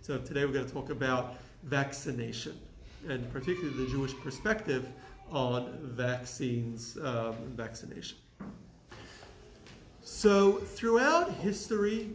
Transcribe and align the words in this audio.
So 0.00 0.16
today 0.16 0.44
we're 0.44 0.52
going 0.52 0.66
to 0.66 0.72
talk 0.72 0.90
about 0.90 1.34
vaccination 1.64 2.56
and 3.08 3.28
particularly 3.32 3.84
the 3.84 3.90
Jewish 3.90 4.14
perspective 4.18 4.88
on 5.28 5.76
vaccines 5.82 6.96
um, 6.98 7.34
and 7.34 7.56
vaccination. 7.56 8.16
So 10.04 10.52
throughout 10.52 11.32
history, 11.32 12.10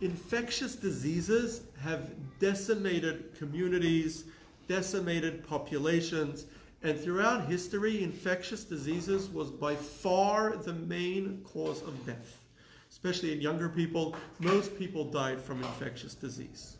infectious 0.00 0.74
diseases 0.74 1.60
have 1.80 2.10
decimated 2.40 3.36
communities, 3.38 4.24
decimated 4.66 5.46
populations, 5.46 6.46
and 6.82 6.98
throughout 6.98 7.46
history, 7.46 8.02
infectious 8.02 8.64
diseases 8.64 9.28
was 9.28 9.52
by 9.52 9.76
far 9.76 10.56
the 10.56 10.72
main 10.72 11.44
cause 11.44 11.82
of 11.82 12.04
death. 12.04 12.42
Especially 12.90 13.32
in 13.32 13.40
younger 13.40 13.68
people, 13.68 14.16
most 14.40 14.76
people 14.76 15.04
died 15.04 15.40
from 15.40 15.62
infectious 15.62 16.16
disease. 16.16 16.78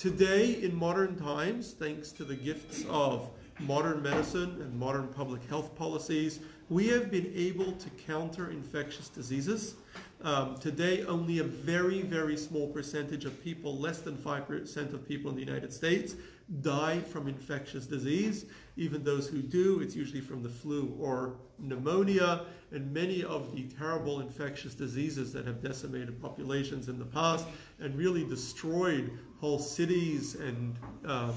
Today, 0.00 0.62
in 0.62 0.74
modern 0.74 1.14
times, 1.14 1.72
thanks 1.72 2.10
to 2.12 2.24
the 2.24 2.34
gifts 2.34 2.86
of 2.88 3.28
modern 3.58 4.02
medicine 4.02 4.56
and 4.62 4.74
modern 4.74 5.08
public 5.08 5.46
health 5.46 5.76
policies, 5.76 6.40
we 6.70 6.86
have 6.86 7.10
been 7.10 7.30
able 7.36 7.72
to 7.72 7.90
counter 8.06 8.50
infectious 8.50 9.10
diseases. 9.10 9.74
Um, 10.22 10.56
today, 10.56 11.04
only 11.04 11.40
a 11.40 11.44
very, 11.44 12.00
very 12.00 12.38
small 12.38 12.66
percentage 12.68 13.26
of 13.26 13.44
people, 13.44 13.76
less 13.76 14.00
than 14.00 14.16
5% 14.16 14.94
of 14.94 15.06
people 15.06 15.28
in 15.28 15.36
the 15.36 15.44
United 15.44 15.70
States, 15.70 16.14
die 16.62 17.00
from 17.00 17.28
infectious 17.28 17.84
disease. 17.84 18.46
Even 18.78 19.04
those 19.04 19.28
who 19.28 19.42
do, 19.42 19.80
it's 19.80 19.94
usually 19.94 20.22
from 20.22 20.42
the 20.42 20.48
flu 20.48 20.96
or 20.98 21.34
pneumonia, 21.58 22.46
and 22.72 22.90
many 22.90 23.22
of 23.22 23.54
the 23.54 23.64
terrible 23.64 24.20
infectious 24.20 24.74
diseases 24.74 25.30
that 25.34 25.46
have 25.46 25.62
decimated 25.62 26.22
populations 26.22 26.88
in 26.88 26.98
the 26.98 27.04
past 27.04 27.44
and 27.80 27.94
really 27.98 28.24
destroyed 28.24 29.10
whole 29.40 29.58
cities 29.58 30.34
and 30.34 30.76
um, 31.06 31.34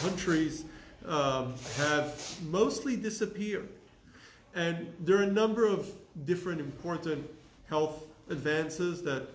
countries 0.00 0.64
um, 1.06 1.54
have 1.76 2.36
mostly 2.50 2.96
disappeared. 2.96 3.68
And 4.54 4.92
there 5.00 5.18
are 5.18 5.24
a 5.24 5.32
number 5.32 5.66
of 5.66 5.88
different 6.24 6.60
important 6.60 7.28
health 7.68 8.04
advances 8.30 9.02
that 9.02 9.28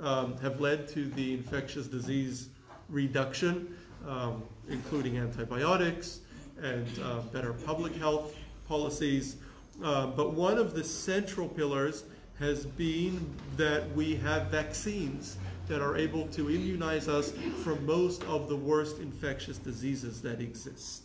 um, 0.00 0.36
have 0.38 0.60
led 0.60 0.88
to 0.88 1.08
the 1.10 1.34
infectious 1.34 1.86
disease 1.86 2.48
reduction, 2.88 3.76
um, 4.06 4.42
including 4.68 5.18
antibiotics 5.18 6.20
and 6.62 6.86
uh, 7.02 7.20
better 7.32 7.52
public 7.52 7.94
health 7.96 8.34
policies. 8.68 9.36
Uh, 9.82 10.06
but 10.06 10.32
one 10.32 10.58
of 10.58 10.74
the 10.74 10.84
central 10.84 11.48
pillars 11.48 12.04
has 12.38 12.66
been 12.66 13.34
that 13.56 13.90
we 13.92 14.14
have 14.14 14.46
vaccines 14.46 15.36
that 15.68 15.82
are 15.82 15.96
able 15.96 16.26
to 16.28 16.50
immunize 16.50 17.08
us 17.08 17.32
from 17.62 17.84
most 17.84 18.22
of 18.24 18.48
the 18.48 18.56
worst 18.56 18.98
infectious 18.98 19.58
diseases 19.58 20.22
that 20.22 20.40
exist. 20.40 21.02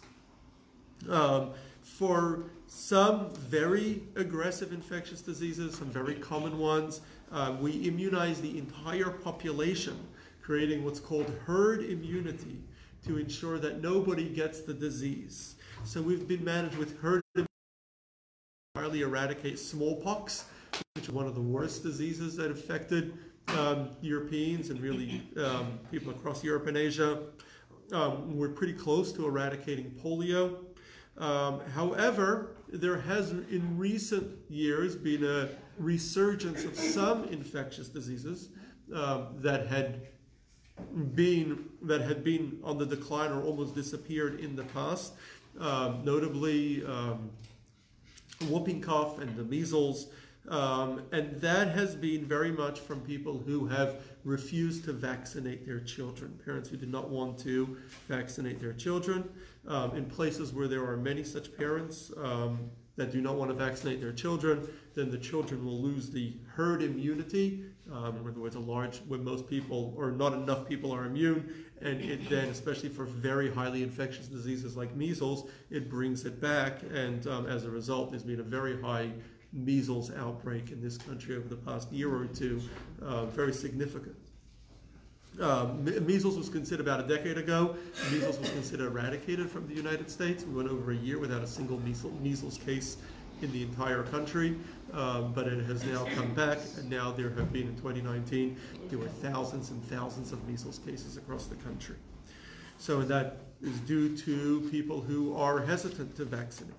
Um, 1.09 1.51
for 1.81 2.43
some 2.67 3.31
very 3.35 4.03
aggressive 4.15 4.71
infectious 4.71 5.21
diseases, 5.21 5.75
some 5.75 5.89
very 5.89 6.15
common 6.15 6.57
ones, 6.57 7.01
uh, 7.31 7.55
we 7.59 7.71
immunize 7.87 8.41
the 8.41 8.57
entire 8.57 9.09
population, 9.09 9.97
creating 10.41 10.83
what's 10.83 10.99
called 10.99 11.31
herd 11.45 11.83
immunity 11.83 12.59
to 13.05 13.17
ensure 13.17 13.57
that 13.57 13.81
nobody 13.81 14.29
gets 14.29 14.61
the 14.61 14.73
disease. 14.73 15.55
So 15.83 16.01
we've 16.01 16.27
been 16.27 16.43
managed 16.43 16.77
with 16.77 16.99
herd 17.01 17.21
immunity 17.33 17.51
to 18.75 18.79
entirely 18.79 19.01
eradicate 19.01 19.57
smallpox, 19.57 20.45
which 20.95 21.05
is 21.05 21.09
one 21.09 21.25
of 21.25 21.35
the 21.35 21.41
worst 21.41 21.83
diseases 21.83 22.35
that 22.35 22.51
affected 22.51 23.17
um, 23.57 23.89
Europeans 24.01 24.69
and 24.69 24.79
really 24.81 25.21
um, 25.37 25.79
people 25.91 26.11
across 26.11 26.43
Europe 26.43 26.67
and 26.67 26.77
Asia. 26.77 27.19
Um, 27.91 28.37
we're 28.37 28.49
pretty 28.49 28.73
close 28.73 29.11
to 29.13 29.25
eradicating 29.25 29.91
polio. 30.03 30.57
Um, 31.17 31.61
however, 31.73 32.55
there 32.69 32.99
has 32.99 33.31
in 33.31 33.77
recent 33.77 34.37
years 34.49 34.95
been 34.95 35.25
a 35.25 35.49
resurgence 35.77 36.63
of 36.63 36.75
some 36.75 37.25
infectious 37.25 37.89
diseases 37.89 38.49
um, 38.93 39.27
that 39.37 39.67
had 39.67 40.07
been 41.15 41.65
that 41.83 42.01
had 42.01 42.23
been 42.23 42.59
on 42.63 42.77
the 42.77 42.85
decline 42.85 43.31
or 43.31 43.43
almost 43.43 43.75
disappeared 43.75 44.39
in 44.39 44.55
the 44.55 44.63
past, 44.63 45.13
um, 45.59 46.01
notably 46.03 46.83
whooping 48.49 48.81
cough 48.81 49.19
and 49.19 49.35
the 49.35 49.43
measles. 49.43 50.07
Um, 50.49 51.03
and 51.11 51.39
that 51.39 51.69
has 51.69 51.95
been 51.95 52.25
very 52.25 52.51
much 52.51 52.79
from 52.79 53.01
people 53.01 53.37
who 53.37 53.67
have 53.67 54.01
refused 54.23 54.85
to 54.85 54.93
vaccinate 54.93 55.65
their 55.65 55.79
children, 55.79 56.39
parents 56.43 56.69
who 56.69 56.77
did 56.77 56.91
not 56.91 57.09
want 57.09 57.37
to 57.39 57.77
vaccinate 58.07 58.59
their 58.59 58.73
children. 58.73 59.29
Um, 59.67 59.95
in 59.95 60.05
places 60.05 60.53
where 60.53 60.67
there 60.67 60.83
are 60.83 60.97
many 60.97 61.23
such 61.23 61.55
parents 61.55 62.11
um, 62.17 62.71
that 62.95 63.11
do 63.11 63.21
not 63.21 63.35
want 63.35 63.51
to 63.51 63.55
vaccinate 63.55 64.01
their 64.01 64.11
children, 64.11 64.67
then 64.95 65.11
the 65.11 65.17
children 65.17 65.63
will 65.63 65.79
lose 65.79 66.09
the 66.09 66.33
herd 66.55 66.81
immunity. 66.81 67.63
Um, 67.91 68.17
in 68.17 68.27
other 68.27 68.39
words, 68.39 68.55
a 68.55 68.59
large, 68.59 68.97
when 69.07 69.23
most 69.23 69.47
people 69.47 69.93
or 69.95 70.11
not 70.11 70.33
enough 70.33 70.67
people 70.67 70.91
are 70.91 71.05
immune, 71.05 71.53
and 71.81 72.01
it 72.01 72.29
then, 72.29 72.49
especially 72.49 72.89
for 72.89 73.05
very 73.05 73.51
highly 73.51 73.83
infectious 73.83 74.27
diseases 74.27 74.75
like 74.75 74.95
measles, 74.95 75.49
it 75.69 75.89
brings 75.89 76.25
it 76.25 76.41
back, 76.41 76.81
and 76.93 77.27
um, 77.27 77.45
as 77.45 77.65
a 77.65 77.69
result, 77.69 78.11
there's 78.11 78.23
been 78.23 78.39
a 78.39 78.43
very 78.43 78.81
high 78.81 79.11
measles 79.53 80.11
outbreak 80.15 80.71
in 80.71 80.81
this 80.81 80.97
country 80.97 81.35
over 81.35 81.47
the 81.47 81.55
past 81.55 81.91
year 81.91 82.13
or 82.13 82.25
two, 82.25 82.61
uh, 83.01 83.25
very 83.25 83.53
significant. 83.53 84.15
Um, 85.39 85.85
measles 86.05 86.37
was 86.37 86.49
considered 86.49 86.85
about 86.85 86.99
a 86.99 87.07
decade 87.07 87.37
ago. 87.37 87.75
Measles 88.11 88.37
was 88.37 88.49
considered 88.49 88.87
eradicated 88.87 89.49
from 89.49 89.67
the 89.67 89.73
United 89.73 90.09
States. 90.09 90.43
We 90.43 90.53
went 90.53 90.69
over 90.69 90.91
a 90.91 90.95
year 90.95 91.19
without 91.19 91.41
a 91.41 91.47
single 91.47 91.79
measles, 91.79 92.13
measles 92.21 92.57
case 92.57 92.97
in 93.41 93.51
the 93.51 93.63
entire 93.63 94.03
country, 94.03 94.55
um, 94.93 95.33
but 95.33 95.47
it 95.47 95.65
has 95.65 95.83
now 95.85 96.05
come 96.15 96.33
back, 96.33 96.59
and 96.77 96.89
now 96.89 97.11
there 97.11 97.29
have 97.31 97.51
been 97.51 97.67
in 97.67 97.75
2019 97.77 98.57
there 98.89 98.99
were 98.99 99.07
thousands 99.07 99.71
and 99.71 99.83
thousands 99.85 100.31
of 100.31 100.47
measles 100.47 100.79
cases 100.85 101.17
across 101.17 101.47
the 101.47 101.55
country. 101.55 101.95
So 102.77 103.01
that 103.03 103.37
is 103.61 103.79
due 103.81 104.15
to 104.17 104.67
people 104.69 105.01
who 105.01 105.35
are 105.35 105.59
hesitant 105.59 106.15
to 106.17 106.25
vaccinate. 106.25 106.73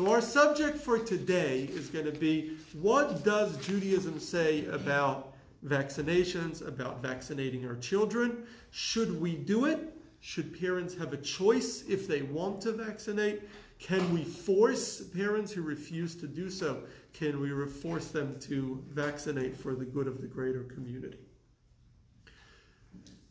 So 0.00 0.10
our 0.10 0.22
subject 0.22 0.78
for 0.78 0.98
today 0.98 1.68
is 1.70 1.90
going 1.90 2.06
to 2.06 2.18
be 2.18 2.56
what 2.72 3.22
does 3.22 3.58
Judaism 3.58 4.18
say 4.18 4.64
about 4.68 5.34
vaccinations, 5.62 6.66
about 6.66 7.02
vaccinating 7.02 7.66
our 7.66 7.76
children? 7.76 8.46
Should 8.70 9.20
we 9.20 9.36
do 9.36 9.66
it? 9.66 9.94
Should 10.20 10.58
parents 10.58 10.94
have 10.94 11.12
a 11.12 11.18
choice 11.18 11.84
if 11.86 12.08
they 12.08 12.22
want 12.22 12.62
to 12.62 12.72
vaccinate? 12.72 13.42
Can 13.78 14.14
we 14.14 14.24
force 14.24 15.02
parents 15.02 15.52
who 15.52 15.60
refuse 15.60 16.14
to 16.14 16.26
do 16.26 16.48
so? 16.48 16.84
Can 17.12 17.38
we 17.38 17.50
force 17.68 18.06
them 18.06 18.40
to 18.40 18.82
vaccinate 18.88 19.54
for 19.54 19.74
the 19.74 19.84
good 19.84 20.06
of 20.06 20.22
the 20.22 20.26
greater 20.26 20.62
community? 20.62 21.18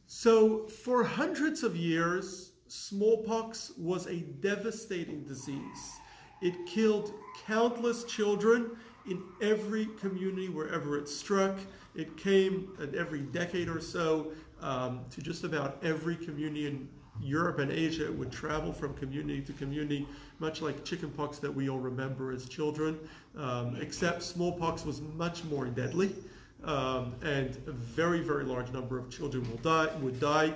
So, 0.06 0.68
for 0.68 1.04
hundreds 1.04 1.64
of 1.64 1.76
years, 1.76 2.52
smallpox 2.68 3.72
was 3.76 4.06
a 4.06 4.18
devastating 4.20 5.24
disease. 5.24 5.99
It 6.42 6.66
killed 6.66 7.14
countless 7.46 8.04
children 8.04 8.72
in 9.10 9.24
every 9.42 9.88
community 10.00 10.50
wherever 10.50 10.98
it 10.98 11.08
struck. 11.10 11.58
It 11.96 12.16
came 12.18 12.70
at 12.82 12.96
every 12.96 13.22
decade 13.22 13.68
or 13.68 13.82
so 13.82 14.32
um, 14.62 15.02
to 15.12 15.22
just 15.22 15.44
about 15.44 15.78
every 15.84 16.16
community 16.16 16.68
in 16.68 16.88
Europe 17.22 17.60
and 17.60 17.72
Asia. 17.72 18.06
It 18.06 18.18
would 18.18 18.32
travel 18.32 18.72
from 18.72 18.94
community 18.94 19.42
to 19.42 19.54
community, 19.54 20.08
much 20.40 20.62
like 20.62 20.84
chickenpox 20.86 21.40
that 21.40 21.54
we 21.54 21.70
all 21.70 21.80
remember 21.80 22.32
as 22.32 22.48
children, 22.48 22.98
um, 23.36 23.78
except 23.82 24.24
smallpox 24.24 24.86
was 24.86 25.02
much 25.02 25.44
more 25.46 25.66
deadly. 25.66 26.16
Um, 26.64 27.16
and 27.22 27.58
a 27.68 27.72
very, 27.72 28.20
very 28.20 28.44
large 28.44 28.72
number 28.72 28.98
of 28.98 29.10
children 29.10 29.50
will 29.50 29.58
die, 29.58 29.88
would 30.02 30.20
die. 30.20 30.54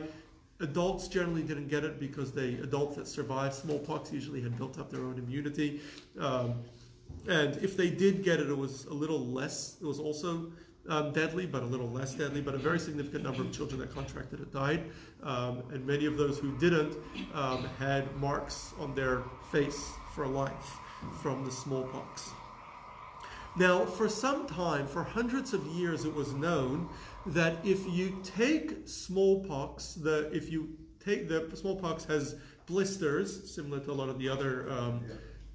Adults 0.64 1.10
generally 1.10 1.44
didn't 1.44 1.68
get 1.68 1.84
it 1.84 2.00
because 2.00 2.32
the 2.32 2.62
adults 2.64 2.96
that 2.96 3.08
survived 3.08 3.54
smallpox 3.54 4.14
usually 4.14 4.42
had 4.42 4.58
built 4.58 4.80
up 4.80 4.90
their 4.90 5.02
own 5.02 5.18
immunity. 5.18 5.82
Um, 6.18 6.56
and 7.28 7.58
if 7.58 7.76
they 7.76 7.90
did 7.90 8.24
get 8.24 8.40
it, 8.40 8.50
it 8.50 8.58
was 8.58 8.86
a 8.86 8.94
little 8.94 9.20
less, 9.20 9.78
it 9.82 9.86
was 9.86 10.00
also 10.00 10.52
um, 10.88 11.12
deadly, 11.12 11.46
but 11.46 11.64
a 11.64 11.66
little 11.66 11.90
less 11.90 12.14
deadly. 12.14 12.42
But 12.42 12.56
a 12.56 12.58
very 12.58 12.80
significant 12.80 13.24
number 13.24 13.42
of 13.42 13.52
children 13.52 13.80
that 13.82 13.94
contracted 13.94 14.40
it 14.40 14.54
died. 14.54 14.90
Um, 15.22 15.64
and 15.72 15.86
many 15.86 16.06
of 16.06 16.18
those 16.18 16.40
who 16.40 16.58
didn't 16.58 16.96
um, 17.34 17.68
had 17.78 18.14
marks 18.16 18.74
on 18.80 18.96
their 18.96 19.24
face 19.52 19.92
for 20.16 20.28
life 20.28 20.78
from 21.22 21.44
the 21.44 21.52
smallpox. 21.52 22.32
Now, 23.56 23.86
for 23.86 24.10
some 24.10 24.48
time, 24.48 24.88
for 24.88 25.04
hundreds 25.04 25.54
of 25.54 25.64
years, 25.68 26.06
it 26.06 26.14
was 26.14 26.34
known 26.34 26.90
that 27.28 27.58
if 27.64 27.88
you 27.90 28.20
take 28.24 28.88
smallpox, 28.88 29.94
the 29.94 30.30
if 30.32 30.52
you 30.52 30.70
take 31.04 31.28
the 31.28 31.50
smallpox 31.56 32.06
has 32.06 32.36
blisters 32.66 33.52
similar 33.54 33.80
to 33.82 33.92
a 33.92 33.94
lot 33.94 34.10
of 34.10 34.20
the 34.20 34.30
other 34.30 34.70
um, 34.72 35.04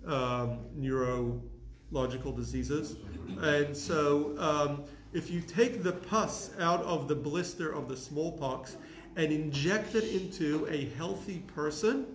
um, 0.06 0.58
neurological 0.74 2.32
diseases, 2.32 2.96
and 3.40 3.76
so 3.76 4.34
um, 4.38 4.84
if 5.12 5.30
you 5.30 5.40
take 5.40 5.82
the 5.82 5.92
pus 5.92 6.50
out 6.58 6.82
of 6.82 7.08
the 7.08 7.14
blister 7.14 7.72
of 7.72 7.88
the 7.88 7.96
smallpox 7.96 8.76
and 9.16 9.32
inject 9.32 9.94
it 9.94 10.04
into 10.04 10.66
a 10.70 10.86
healthy 10.96 11.38
person, 11.54 12.06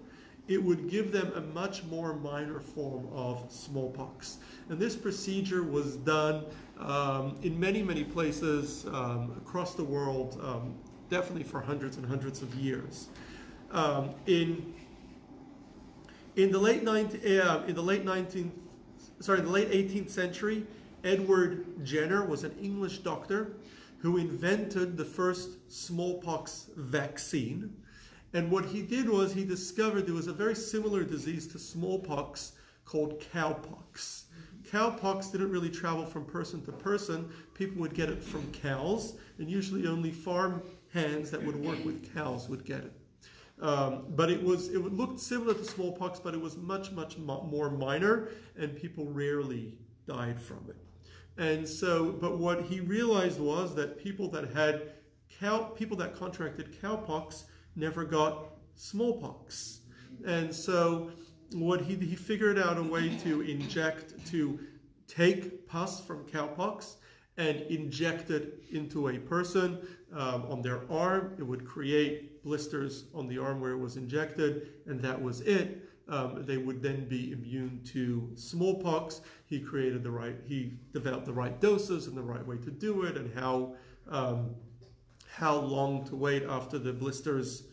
it 0.47 0.61
would 0.61 0.89
give 0.89 1.11
them 1.11 1.31
a 1.35 1.41
much 1.41 1.83
more 1.85 2.13
minor 2.15 2.59
form 2.59 3.07
of 3.13 3.45
smallpox. 3.49 4.39
And 4.69 4.77
this 4.77 4.95
procedure 4.95 5.63
was 5.63 5.95
done 5.97 6.43
um, 6.79 7.37
in 7.43 7.57
many, 7.59 7.81
many 7.81 8.03
places 8.03 8.85
um, 8.87 9.33
across 9.37 9.75
the 9.75 9.83
world, 9.83 10.39
um, 10.43 10.75
definitely 11.09 11.43
for 11.43 11.61
hundreds 11.61 11.97
and 11.97 12.05
hundreds 12.05 12.41
of 12.41 12.53
years. 12.55 13.07
Um, 13.71 14.11
in 14.27 14.73
in 16.35 16.51
the 16.51 16.57
late 16.57 16.83
19, 16.83 17.39
uh, 17.39 17.63
in 17.67 17.75
the 17.75 17.81
late 17.81 18.03
19th, 18.03 18.49
sorry, 19.19 19.41
the 19.41 19.49
late 19.49 19.69
18th 19.69 20.09
century, 20.09 20.65
Edward 21.03 21.85
Jenner 21.85 22.25
was 22.25 22.43
an 22.43 22.55
English 22.59 22.99
doctor 22.99 23.53
who 23.99 24.17
invented 24.17 24.97
the 24.97 25.05
first 25.05 25.71
smallpox 25.71 26.69
vaccine. 26.75 27.73
And 28.33 28.49
what 28.49 28.65
he 28.65 28.81
did 28.81 29.07
was 29.07 29.33
he 29.33 29.45
discovered 29.45 30.07
there 30.07 30.15
was 30.15 30.27
a 30.27 30.33
very 30.33 30.55
similar 30.55 31.03
disease 31.03 31.47
to 31.49 31.59
smallpox 31.59 32.53
called 32.85 33.23
cowpox. 33.33 34.23
Cowpox 34.69 35.31
didn't 35.31 35.51
really 35.51 35.69
travel 35.69 36.05
from 36.05 36.25
person 36.25 36.63
to 36.65 36.71
person. 36.71 37.31
People 37.53 37.79
would 37.81 37.93
get 37.93 38.09
it 38.09 38.23
from 38.23 38.51
cows, 38.51 39.15
and 39.37 39.49
usually 39.49 39.87
only 39.87 40.11
farm 40.11 40.63
hands 40.93 41.29
that 41.31 41.43
would 41.43 41.55
work 41.55 41.83
with 41.85 42.13
cows 42.13 42.49
would 42.49 42.65
get 42.65 42.79
it. 42.79 42.93
Um, 43.61 44.05
but 44.09 44.31
it 44.31 44.41
was 44.41 44.69
it 44.69 44.79
looked 44.79 45.19
similar 45.19 45.53
to 45.53 45.63
smallpox, 45.63 46.19
but 46.19 46.33
it 46.33 46.41
was 46.41 46.57
much 46.57 46.91
much 46.91 47.17
more 47.19 47.69
minor, 47.69 48.29
and 48.57 48.75
people 48.75 49.05
rarely 49.05 49.77
died 50.07 50.41
from 50.41 50.65
it. 50.69 50.77
And 51.37 51.67
so, 51.67 52.11
but 52.11 52.37
what 52.37 52.63
he 52.63 52.79
realized 52.79 53.39
was 53.39 53.75
that 53.75 53.97
people 53.97 54.27
that 54.29 54.53
had 54.53 54.93
cow 55.39 55.63
people 55.75 55.97
that 55.97 56.15
contracted 56.15 56.79
cowpox 56.81 57.43
never 57.75 58.03
got 58.03 58.49
smallpox, 58.75 59.81
and 60.25 60.53
so 60.53 61.11
what 61.53 61.81
he 61.81 61.95
he 61.95 62.15
figured 62.15 62.57
out 62.57 62.77
a 62.77 62.83
way 62.83 63.15
to 63.17 63.41
inject 63.41 64.25
to 64.27 64.59
take 65.07 65.67
pus 65.67 66.01
from 66.01 66.25
cowpox 66.25 66.95
and 67.37 67.61
inject 67.61 68.29
it 68.29 68.63
into 68.71 69.09
a 69.09 69.17
person 69.17 69.79
um, 70.13 70.45
on 70.49 70.61
their 70.61 70.81
arm. 70.91 71.35
It 71.39 71.43
would 71.43 71.65
create 71.65 72.43
blisters 72.43 73.05
on 73.13 73.27
the 73.27 73.39
arm 73.39 73.59
where 73.59 73.71
it 73.71 73.77
was 73.77 73.97
injected, 73.97 74.73
and 74.85 75.01
that 75.01 75.19
was 75.19 75.41
it. 75.41 75.89
Um, 76.09 76.45
they 76.45 76.57
would 76.57 76.81
then 76.81 77.07
be 77.07 77.31
immune 77.31 77.81
to 77.85 78.29
smallpox. 78.35 79.21
He 79.45 79.59
created 79.59 80.03
the 80.03 80.11
right, 80.11 80.35
he 80.45 80.73
developed 80.91 81.25
the 81.25 81.33
right 81.33 81.59
doses 81.59 82.07
and 82.07 82.17
the 82.17 82.21
right 82.21 82.45
way 82.45 82.57
to 82.57 82.71
do 82.71 83.03
it, 83.03 83.17
and 83.17 83.33
how 83.33 83.75
um, 84.09 84.53
how 85.33 85.55
long 85.55 86.05
to 86.05 86.15
wait 86.15 86.43
after 86.43 86.77
the 86.77 86.93
blisters 86.93 87.63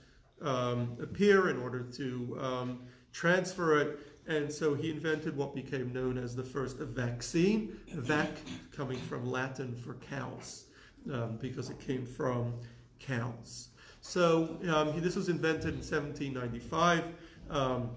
um, 0.40 0.96
appear 1.02 1.50
in 1.50 1.58
order 1.58 1.82
to 1.82 2.38
um, 2.40 2.80
transfer 3.12 3.78
it. 3.78 3.98
And 4.26 4.50
so 4.50 4.74
he 4.74 4.90
invented 4.90 5.36
what 5.36 5.54
became 5.54 5.92
known 5.92 6.16
as 6.16 6.34
the 6.34 6.42
first 6.42 6.78
vaccine, 6.78 7.78
vac 7.92 8.30
coming 8.74 8.96
from 8.96 9.30
Latin 9.30 9.76
for 9.76 9.94
cows, 9.94 10.64
um, 11.12 11.36
because 11.38 11.68
it 11.68 11.78
came 11.80 12.06
from 12.06 12.54
cows. 12.98 13.68
So 14.00 14.56
um, 14.74 14.94
he, 14.94 15.00
this 15.00 15.16
was 15.16 15.28
invented 15.28 15.74
in 15.74 15.80
1795. 15.80 17.04
Um, 17.50 17.90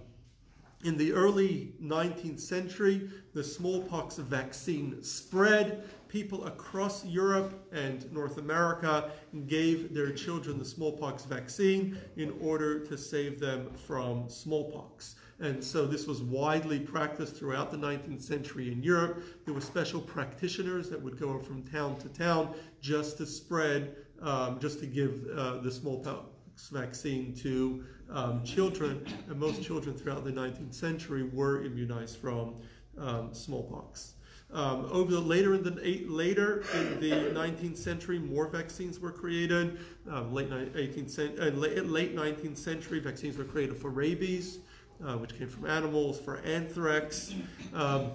in 0.84 0.98
the 0.98 1.14
early 1.14 1.72
19th 1.82 2.42
century, 2.42 3.10
the 3.34 3.44
smallpox 3.44 4.18
vaccine 4.18 5.02
spread. 5.02 5.86
People 6.14 6.46
across 6.46 7.04
Europe 7.04 7.68
and 7.72 8.12
North 8.14 8.38
America 8.38 9.10
gave 9.48 9.96
their 9.96 10.12
children 10.12 10.60
the 10.60 10.64
smallpox 10.64 11.26
vaccine 11.26 11.98
in 12.18 12.36
order 12.40 12.86
to 12.86 12.96
save 12.96 13.40
them 13.40 13.74
from 13.88 14.30
smallpox. 14.30 15.16
And 15.40 15.64
so 15.64 15.88
this 15.88 16.06
was 16.06 16.22
widely 16.22 16.80
practiced 16.80 17.36
throughout 17.36 17.72
the 17.72 17.78
19th 17.78 18.22
century 18.22 18.72
in 18.72 18.84
Europe. 18.84 19.24
There 19.46 19.56
were 19.56 19.62
special 19.62 20.00
practitioners 20.00 20.88
that 20.92 21.02
would 21.02 21.20
go 21.20 21.40
from 21.40 21.64
town 21.64 21.98
to 22.02 22.10
town 22.10 22.54
just 22.80 23.18
to 23.18 23.26
spread, 23.26 23.96
um, 24.22 24.60
just 24.60 24.80
to 24.82 24.86
give 24.86 25.26
uh, 25.36 25.62
the 25.62 25.72
smallpox 25.72 26.70
vaccine 26.72 27.34
to 27.38 27.86
um, 28.12 28.44
children. 28.44 29.04
And 29.30 29.40
most 29.40 29.64
children 29.64 29.98
throughout 29.98 30.26
the 30.26 30.32
19th 30.32 30.76
century 30.76 31.24
were 31.24 31.66
immunized 31.66 32.18
from 32.18 32.58
um, 33.00 33.34
smallpox. 33.34 34.14
Um, 34.54 34.88
over 34.92 35.12
the 35.12 35.20
later 35.20 35.56
in 35.56 35.64
the 35.64 36.06
later 36.08 36.64
in 36.76 37.00
the 37.00 37.10
19th 37.10 37.78
century, 37.78 38.20
more 38.20 38.48
vaccines 38.48 39.00
were 39.00 39.12
created. 39.12 39.80
Um, 40.10 40.32
late 40.32 40.50
18th 40.50 41.40
uh, 41.40 41.56
late, 41.58 41.86
late 41.86 42.16
19th 42.16 42.58
century, 42.58 43.00
vaccines 43.00 43.38
were 43.38 43.46
created 43.46 43.78
for 43.78 43.90
rabies 43.90 44.60
uh, 45.06 45.18
which 45.18 45.38
came 45.38 45.50
from 45.50 45.66
animals, 45.66 46.20
for 46.20 46.38
anthrax. 46.40 47.34
Um, 47.74 48.12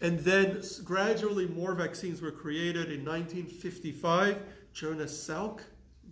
and 0.00 0.18
then 0.20 0.62
gradually 0.84 1.46
more 1.46 1.74
vaccines 1.74 2.20
were 2.20 2.30
created. 2.30 2.92
In 2.92 3.04
1955, 3.04 4.38
Jonas 4.72 5.12
Salk, 5.12 5.60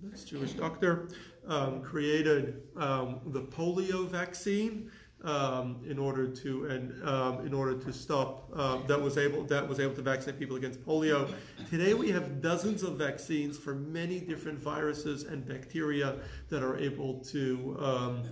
this 0.02 0.24
Jewish 0.24 0.52
doctor, 0.52 1.08
um, 1.46 1.82
created 1.82 2.62
um, 2.76 3.20
the 3.26 3.42
polio 3.42 4.08
vaccine 4.08 4.90
um, 5.24 5.80
in 5.88 5.98
order 5.98 6.28
to 6.28 6.66
and 6.66 7.08
um, 7.08 7.46
in 7.46 7.54
order 7.54 7.74
to 7.78 7.92
stop 7.92 8.50
uh, 8.54 8.78
that 8.86 9.00
was 9.00 9.16
able 9.16 9.42
that 9.44 9.66
was 9.66 9.80
able 9.80 9.94
to 9.94 10.02
vaccinate 10.02 10.38
people 10.38 10.56
against 10.56 10.84
polio. 10.84 11.32
Today 11.70 11.94
we 11.94 12.10
have 12.10 12.40
dozens 12.40 12.82
of 12.82 12.96
vaccines 12.96 13.58
for 13.58 13.74
many 13.74 14.20
different 14.20 14.58
viruses 14.58 15.24
and 15.24 15.46
bacteria 15.46 16.16
that 16.50 16.62
are 16.62 16.76
able 16.76 17.20
to 17.24 17.76
um, 17.80 18.22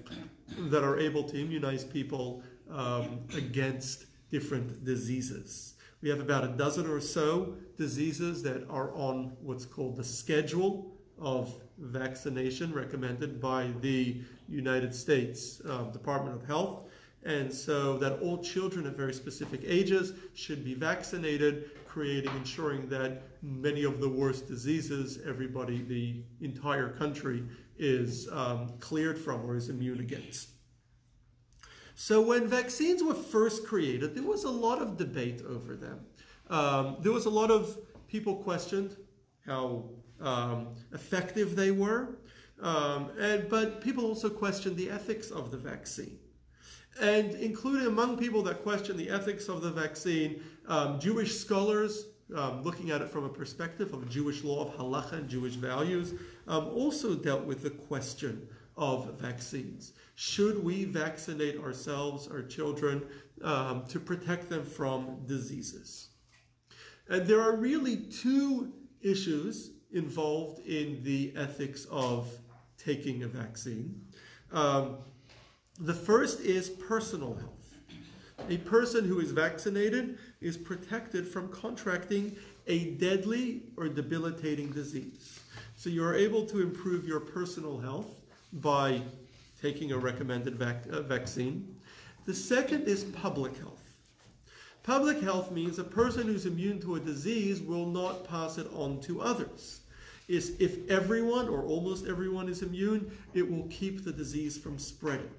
that 0.70 0.84
are 0.84 0.98
able 0.98 1.24
to 1.24 1.40
immunize 1.40 1.84
people 1.84 2.42
um, 2.70 3.20
against 3.34 4.06
different 4.30 4.84
diseases. 4.84 5.74
We 6.02 6.08
have 6.08 6.20
about 6.20 6.44
a 6.44 6.48
dozen 6.48 6.88
or 6.88 7.00
so 7.00 7.54
diseases 7.78 8.42
that 8.42 8.66
are 8.68 8.92
on 8.94 9.36
what's 9.40 9.64
called 9.64 9.96
the 9.96 10.04
schedule 10.04 10.92
of 11.18 11.54
vaccination 11.82 12.72
recommended 12.72 13.40
by 13.40 13.70
the 13.80 14.20
United 14.48 14.94
States 14.94 15.60
uh, 15.68 15.84
Department 15.84 16.36
of 16.36 16.46
Health. 16.46 16.88
And 17.24 17.52
so 17.52 17.98
that 17.98 18.18
all 18.20 18.42
children 18.42 18.86
of 18.86 18.96
very 18.96 19.14
specific 19.14 19.60
ages 19.64 20.12
should 20.34 20.64
be 20.64 20.74
vaccinated, 20.74 21.70
creating, 21.86 22.34
ensuring 22.36 22.88
that 22.88 23.22
many 23.42 23.84
of 23.84 24.00
the 24.00 24.08
worst 24.08 24.48
diseases, 24.48 25.20
everybody, 25.24 25.82
the 25.82 26.22
entire 26.40 26.88
country 26.88 27.44
is 27.78 28.28
um, 28.32 28.72
cleared 28.80 29.18
from 29.18 29.44
or 29.44 29.56
is 29.56 29.68
immune 29.68 30.00
against. 30.00 30.48
So 31.94 32.20
when 32.20 32.48
vaccines 32.48 33.02
were 33.02 33.14
first 33.14 33.66
created, 33.66 34.14
there 34.14 34.24
was 34.24 34.44
a 34.44 34.50
lot 34.50 34.80
of 34.80 34.96
debate 34.96 35.42
over 35.48 35.76
them. 35.76 36.00
Um, 36.48 36.96
there 37.00 37.12
was 37.12 37.26
a 37.26 37.30
lot 37.30 37.50
of 37.50 37.78
people 38.08 38.36
questioned 38.36 38.96
how 39.46 39.90
um, 40.22 40.68
effective 40.92 41.56
they 41.56 41.70
were, 41.70 42.18
um, 42.60 43.10
and, 43.18 43.48
but 43.48 43.80
people 43.80 44.06
also 44.06 44.30
questioned 44.30 44.76
the 44.76 44.90
ethics 44.90 45.30
of 45.30 45.50
the 45.50 45.56
vaccine. 45.56 46.18
And 47.00 47.32
including 47.34 47.86
among 47.86 48.18
people 48.18 48.42
that 48.42 48.62
questioned 48.62 48.98
the 48.98 49.10
ethics 49.10 49.48
of 49.48 49.62
the 49.62 49.70
vaccine, 49.70 50.42
um, 50.68 51.00
Jewish 51.00 51.36
scholars 51.36 52.06
um, 52.34 52.62
looking 52.62 52.90
at 52.90 53.02
it 53.02 53.10
from 53.10 53.24
a 53.24 53.28
perspective 53.28 53.92
of 53.92 54.08
Jewish 54.08 54.44
law 54.44 54.64
of 54.64 54.74
halacha 54.76 55.12
and 55.12 55.28
Jewish 55.28 55.54
values, 55.54 56.14
um, 56.48 56.68
also 56.68 57.14
dealt 57.14 57.44
with 57.44 57.62
the 57.62 57.70
question 57.70 58.48
of 58.76 59.18
vaccines. 59.20 59.92
Should 60.14 60.62
we 60.62 60.84
vaccinate 60.84 61.58
ourselves, 61.60 62.28
our 62.28 62.42
children, 62.42 63.02
um, 63.42 63.84
to 63.88 64.00
protect 64.00 64.48
them 64.48 64.64
from 64.64 65.24
diseases? 65.26 66.08
And 67.08 67.26
there 67.26 67.40
are 67.40 67.56
really 67.56 67.96
two 67.96 68.72
issues 69.02 69.72
involved 69.92 70.66
in 70.66 71.02
the 71.02 71.32
ethics 71.36 71.86
of 71.90 72.28
taking 72.78 73.22
a 73.22 73.28
vaccine. 73.28 74.00
Um, 74.50 74.96
the 75.80 75.94
first 75.94 76.40
is 76.40 76.70
personal 76.70 77.34
health. 77.34 77.76
A 78.48 78.58
person 78.58 79.04
who 79.04 79.20
is 79.20 79.30
vaccinated 79.30 80.18
is 80.40 80.56
protected 80.56 81.26
from 81.26 81.48
contracting 81.48 82.36
a 82.66 82.90
deadly 82.92 83.62
or 83.76 83.88
debilitating 83.88 84.70
disease. 84.70 85.40
So 85.76 85.90
you're 85.90 86.14
able 86.14 86.44
to 86.46 86.60
improve 86.60 87.06
your 87.06 87.20
personal 87.20 87.78
health 87.78 88.20
by 88.54 89.02
taking 89.60 89.92
a 89.92 89.98
recommended 89.98 90.56
vac 90.56 90.84
uh, 90.90 91.02
vaccine. 91.02 91.76
The 92.24 92.34
second 92.34 92.84
is 92.88 93.04
public 93.04 93.56
health. 93.56 93.82
Public 94.82 95.20
health 95.20 95.52
means 95.52 95.78
a 95.78 95.84
person 95.84 96.26
who's 96.26 96.46
immune 96.46 96.80
to 96.80 96.96
a 96.96 97.00
disease 97.00 97.60
will 97.60 97.86
not 97.86 98.24
pass 98.24 98.58
it 98.58 98.66
on 98.74 99.00
to 99.02 99.20
others. 99.20 99.81
Is 100.32 100.56
if 100.58 100.88
everyone 100.88 101.46
or 101.46 101.62
almost 101.62 102.06
everyone 102.06 102.48
is 102.48 102.62
immune, 102.62 103.10
it 103.34 103.48
will 103.48 103.64
keep 103.64 104.02
the 104.02 104.12
disease 104.12 104.56
from 104.56 104.78
spreading. 104.78 105.30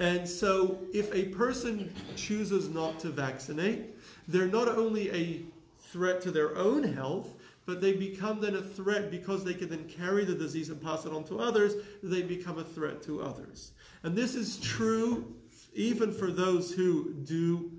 And 0.00 0.28
so 0.28 0.80
if 0.92 1.14
a 1.14 1.26
person 1.26 1.94
chooses 2.16 2.68
not 2.70 2.98
to 3.00 3.08
vaccinate, 3.10 3.94
they're 4.26 4.48
not 4.48 4.66
only 4.66 5.12
a 5.12 5.42
threat 5.78 6.20
to 6.22 6.32
their 6.32 6.56
own 6.56 6.82
health, 6.82 7.36
but 7.66 7.80
they 7.80 7.92
become 7.92 8.40
then 8.40 8.56
a 8.56 8.62
threat 8.62 9.12
because 9.12 9.44
they 9.44 9.54
can 9.54 9.68
then 9.68 9.84
carry 9.84 10.24
the 10.24 10.34
disease 10.34 10.70
and 10.70 10.82
pass 10.82 11.04
it 11.04 11.12
on 11.12 11.22
to 11.24 11.38
others, 11.38 11.74
they 12.02 12.22
become 12.22 12.58
a 12.58 12.64
threat 12.64 13.00
to 13.04 13.22
others. 13.22 13.70
And 14.02 14.16
this 14.16 14.34
is 14.34 14.58
true 14.58 15.32
even 15.74 16.12
for 16.12 16.32
those 16.32 16.72
who 16.72 17.14
do 17.14 17.70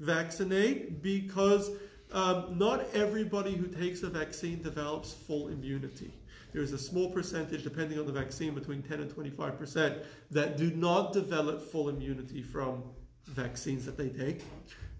vaccinate 0.00 1.02
because 1.02 1.70
um, 2.12 2.58
not 2.58 2.84
everybody 2.94 3.54
who 3.54 3.66
takes 3.66 4.02
a 4.02 4.08
vaccine 4.08 4.62
develops 4.62 5.12
full 5.12 5.48
immunity. 5.48 6.12
There's 6.52 6.72
a 6.72 6.78
small 6.78 7.10
percentage, 7.10 7.64
depending 7.64 7.98
on 7.98 8.06
the 8.06 8.12
vaccine, 8.12 8.54
between 8.54 8.82
10 8.82 9.00
and 9.00 9.10
25%, 9.10 10.04
that 10.30 10.56
do 10.56 10.70
not 10.72 11.12
develop 11.12 11.62
full 11.62 11.88
immunity 11.88 12.42
from 12.42 12.82
vaccines 13.26 13.86
that 13.86 13.96
they 13.96 14.08
take. 14.10 14.42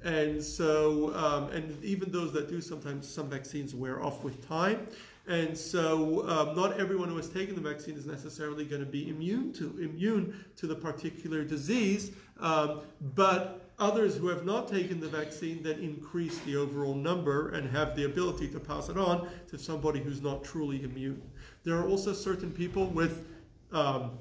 And 0.04 0.42
so, 0.42 1.14
um, 1.14 1.50
and 1.50 1.82
even 1.84 2.10
those 2.10 2.32
that 2.32 2.48
do, 2.48 2.60
sometimes 2.60 3.08
some 3.08 3.28
vaccines 3.28 3.74
wear 3.74 4.02
off 4.02 4.24
with 4.24 4.46
time. 4.48 4.88
And 5.28 5.56
so, 5.56 6.28
um, 6.28 6.56
not 6.56 6.80
everyone 6.80 7.08
who 7.08 7.16
has 7.16 7.28
taken 7.28 7.54
the 7.54 7.60
vaccine 7.60 7.94
is 7.94 8.06
necessarily 8.06 8.64
going 8.64 8.84
to 8.84 8.90
be 8.90 9.08
immune 9.08 9.52
to 9.54 9.78
immune 9.78 10.44
to 10.56 10.66
the 10.66 10.74
particular 10.74 11.44
disease. 11.44 12.10
Um, 12.40 12.80
but 13.14 13.61
others 13.78 14.16
who 14.16 14.28
have 14.28 14.44
not 14.44 14.68
taken 14.68 15.00
the 15.00 15.08
vaccine 15.08 15.62
then 15.62 15.78
increase 15.80 16.38
the 16.40 16.56
overall 16.56 16.94
number 16.94 17.50
and 17.50 17.68
have 17.70 17.96
the 17.96 18.04
ability 18.04 18.48
to 18.48 18.60
pass 18.60 18.88
it 18.88 18.96
on 18.96 19.28
to 19.48 19.58
somebody 19.58 20.00
who's 20.00 20.22
not 20.22 20.44
truly 20.44 20.82
immune. 20.84 21.22
There 21.64 21.76
are 21.76 21.88
also 21.88 22.12
certain 22.12 22.50
people 22.50 22.86
with 22.86 23.26
um, 23.72 24.12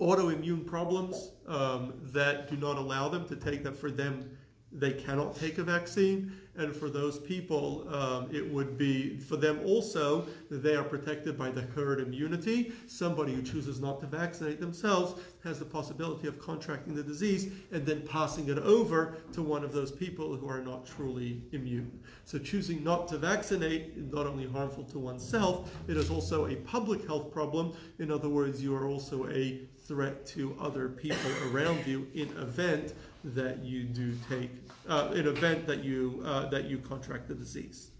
autoimmune 0.00 0.66
problems 0.66 1.32
um, 1.46 1.94
that 2.12 2.48
do 2.48 2.56
not 2.56 2.78
allow 2.78 3.08
them 3.08 3.26
to 3.28 3.36
take 3.36 3.62
that 3.64 3.76
for 3.76 3.90
them 3.90 4.36
they 4.72 4.92
cannot 4.92 5.36
take 5.36 5.58
a 5.58 5.64
vaccine. 5.64 6.32
And 6.56 6.74
for 6.74 6.90
those 6.90 7.18
people, 7.18 7.86
um, 7.94 8.28
it 8.32 8.46
would 8.52 8.76
be 8.76 9.18
for 9.18 9.36
them 9.36 9.60
also 9.64 10.26
that 10.50 10.62
they 10.62 10.74
are 10.74 10.82
protected 10.82 11.38
by 11.38 11.50
the 11.50 11.62
herd 11.62 12.00
immunity. 12.00 12.72
Somebody 12.86 13.34
who 13.34 13.42
chooses 13.42 13.80
not 13.80 14.00
to 14.00 14.06
vaccinate 14.06 14.60
themselves 14.60 15.20
has 15.44 15.58
the 15.58 15.64
possibility 15.64 16.26
of 16.26 16.38
contracting 16.38 16.94
the 16.94 17.02
disease 17.02 17.52
and 17.70 17.86
then 17.86 18.02
passing 18.06 18.48
it 18.48 18.58
over 18.58 19.16
to 19.32 19.42
one 19.42 19.64
of 19.64 19.72
those 19.72 19.92
people 19.92 20.36
who 20.36 20.48
are 20.48 20.60
not 20.60 20.84
truly 20.84 21.40
immune. 21.52 22.00
So 22.24 22.38
choosing 22.38 22.82
not 22.82 23.08
to 23.08 23.18
vaccinate 23.18 23.92
is 23.96 24.12
not 24.12 24.26
only 24.26 24.46
harmful 24.46 24.84
to 24.84 24.98
oneself, 24.98 25.74
it 25.88 25.96
is 25.96 26.10
also 26.10 26.46
a 26.46 26.56
public 26.56 27.06
health 27.06 27.32
problem. 27.32 27.72
In 27.98 28.10
other 28.10 28.28
words, 28.28 28.62
you 28.62 28.74
are 28.74 28.86
also 28.86 29.28
a 29.28 29.60
threat 29.90 30.26
to 30.26 30.56
other 30.60 30.88
people 30.88 31.30
around 31.50 31.84
you 31.86 32.06
in 32.14 32.28
event 32.38 32.94
that 33.24 33.62
you 33.64 33.84
do 33.84 34.16
take 34.28 34.50
uh, 34.88 35.10
an 35.12 35.26
event 35.26 35.66
that 35.66 35.84
you 35.84 36.22
uh, 36.24 36.48
that 36.48 36.64
you 36.64 36.78
contract 36.78 37.28
the 37.28 37.34
disease. 37.34 37.90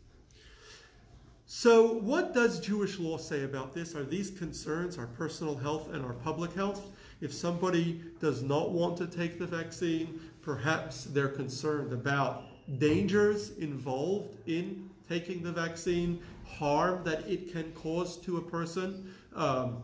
So, 1.53 1.95
what 1.95 2.33
does 2.33 2.61
Jewish 2.61 2.99
law 3.00 3.19
say 3.19 3.43
about 3.43 3.75
this? 3.75 3.97
Are 3.97 4.05
these 4.05 4.31
concerns 4.31 4.97
our 4.97 5.09
personal 5.09 5.57
health 5.57 5.93
and 5.93 6.05
our 6.05 6.12
public 6.12 6.55
health? 6.55 6.87
If 7.21 7.35
somebody 7.35 8.00
does 8.21 8.43
not 8.43 8.71
want 8.71 8.97
to 8.99 9.07
take 9.07 9.39
the 9.39 9.47
vaccine, 9.47 10.21
perhaps 10.43 11.05
they're 11.05 11.29
concerned 11.29 11.93
about 11.93 12.45
dangers 12.79 13.50
involved 13.59 14.37
in 14.47 14.89
taking 15.09 15.43
the 15.43 15.50
vaccine, 15.50 16.23
harm 16.47 17.03
that 17.03 17.29
it 17.29 17.53
can 17.53 17.73
cause 17.73 18.17
to 18.19 18.37
a 18.37 18.43
person, 18.43 19.12
um, 19.35 19.83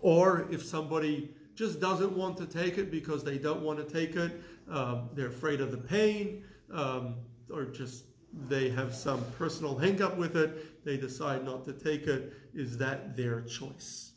or 0.00 0.48
if 0.50 0.64
somebody 0.64 1.28
just 1.58 1.80
doesn't 1.80 2.16
want 2.16 2.36
to 2.36 2.46
take 2.46 2.78
it 2.78 2.88
because 2.88 3.24
they 3.24 3.36
don't 3.36 3.62
want 3.62 3.78
to 3.80 3.92
take 3.92 4.14
it. 4.14 4.40
Um, 4.70 5.10
they're 5.14 5.26
afraid 5.26 5.60
of 5.60 5.72
the 5.72 5.78
pain, 5.78 6.44
um, 6.72 7.16
or 7.50 7.64
just 7.64 8.04
they 8.46 8.68
have 8.70 8.94
some 8.94 9.24
personal 9.36 9.74
hangup 9.74 10.16
with 10.16 10.36
it. 10.36 10.84
They 10.84 10.96
decide 10.96 11.44
not 11.44 11.64
to 11.64 11.72
take 11.72 12.06
it. 12.06 12.32
Is 12.54 12.78
that 12.78 13.16
their 13.16 13.40
choice? 13.40 14.12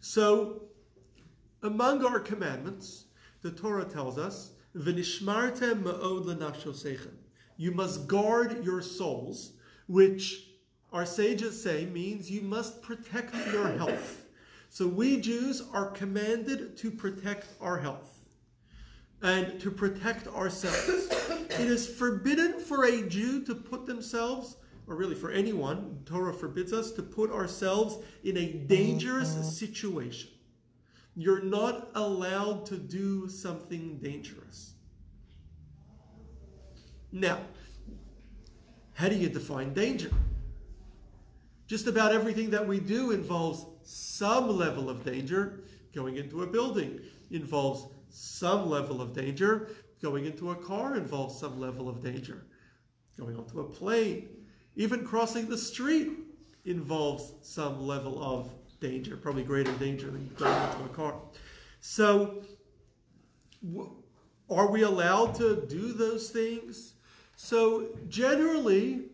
So, 0.00 0.64
among 1.62 2.04
our 2.04 2.20
commandments, 2.20 3.06
the 3.40 3.50
Torah 3.50 3.86
tells 3.86 4.18
us, 4.18 4.52
"V'nishmartem 4.76 5.82
ma'od 5.82 7.10
You 7.56 7.70
must 7.70 8.06
guard 8.06 8.62
your 8.66 8.82
souls, 8.82 9.52
which 9.86 10.44
our 10.92 11.06
sages 11.06 11.62
say 11.62 11.86
means 11.86 12.30
you 12.30 12.42
must 12.42 12.82
protect 12.82 13.34
your 13.50 13.68
health. 13.68 14.27
So 14.78 14.86
we 14.86 15.20
Jews 15.20 15.60
are 15.72 15.90
commanded 15.90 16.76
to 16.76 16.92
protect 16.92 17.48
our 17.60 17.78
health 17.78 18.20
and 19.22 19.60
to 19.60 19.72
protect 19.72 20.28
ourselves. 20.28 21.08
it 21.50 21.66
is 21.66 21.84
forbidden 21.84 22.60
for 22.60 22.84
a 22.84 23.02
Jew 23.02 23.44
to 23.46 23.56
put 23.56 23.86
themselves, 23.86 24.56
or 24.86 24.94
really 24.94 25.16
for 25.16 25.32
anyone, 25.32 25.98
Torah 26.06 26.32
forbids 26.32 26.72
us 26.72 26.92
to 26.92 27.02
put 27.02 27.32
ourselves 27.32 27.98
in 28.22 28.36
a 28.36 28.52
dangerous 28.52 29.32
mm-hmm. 29.32 29.42
situation. 29.42 30.30
You're 31.16 31.42
not 31.42 31.90
allowed 31.96 32.64
to 32.66 32.76
do 32.76 33.28
something 33.28 33.98
dangerous. 33.98 34.74
Now, 37.10 37.40
how 38.94 39.08
do 39.08 39.16
you 39.16 39.28
define 39.28 39.74
danger? 39.74 40.12
Just 41.66 41.88
about 41.88 42.12
everything 42.12 42.50
that 42.50 42.64
we 42.64 42.78
do 42.78 43.10
involves 43.10 43.66
some 43.88 44.48
level 44.56 44.90
of 44.90 45.04
danger. 45.04 45.60
Going 45.94 46.16
into 46.16 46.42
a 46.42 46.46
building 46.46 47.00
involves 47.30 47.86
some 48.10 48.68
level 48.68 49.00
of 49.00 49.14
danger. 49.14 49.70
Going 50.02 50.26
into 50.26 50.50
a 50.50 50.54
car 50.54 50.96
involves 50.96 51.40
some 51.40 51.58
level 51.58 51.88
of 51.88 52.02
danger. 52.02 52.44
Going 53.16 53.36
onto 53.36 53.60
a 53.60 53.64
plane, 53.64 54.28
even 54.76 55.04
crossing 55.04 55.48
the 55.48 55.58
street 55.58 56.10
involves 56.66 57.32
some 57.42 57.80
level 57.80 58.22
of 58.22 58.50
danger, 58.80 59.16
probably 59.16 59.42
greater 59.42 59.72
danger 59.72 60.10
than 60.10 60.30
going 60.36 60.54
into 60.70 60.84
a 60.84 60.88
car. 60.94 61.14
So, 61.80 62.42
are 64.50 64.70
we 64.70 64.82
allowed 64.82 65.34
to 65.36 65.66
do 65.66 65.92
those 65.94 66.30
things? 66.30 66.92
So, 67.36 67.88
generally, 68.08 69.06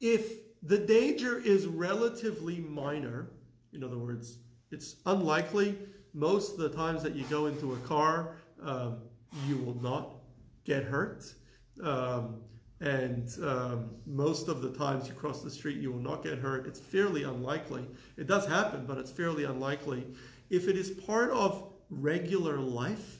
if 0.00 0.38
the 0.62 0.78
danger 0.78 1.38
is 1.38 1.66
relatively 1.66 2.58
minor, 2.58 3.28
in 3.76 3.84
other 3.84 3.98
words, 3.98 4.38
it's 4.72 4.96
unlikely 5.06 5.78
most 6.16 6.52
of 6.52 6.58
the 6.58 6.70
times 6.70 7.02
that 7.02 7.14
you 7.14 7.24
go 7.24 7.46
into 7.46 7.74
a 7.74 7.76
car, 7.78 8.36
um, 8.62 8.96
you 9.46 9.58
will 9.58 9.80
not 9.82 10.14
get 10.64 10.82
hurt. 10.82 11.32
Um, 11.82 12.40
and 12.80 13.30
um, 13.42 13.90
most 14.06 14.48
of 14.48 14.62
the 14.62 14.70
times 14.70 15.08
you 15.08 15.14
cross 15.14 15.42
the 15.42 15.50
street, 15.50 15.76
you 15.78 15.92
will 15.92 16.00
not 16.00 16.22
get 16.22 16.38
hurt. 16.38 16.66
It's 16.66 16.80
fairly 16.80 17.24
unlikely. 17.24 17.86
It 18.16 18.26
does 18.26 18.46
happen, 18.46 18.86
but 18.86 18.96
it's 18.96 19.10
fairly 19.10 19.44
unlikely. 19.44 20.06
If 20.48 20.68
it 20.68 20.76
is 20.76 20.90
part 20.90 21.30
of 21.30 21.70
regular 21.90 22.58
life, 22.58 23.18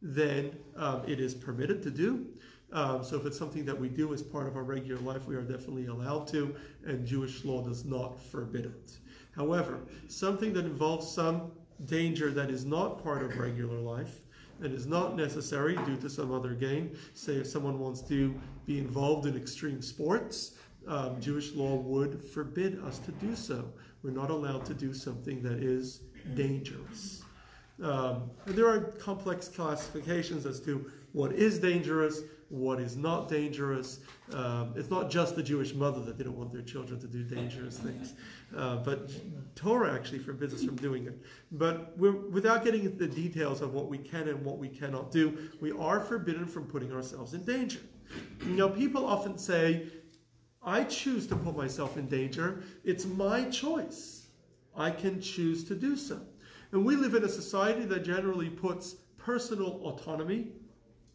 then 0.00 0.56
um, 0.76 1.02
it 1.06 1.20
is 1.20 1.34
permitted 1.34 1.82
to 1.82 1.90
do. 1.90 2.26
Um, 2.72 3.02
so 3.04 3.16
if 3.16 3.26
it's 3.26 3.38
something 3.38 3.64
that 3.66 3.78
we 3.78 3.88
do 3.88 4.12
as 4.14 4.22
part 4.22 4.46
of 4.46 4.56
our 4.56 4.62
regular 4.62 5.00
life, 5.00 5.26
we 5.26 5.34
are 5.34 5.42
definitely 5.42 5.86
allowed 5.86 6.26
to, 6.28 6.54
and 6.84 7.06
Jewish 7.06 7.44
law 7.44 7.62
does 7.62 7.84
not 7.84 8.20
forbid 8.20 8.66
it. 8.66 8.98
However, 9.38 9.78
something 10.08 10.52
that 10.54 10.64
involves 10.64 11.08
some 11.08 11.52
danger 11.84 12.32
that 12.32 12.50
is 12.50 12.64
not 12.64 13.02
part 13.04 13.22
of 13.22 13.38
regular 13.38 13.78
life 13.78 14.20
and 14.60 14.74
is 14.74 14.84
not 14.84 15.16
necessary 15.16 15.76
due 15.86 15.96
to 15.98 16.10
some 16.10 16.32
other 16.34 16.54
gain, 16.54 16.96
say 17.14 17.34
if 17.34 17.46
someone 17.46 17.78
wants 17.78 18.02
to 18.08 18.34
be 18.66 18.80
involved 18.80 19.26
in 19.26 19.36
extreme 19.36 19.80
sports, 19.80 20.56
um, 20.88 21.20
Jewish 21.20 21.54
law 21.54 21.76
would 21.76 22.20
forbid 22.20 22.82
us 22.82 22.98
to 22.98 23.12
do 23.12 23.36
so. 23.36 23.72
We're 24.02 24.10
not 24.10 24.30
allowed 24.30 24.64
to 24.66 24.74
do 24.74 24.92
something 24.92 25.40
that 25.44 25.62
is 25.62 26.00
dangerous. 26.34 27.22
Um, 27.80 28.30
there 28.44 28.66
are 28.66 28.80
complex 28.80 29.46
classifications 29.46 30.46
as 30.46 30.58
to 30.62 30.90
what 31.12 31.32
is 31.32 31.60
dangerous, 31.60 32.22
what 32.48 32.80
is 32.80 32.96
not 32.96 33.28
dangerous. 33.28 34.00
Um, 34.32 34.72
it's 34.74 34.90
not 34.90 35.10
just 35.10 35.36
the 35.36 35.42
Jewish 35.42 35.74
mother 35.74 36.00
that 36.00 36.16
didn't 36.16 36.36
want 36.36 36.52
their 36.52 36.62
children 36.62 36.98
to 37.00 37.06
do 37.06 37.22
dangerous 37.22 37.78
things, 37.78 38.14
uh, 38.56 38.76
but 38.76 39.10
Torah 39.54 39.94
actually 39.94 40.20
forbids 40.20 40.54
us 40.54 40.64
from 40.64 40.76
doing 40.76 41.06
it. 41.06 41.18
But 41.52 41.96
without 41.98 42.64
getting 42.64 42.84
into 42.84 42.96
the 42.96 43.08
details 43.08 43.60
of 43.60 43.74
what 43.74 43.88
we 43.88 43.98
can 43.98 44.28
and 44.28 44.44
what 44.44 44.58
we 44.58 44.68
cannot 44.68 45.10
do, 45.10 45.50
we 45.60 45.72
are 45.72 46.00
forbidden 46.00 46.46
from 46.46 46.64
putting 46.64 46.92
ourselves 46.92 47.34
in 47.34 47.44
danger. 47.44 47.80
You 48.46 48.54
know, 48.54 48.68
people 48.70 49.04
often 49.04 49.36
say, 49.36 49.86
I 50.62 50.84
choose 50.84 51.26
to 51.28 51.36
put 51.36 51.56
myself 51.56 51.96
in 51.96 52.08
danger. 52.08 52.62
It's 52.84 53.04
my 53.04 53.44
choice. 53.44 54.26
I 54.76 54.90
can 54.90 55.20
choose 55.20 55.64
to 55.64 55.74
do 55.74 55.96
so. 55.96 56.20
And 56.72 56.84
we 56.84 56.96
live 56.96 57.14
in 57.14 57.24
a 57.24 57.28
society 57.28 57.84
that 57.86 58.04
generally 58.04 58.50
puts 58.50 58.94
personal 59.16 59.80
autonomy, 59.82 60.48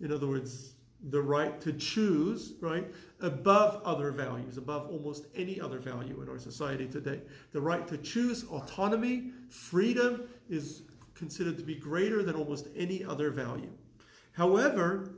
in 0.01 0.11
other 0.11 0.27
words, 0.27 0.72
the 1.09 1.21
right 1.21 1.59
to 1.61 1.73
choose, 1.73 2.53
right, 2.61 2.89
above 3.19 3.81
other 3.83 4.11
values, 4.11 4.57
above 4.57 4.89
almost 4.89 5.25
any 5.35 5.59
other 5.59 5.79
value 5.79 6.21
in 6.21 6.29
our 6.29 6.39
society 6.39 6.87
today. 6.87 7.21
The 7.51 7.61
right 7.61 7.87
to 7.87 7.97
choose, 7.97 8.45
autonomy, 8.45 9.31
freedom 9.49 10.29
is 10.49 10.83
considered 11.13 11.57
to 11.57 11.63
be 11.63 11.75
greater 11.75 12.23
than 12.23 12.35
almost 12.35 12.67
any 12.75 13.03
other 13.03 13.31
value. 13.31 13.71
However, 14.31 15.15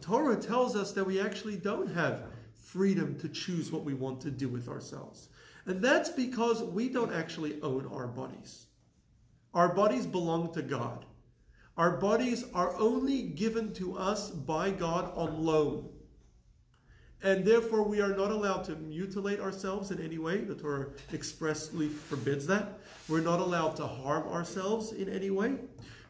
Torah 0.00 0.36
tells 0.36 0.76
us 0.76 0.92
that 0.92 1.04
we 1.04 1.20
actually 1.20 1.56
don't 1.56 1.92
have 1.92 2.24
freedom 2.54 3.18
to 3.18 3.28
choose 3.28 3.70
what 3.70 3.84
we 3.84 3.94
want 3.94 4.20
to 4.22 4.30
do 4.30 4.48
with 4.48 4.68
ourselves. 4.68 5.28
And 5.66 5.80
that's 5.80 6.10
because 6.10 6.62
we 6.62 6.88
don't 6.88 7.12
actually 7.12 7.60
own 7.62 7.86
our 7.92 8.06
bodies. 8.06 8.66
Our 9.54 9.74
bodies 9.74 10.06
belong 10.06 10.52
to 10.54 10.62
God. 10.62 11.04
Our 11.76 11.96
bodies 11.96 12.44
are 12.54 12.74
only 12.78 13.22
given 13.22 13.72
to 13.74 13.96
us 13.96 14.30
by 14.30 14.70
God 14.70 15.10
on 15.16 15.42
loan. 15.42 15.88
And 17.22 17.44
therefore, 17.44 17.84
we 17.84 18.00
are 18.00 18.14
not 18.14 18.30
allowed 18.30 18.64
to 18.64 18.74
mutilate 18.76 19.40
ourselves 19.40 19.90
in 19.90 20.00
any 20.04 20.18
way. 20.18 20.38
The 20.38 20.56
Torah 20.56 20.88
expressly 21.14 21.88
forbids 21.88 22.46
that. 22.48 22.80
We're 23.08 23.20
not 23.20 23.40
allowed 23.40 23.76
to 23.76 23.86
harm 23.86 24.26
ourselves 24.28 24.92
in 24.92 25.08
any 25.08 25.30
way 25.30 25.54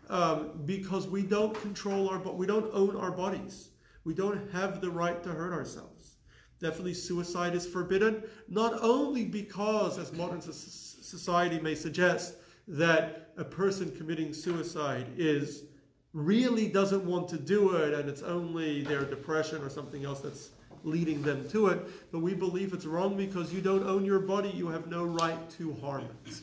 um, 0.08 0.52
because 0.64 1.06
we 1.06 1.22
don't 1.22 1.54
control 1.60 2.08
our, 2.08 2.18
but 2.18 2.36
we 2.36 2.46
don't 2.46 2.70
own 2.72 2.96
our 2.96 3.10
bodies. 3.10 3.68
We 4.04 4.14
don't 4.14 4.50
have 4.52 4.80
the 4.80 4.90
right 4.90 5.22
to 5.22 5.30
hurt 5.30 5.52
ourselves. 5.52 6.16
Definitely, 6.60 6.94
suicide 6.94 7.54
is 7.54 7.66
forbidden, 7.66 8.22
not 8.48 8.74
only 8.82 9.24
because, 9.24 9.98
as 9.98 10.12
modern 10.12 10.40
society 10.40 11.58
may 11.58 11.74
suggest, 11.74 12.36
that 12.68 13.21
a 13.36 13.44
person 13.44 13.94
committing 13.96 14.32
suicide 14.32 15.06
is 15.16 15.64
really 16.12 16.68
doesn't 16.68 17.04
want 17.04 17.28
to 17.28 17.38
do 17.38 17.74
it 17.76 17.94
and 17.94 18.08
it's 18.08 18.22
only 18.22 18.82
their 18.82 19.04
depression 19.04 19.62
or 19.62 19.70
something 19.70 20.04
else 20.04 20.20
that's 20.20 20.50
leading 20.84 21.22
them 21.22 21.48
to 21.48 21.68
it. 21.68 22.10
But 22.10 22.20
we 22.20 22.34
believe 22.34 22.72
it's 22.72 22.84
wrong 22.84 23.16
because 23.16 23.52
you 23.52 23.60
don't 23.60 23.84
own 23.84 24.04
your 24.04 24.18
body, 24.18 24.50
you 24.50 24.68
have 24.68 24.88
no 24.88 25.04
right 25.04 25.50
to 25.50 25.72
harm 25.74 26.08
it. 26.26 26.42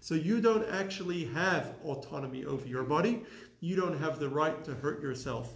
So 0.00 0.14
you 0.14 0.40
don't 0.40 0.66
actually 0.70 1.24
have 1.26 1.74
autonomy 1.84 2.44
over 2.44 2.66
your 2.66 2.84
body. 2.84 3.24
You 3.60 3.76
don't 3.76 3.98
have 3.98 4.18
the 4.18 4.28
right 4.28 4.64
to 4.64 4.74
hurt 4.74 5.02
yourself 5.02 5.52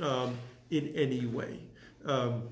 um, 0.00 0.36
in 0.70 0.92
any 0.94 1.26
way. 1.26 1.60
Um, 2.04 2.48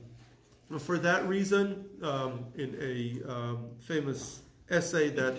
for 0.78 0.98
that 0.98 1.26
reason, 1.28 1.84
um, 2.02 2.46
in 2.54 2.76
a 2.80 3.30
um, 3.30 3.66
famous 3.80 4.40
essay 4.70 5.10
that 5.10 5.34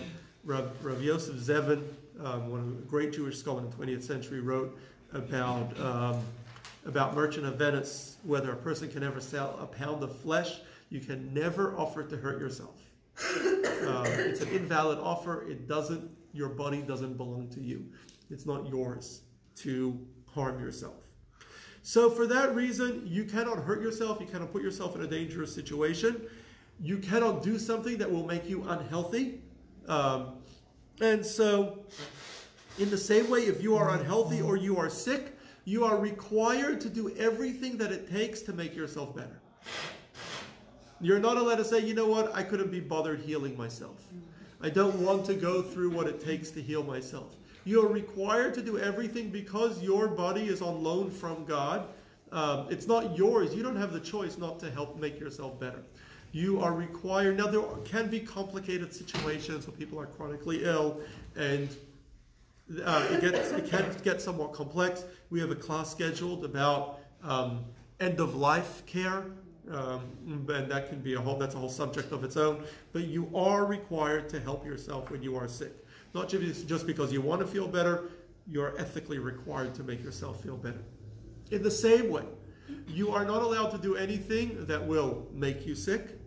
Rav, 0.48 1.02
Yosef 1.02 1.36
Zevin, 1.36 1.82
um, 2.24 2.50
one 2.50 2.60
of 2.60 2.76
the 2.78 2.82
great 2.86 3.12
Jewish 3.12 3.36
scholars 3.36 3.64
in 3.64 3.70
the 3.70 3.76
20th 3.76 4.02
century, 4.02 4.40
wrote 4.40 4.78
about 5.12 5.78
um, 5.78 6.22
about 6.86 7.14
Merchant 7.14 7.44
of 7.44 7.56
Venice, 7.56 8.16
whether 8.22 8.50
a 8.52 8.56
person 8.56 8.88
can 8.88 9.02
ever 9.02 9.20
sell 9.20 9.58
a 9.60 9.66
pound 9.66 10.02
of 10.02 10.16
flesh, 10.20 10.60
you 10.88 11.00
can 11.00 11.34
never 11.34 11.76
offer 11.76 12.02
to 12.02 12.16
hurt 12.16 12.40
yourself. 12.40 12.80
Uh, 13.78 14.04
it's 14.08 14.40
an 14.40 14.48
invalid 14.48 14.98
offer. 14.98 15.48
It 15.48 15.68
doesn't. 15.68 16.10
Your 16.32 16.48
body 16.48 16.80
doesn't 16.80 17.18
belong 17.18 17.48
to 17.50 17.60
you. 17.60 17.84
It's 18.30 18.46
not 18.46 18.68
yours 18.68 19.20
to 19.56 19.98
harm 20.32 20.60
yourself. 20.60 20.96
So 21.82 22.10
for 22.10 22.26
that 22.26 22.54
reason, 22.54 23.02
you 23.04 23.24
cannot 23.24 23.58
hurt 23.58 23.82
yourself. 23.82 24.18
You 24.20 24.26
cannot 24.26 24.52
put 24.52 24.62
yourself 24.62 24.96
in 24.96 25.02
a 25.02 25.06
dangerous 25.06 25.54
situation. 25.54 26.22
You 26.80 26.98
cannot 26.98 27.42
do 27.42 27.58
something 27.58 27.98
that 27.98 28.10
will 28.10 28.26
make 28.26 28.48
you 28.48 28.64
unhealthy. 28.68 29.42
Um, 29.88 30.34
and 31.00 31.24
so, 31.24 31.78
in 32.78 32.90
the 32.90 32.98
same 32.98 33.28
way, 33.30 33.40
if 33.40 33.62
you 33.62 33.76
are 33.76 33.98
unhealthy 33.98 34.40
or 34.40 34.56
you 34.56 34.76
are 34.76 34.90
sick, 34.90 35.36
you 35.64 35.84
are 35.84 35.98
required 35.98 36.80
to 36.82 36.88
do 36.88 37.14
everything 37.16 37.76
that 37.78 37.92
it 37.92 38.10
takes 38.10 38.42
to 38.42 38.52
make 38.52 38.74
yourself 38.74 39.16
better. 39.16 39.40
You're 41.00 41.20
not 41.20 41.36
allowed 41.36 41.56
to 41.56 41.64
say, 41.64 41.80
you 41.80 41.94
know 41.94 42.08
what, 42.08 42.34
I 42.34 42.42
couldn't 42.42 42.70
be 42.70 42.80
bothered 42.80 43.20
healing 43.20 43.56
myself. 43.56 44.02
I 44.60 44.70
don't 44.70 44.96
want 44.96 45.24
to 45.26 45.34
go 45.34 45.62
through 45.62 45.90
what 45.90 46.08
it 46.08 46.24
takes 46.24 46.50
to 46.52 46.62
heal 46.62 46.82
myself. 46.82 47.36
You're 47.64 47.88
required 47.88 48.54
to 48.54 48.62
do 48.62 48.78
everything 48.78 49.30
because 49.30 49.80
your 49.82 50.08
body 50.08 50.48
is 50.48 50.62
on 50.62 50.82
loan 50.82 51.10
from 51.10 51.44
God. 51.44 51.88
Um, 52.32 52.66
it's 52.70 52.86
not 52.86 53.16
yours. 53.16 53.54
You 53.54 53.62
don't 53.62 53.76
have 53.76 53.92
the 53.92 54.00
choice 54.00 54.38
not 54.38 54.58
to 54.60 54.70
help 54.70 54.98
make 54.98 55.20
yourself 55.20 55.60
better. 55.60 55.82
You 56.32 56.60
are 56.60 56.72
required. 56.72 57.38
Now, 57.38 57.46
there 57.46 57.62
can 57.84 58.08
be 58.08 58.20
complicated 58.20 58.92
situations 58.92 59.66
where 59.66 59.76
people 59.76 59.98
are 59.98 60.06
chronically 60.06 60.64
ill 60.64 61.00
and 61.36 61.74
uh, 62.84 63.06
it, 63.10 63.20
gets, 63.20 63.50
it 63.50 63.70
can 63.70 63.84
get 64.04 64.20
somewhat 64.20 64.52
complex. 64.52 65.04
We 65.30 65.40
have 65.40 65.50
a 65.50 65.54
class 65.54 65.90
scheduled 65.90 66.44
about 66.44 67.00
um, 67.22 67.64
end 68.00 68.20
of 68.20 68.34
life 68.34 68.84
care, 68.86 69.24
um, 69.70 70.02
and 70.26 70.70
that 70.70 70.88
can 70.88 71.00
be 71.00 71.14
a 71.14 71.20
whole 71.20 71.36
that's 71.36 71.54
a 71.54 71.58
whole 71.58 71.70
subject 71.70 72.12
of 72.12 72.24
its 72.24 72.36
own. 72.36 72.64
But 72.92 73.04
you 73.04 73.30
are 73.34 73.64
required 73.64 74.28
to 74.30 74.40
help 74.40 74.64
yourself 74.66 75.10
when 75.10 75.22
you 75.22 75.36
are 75.36 75.48
sick, 75.48 75.72
not 76.14 76.28
just 76.28 76.86
because 76.86 77.12
you 77.12 77.20
want 77.20 77.40
to 77.40 77.46
feel 77.46 77.68
better. 77.68 78.10
You're 78.46 78.78
ethically 78.78 79.18
required 79.18 79.74
to 79.74 79.82
make 79.82 80.02
yourself 80.02 80.42
feel 80.42 80.56
better. 80.56 80.82
In 81.50 81.62
the 81.62 81.70
same 81.70 82.10
way, 82.10 82.24
you 82.86 83.10
are 83.10 83.24
not 83.24 83.42
allowed 83.42 83.70
to 83.70 83.78
do 83.78 83.96
anything 83.96 84.66
that 84.66 84.86
will 84.86 85.26
make 85.32 85.66
you 85.66 85.74
sick. 85.74 86.17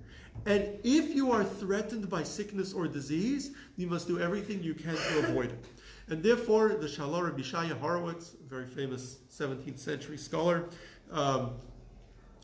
And 0.46 0.80
if 0.84 1.14
you 1.14 1.32
are 1.32 1.44
threatened 1.44 2.10
by 2.10 2.24
sickness 2.24 2.74
or 2.74 2.88
disease, 2.88 3.52
you 3.78 3.88
must 3.88 4.08
do 4.08 4.20
everything 4.20 4.64
you 4.64 4.74
can 4.74 4.96
to 4.96 5.20
avoid 5.20 5.52
it. 5.52 5.66
And 6.08 6.24
therefore, 6.24 6.70
the 6.70 6.88
Shalom 6.88 7.32
Bishaya 7.32 7.80
Horowitz, 7.80 8.36
very 8.50 8.66
famous 8.66 9.20
17th 9.32 9.78
century 9.78 10.18
scholar, 10.18 10.66
um, 11.12 11.52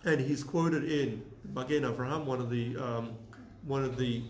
and 0.05 0.21
he's 0.21 0.43
quoted 0.43 0.83
in 0.83 1.23
Magen 1.53 1.83
Avraham, 1.83 2.25
one 2.25 2.39
of 2.39 2.49
the 2.49 2.77
um, 2.77 3.15
one 3.63 3.83
of 3.83 3.97
the 3.97 4.23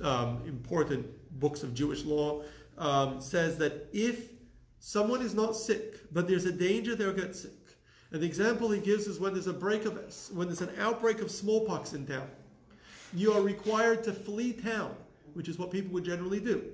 um, 0.00 0.40
important 0.46 1.06
books 1.40 1.62
of 1.62 1.74
Jewish 1.74 2.04
law, 2.04 2.42
um, 2.78 3.20
says 3.20 3.58
that 3.58 3.88
if 3.92 4.30
someone 4.78 5.20
is 5.20 5.34
not 5.34 5.56
sick, 5.56 6.00
but 6.12 6.26
there's 6.26 6.46
a 6.46 6.52
danger 6.52 6.94
they'll 6.94 7.12
get 7.12 7.34
sick, 7.34 7.52
and 8.12 8.22
the 8.22 8.26
example 8.26 8.70
he 8.70 8.80
gives 8.80 9.06
is 9.06 9.18
when 9.18 9.34
there's 9.34 9.48
a 9.48 9.52
break 9.52 9.84
of 9.84 9.98
when 10.32 10.46
there's 10.46 10.62
an 10.62 10.70
outbreak 10.78 11.20
of 11.20 11.30
smallpox 11.30 11.92
in 11.92 12.06
town, 12.06 12.28
you 13.14 13.32
are 13.32 13.40
required 13.40 14.04
to 14.04 14.12
flee 14.12 14.52
town, 14.52 14.94
which 15.34 15.48
is 15.48 15.58
what 15.58 15.70
people 15.70 15.92
would 15.92 16.04
generally 16.04 16.40
do 16.40 16.64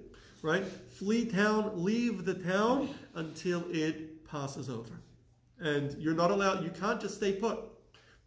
right? 0.42 0.64
Flee 0.90 1.24
town, 1.24 1.72
leave 1.74 2.24
the 2.24 2.34
town 2.34 2.90
until 3.14 3.64
it 3.70 4.28
passes 4.28 4.68
over. 4.68 4.92
And 5.60 5.96
you're 5.98 6.14
not 6.14 6.30
allowed, 6.30 6.64
you 6.64 6.70
can't 6.70 7.00
just 7.00 7.16
stay 7.16 7.32
put 7.32 7.60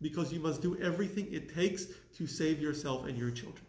because 0.02 0.32
you 0.32 0.40
must 0.40 0.62
do 0.62 0.78
everything 0.82 1.32
it 1.32 1.54
takes 1.54 1.88
to 2.18 2.26
save 2.26 2.62
yourself 2.62 3.06
and 3.06 3.18
your 3.18 3.32
children. 3.32 3.66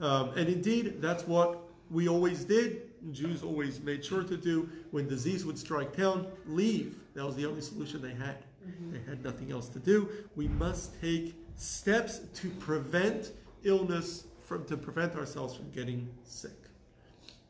Um, 0.00 0.30
and 0.36 0.48
indeed, 0.48 1.00
that's 1.00 1.26
what 1.26 1.60
we 1.90 2.08
always 2.08 2.44
did. 2.44 2.90
Jews 3.12 3.42
always 3.42 3.80
made 3.80 4.04
sure 4.04 4.22
to 4.22 4.36
do 4.36 4.68
when 4.90 5.08
disease 5.08 5.44
would 5.46 5.58
strike 5.58 5.96
town, 5.96 6.26
leave. 6.46 6.96
That 7.14 7.24
was 7.24 7.36
the 7.36 7.46
only 7.46 7.60
solution 7.60 8.02
they 8.02 8.14
had. 8.14 8.38
Mm-hmm. 8.66 8.92
They 8.92 9.10
had 9.10 9.22
nothing 9.22 9.52
else 9.52 9.68
to 9.68 9.78
do. 9.78 10.08
We 10.36 10.48
must 10.48 11.00
take 11.00 11.34
steps 11.56 12.20
to 12.34 12.50
prevent 12.50 13.32
illness 13.62 14.24
from, 14.44 14.64
to 14.66 14.76
prevent 14.76 15.16
ourselves 15.16 15.54
from 15.54 15.70
getting 15.70 16.08
sick. 16.24 16.52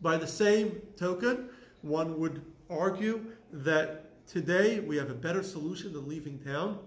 By 0.01 0.17
the 0.17 0.27
same 0.27 0.81
token, 0.97 1.49
one 1.83 2.19
would 2.19 2.43
argue 2.71 3.25
that 3.53 4.27
today 4.27 4.81
we 4.81 4.97
have 4.97 5.11
a 5.11 5.15
better 5.15 5.43
solution 5.43 5.93
than 5.93 6.09
leaving 6.09 6.39
town, 6.39 6.79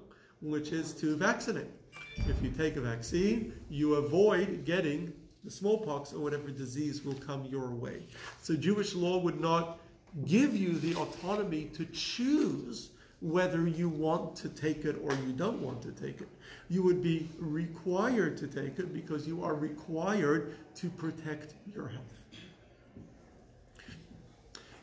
which 0.42 0.72
is 0.72 0.94
to 0.94 1.16
vaccinate. 1.16 1.72
If 2.18 2.42
you 2.42 2.50
take 2.52 2.76
a 2.76 2.82
vaccine, 2.82 3.54
you 3.70 3.96
avoid 3.96 4.66
getting 4.66 5.14
the 5.44 5.52
smallpox 5.52 6.14
or 6.14 6.20
whatever 6.20 6.50
disease 6.50 7.04
will 7.06 7.16
come 7.16 7.46
your 7.46 7.70
way. 7.70 8.04
So 8.42 8.56
Jewish 8.56 8.96
law 8.96 9.20
would 9.20 9.40
not 9.40 9.80
give 10.26 10.56
you 10.56 10.74
the 10.80 10.96
autonomy 10.96 11.66
to 11.76 11.86
choose 11.86 12.90
whether 13.22 13.68
you 13.68 13.90
want 13.90 14.36
to 14.36 14.50
take 14.50 14.86
it 14.86 14.96
or 15.04 15.12
you 15.26 15.34
don't 15.34 15.60
want 15.62 15.82
to 15.82 15.92
take 15.92 16.22
it. 16.22 16.28
You 16.70 16.84
would 16.84 17.02
be 17.02 17.30
required 17.40 18.38
to 18.38 18.48
take 18.48 18.78
it 18.78 18.94
because 18.94 19.28
you 19.28 19.44
are 19.44 19.56
required 19.56 20.56
to 20.76 20.90
protect 20.90 21.56
your 21.74 21.88
health. 21.88 22.18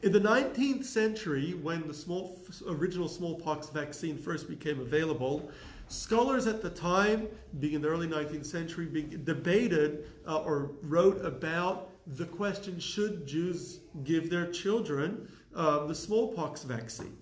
In 0.02 0.12
the 0.12 0.20
19th 0.20 0.84
century, 0.84 1.54
when 1.62 1.86
the 1.88 1.94
small, 1.94 2.38
original 2.68 3.08
smallpox 3.08 3.70
vaccine 3.70 4.18
first 4.18 4.48
became 4.48 4.80
available, 4.80 5.50
scholars 5.88 6.46
at 6.46 6.60
the 6.60 6.68
time, 6.68 7.28
being 7.58 7.74
in 7.74 7.82
the 7.82 7.88
early 7.88 8.06
19th 8.06 8.44
century, 8.44 8.86
debated 9.24 10.04
uh, 10.26 10.40
or 10.40 10.72
wrote 10.82 11.24
about 11.24 11.90
the 12.16 12.26
question 12.26 12.78
should 12.78 13.26
Jews 13.26 13.80
give 14.02 14.28
their 14.28 14.50
children 14.50 15.26
uh, 15.54 15.86
the 15.86 15.94
smallpox 15.94 16.64
vaccine? 16.64 17.16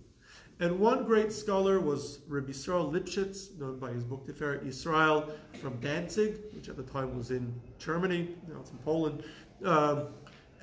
And 0.62 0.78
one 0.78 1.02
great 1.02 1.32
scholar 1.32 1.80
was 1.80 2.20
Rabbi 2.28 2.52
Yisrael 2.52 2.92
Lipschitz, 2.92 3.58
known 3.58 3.80
by 3.80 3.90
his 3.90 4.04
book 4.04 4.24
Tiferet 4.24 4.64
Israel, 4.64 5.28
from 5.60 5.76
Danzig, 5.80 6.36
which 6.54 6.68
at 6.68 6.76
the 6.76 6.84
time 6.84 7.16
was 7.16 7.32
in 7.32 7.52
Germany, 7.80 8.36
now 8.46 8.60
it's 8.60 8.70
in 8.70 8.78
Poland. 8.78 9.24
Um, 9.64 10.06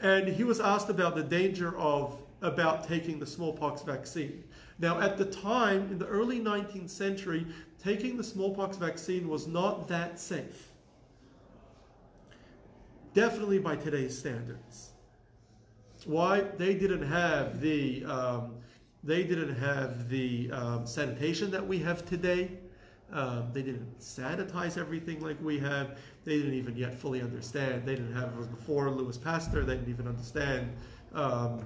and 0.02 0.30
he 0.30 0.46
was 0.46 0.62
asked 0.62 0.88
about 0.88 1.16
the 1.16 1.24
danger 1.24 1.78
of 1.78 2.18
about 2.42 2.88
taking 2.88 3.20
the 3.20 3.26
smallpox 3.26 3.82
vaccine. 3.82 4.42
Now, 4.80 5.02
at 5.02 5.18
the 5.18 5.26
time, 5.26 5.92
in 5.92 6.00
the 6.00 6.08
early 6.08 6.40
19th 6.40 6.90
century, 6.90 7.46
taking 7.78 8.16
the 8.16 8.24
smallpox 8.24 8.78
vaccine 8.78 9.28
was 9.28 9.48
not 9.48 9.90
that 9.90 10.18
safe. 10.18 10.70
Definitely 13.14 13.60
by 13.60 13.76
today's 13.76 14.18
standards. 14.18 14.92
Why? 16.06 16.40
They 16.40 16.74
didn't 16.76 17.06
have 17.06 17.60
the 17.60 18.06
um, 18.06 18.54
they 19.04 19.24
didn't 19.24 19.56
have 19.56 20.10
the 20.10 20.52
um, 20.52 20.86
sanitation 20.86 21.52
that 21.52 21.66
we 21.66 21.80
have 21.80 22.06
today. 22.06 22.52
Um, 23.12 23.50
they 23.54 23.64
didn't 23.64 24.00
sanitize 24.00 24.78
everything 24.78 25.22
like 25.22 25.38
we 25.42 25.58
have. 25.60 25.98
They 26.26 26.38
didn't 26.38 26.54
even 26.54 26.76
yet 26.76 26.94
fully 26.94 27.22
understand. 27.22 27.86
They 27.86 27.96
didn't 27.96 28.14
have, 28.14 28.30
it 28.30 28.38
was 28.38 28.48
before 28.48 28.90
Louis 28.92 29.18
Pasteur, 29.18 29.64
they 29.64 29.76
didn't 29.76 29.90
even 29.90 30.08
understand 30.08 30.72
um, 31.14 31.66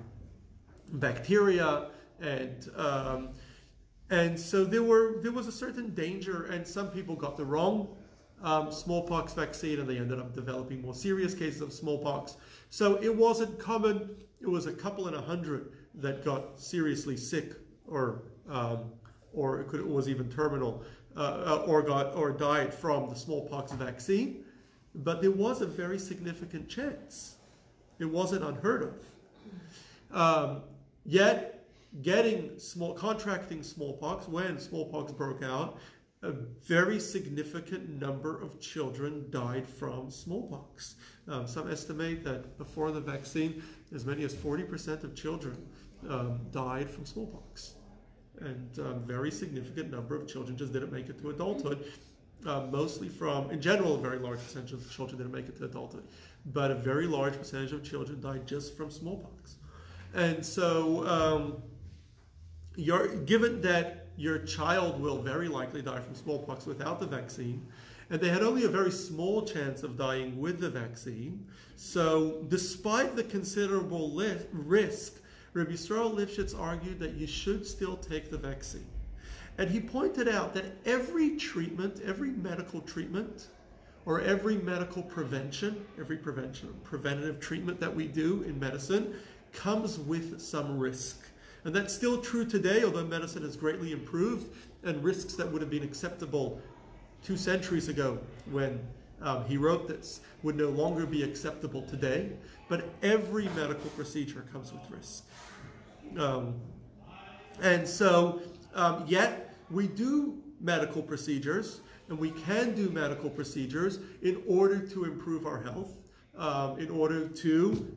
bacteria. 0.93 1.89
And, 2.22 2.69
um, 2.78 3.30
and 4.10 4.39
so 4.39 4.63
there, 4.63 4.84
were, 4.84 5.19
there 5.22 5.32
was 5.32 5.48
a 5.48 5.52
certain 5.52 5.93
danger, 5.93 6.46
and 6.46 6.65
some 6.65 6.89
people 6.89 7.15
got 7.15 7.36
the 7.36 7.43
wrong 7.43 7.98
um, 8.43 8.72
smallpox 8.72 9.34
vaccine 9.34 9.80
and 9.80 9.89
they 9.89 9.98
ended 9.98 10.19
up 10.19 10.34
developing 10.34 10.82
more 10.82 10.93
serious 10.93 11.34
cases 11.34 11.62
of 11.62 11.74
smallpox. 11.74 12.36
So 12.69 13.02
it 13.02 13.15
wasn't 13.15 13.58
common. 13.58 14.10
It 14.41 14.50
was 14.50 14.65
a 14.65 14.74
couple 14.74 15.08
in 15.08 15.13
a 15.13 15.22
hundred 15.22 15.72
that 15.95 16.23
got 16.23 16.60
seriously 16.60 17.17
sick 17.17 17.53
or 17.88 18.23
um, 18.49 18.91
or 19.34 19.62
it, 19.62 19.67
could, 19.67 19.86
was 19.86 20.08
even 20.08 20.29
terminal 20.29 20.84
uh, 21.17 21.19
uh, 21.19 21.63
or 21.67 21.82
got 21.82 22.15
or 22.15 22.32
died 22.32 22.73
from 22.73 23.10
the 23.10 23.15
smallpox 23.15 23.71
vaccine. 23.73 24.43
But 24.95 25.21
there 25.21 25.32
was 25.32 25.62
a 25.62 25.65
very 25.65 25.97
significant 25.97 26.69
chance. 26.69 27.38
It 27.99 28.06
wasn't 28.06 28.43
unheard 28.43 28.84
of. 28.84 30.15
Um, 30.15 30.62
yet, 31.06 31.65
getting 32.01 32.60
small 32.60 32.93
contracting 32.93 33.63
smallpox 33.63 34.27
when 34.27 34.60
smallpox 34.60 35.12
broke 35.12 35.43
out 35.43 35.79
a 36.23 36.32
very 36.32 36.99
significant 36.99 38.01
number 38.01 38.41
of 38.41 38.60
children 38.60 39.25
died 39.29 39.67
from 39.67 40.10
smallpox. 40.10 40.95
Um, 41.27 41.45
some 41.45 41.69
estimate 41.69 42.23
that 42.23 42.58
before 42.58 42.91
the 42.91 43.01
vaccine, 43.01 43.62
as 43.93 44.06
many 44.06 44.23
as 44.23 44.34
40% 44.34 45.03
of 45.03 45.15
children 45.15 45.58
um, 46.09 46.39
died 46.51 46.89
from 46.89 47.05
smallpox. 47.05 47.75
And 48.39 48.77
a 48.77 48.91
um, 48.91 49.03
very 49.03 49.31
significant 49.31 49.91
number 49.91 50.15
of 50.15 50.27
children 50.27 50.57
just 50.57 50.73
didn't 50.73 50.91
make 50.91 51.07
it 51.09 51.19
to 51.21 51.29
adulthood, 51.29 51.85
uh, 52.45 52.61
mostly 52.71 53.07
from, 53.07 53.49
in 53.51 53.61
general, 53.61 53.95
a 53.95 53.99
very 53.99 54.19
large 54.19 54.39
percentage 54.39 54.73
of 54.73 54.91
children 54.91 55.17
didn't 55.17 55.31
make 55.31 55.47
it 55.47 55.57
to 55.57 55.65
adulthood, 55.65 56.03
but 56.47 56.71
a 56.71 56.75
very 56.75 57.07
large 57.07 57.37
percentage 57.37 57.71
of 57.71 57.83
children 57.83 58.19
died 58.19 58.47
just 58.47 58.75
from 58.75 58.89
smallpox. 58.89 59.55
And 60.13 60.45
so, 60.45 61.07
um, 61.07 61.63
given 63.25 63.61
that 63.61 64.03
your 64.17 64.39
child 64.39 65.01
will 65.01 65.21
very 65.21 65.47
likely 65.47 65.81
die 65.81 65.99
from 65.99 66.15
smallpox 66.15 66.65
without 66.65 66.99
the 66.99 67.05
vaccine. 67.05 67.65
And 68.09 68.21
they 68.21 68.29
had 68.29 68.43
only 68.43 68.65
a 68.65 68.69
very 68.69 68.91
small 68.91 69.43
chance 69.43 69.81
of 69.81 69.97
dying 69.97 70.39
with 70.39 70.59
the 70.59 70.69
vaccine. 70.69 71.47
So, 71.75 72.45
despite 72.47 73.15
the 73.15 73.23
considerable 73.23 74.13
risk, 74.51 75.19
Rabbi 75.53 75.71
Yisrael 75.71 76.13
Lifshitz 76.13 76.59
argued 76.59 76.99
that 76.99 77.13
you 77.13 77.27
should 77.27 77.65
still 77.65 77.95
take 77.95 78.31
the 78.31 78.37
vaccine. 78.37 78.85
And 79.57 79.69
he 79.69 79.79
pointed 79.79 80.27
out 80.27 80.53
that 80.55 80.65
every 80.85 81.37
treatment, 81.37 82.01
every 82.03 82.31
medical 82.31 82.81
treatment, 82.81 83.47
or 84.05 84.19
every 84.21 84.57
medical 84.57 85.03
prevention, 85.03 85.85
every 85.99 86.17
prevention, 86.17 86.73
preventative 86.83 87.39
treatment 87.39 87.79
that 87.79 87.93
we 87.95 88.07
do 88.07 88.43
in 88.43 88.59
medicine 88.59 89.15
comes 89.53 89.99
with 89.99 90.41
some 90.41 90.77
risk. 90.79 91.19
And 91.63 91.73
that's 91.73 91.93
still 91.93 92.19
true 92.19 92.45
today, 92.45 92.83
although 92.83 93.05
medicine 93.05 93.43
has 93.43 93.55
greatly 93.55 93.91
improved, 93.91 94.47
and 94.83 95.01
risks 95.03 95.35
that 95.35 95.49
would 95.49 95.61
have 95.61 95.69
been 95.69 95.83
acceptable 95.83 96.59
two 97.23 97.37
centuries 97.37 97.87
ago 97.87 98.19
when 98.51 98.79
um, 99.23 99.45
he 99.45 99.57
wrote 99.57 99.88
this 99.88 100.19
would 100.43 100.55
no 100.55 100.69
longer 100.69 101.05
be 101.05 101.23
acceptable 101.23 101.81
today. 101.81 102.31
But 102.67 102.89
every 103.01 103.47
medical 103.55 103.89
procedure 103.91 104.45
comes 104.51 104.71
with 104.71 104.81
risk. 104.89 105.23
Um, 106.17 106.55
and 107.62 107.88
so, 107.88 108.41
um, 108.75 109.05
yet, 109.07 109.55
we 109.71 109.88
do 109.88 110.41
medical 110.59 111.01
procedures, 111.01 111.81
and 112.09 112.19
we 112.19 112.31
can 112.31 112.75
do 112.75 112.89
medical 112.89 113.29
procedures 113.29 113.99
in 114.21 114.41
order 114.47 114.79
to 114.88 115.05
improve 115.05 115.45
our 115.45 115.62
health, 115.62 115.91
um, 116.38 116.77
in 116.79 116.89
order 116.89 117.27
to 117.27 117.95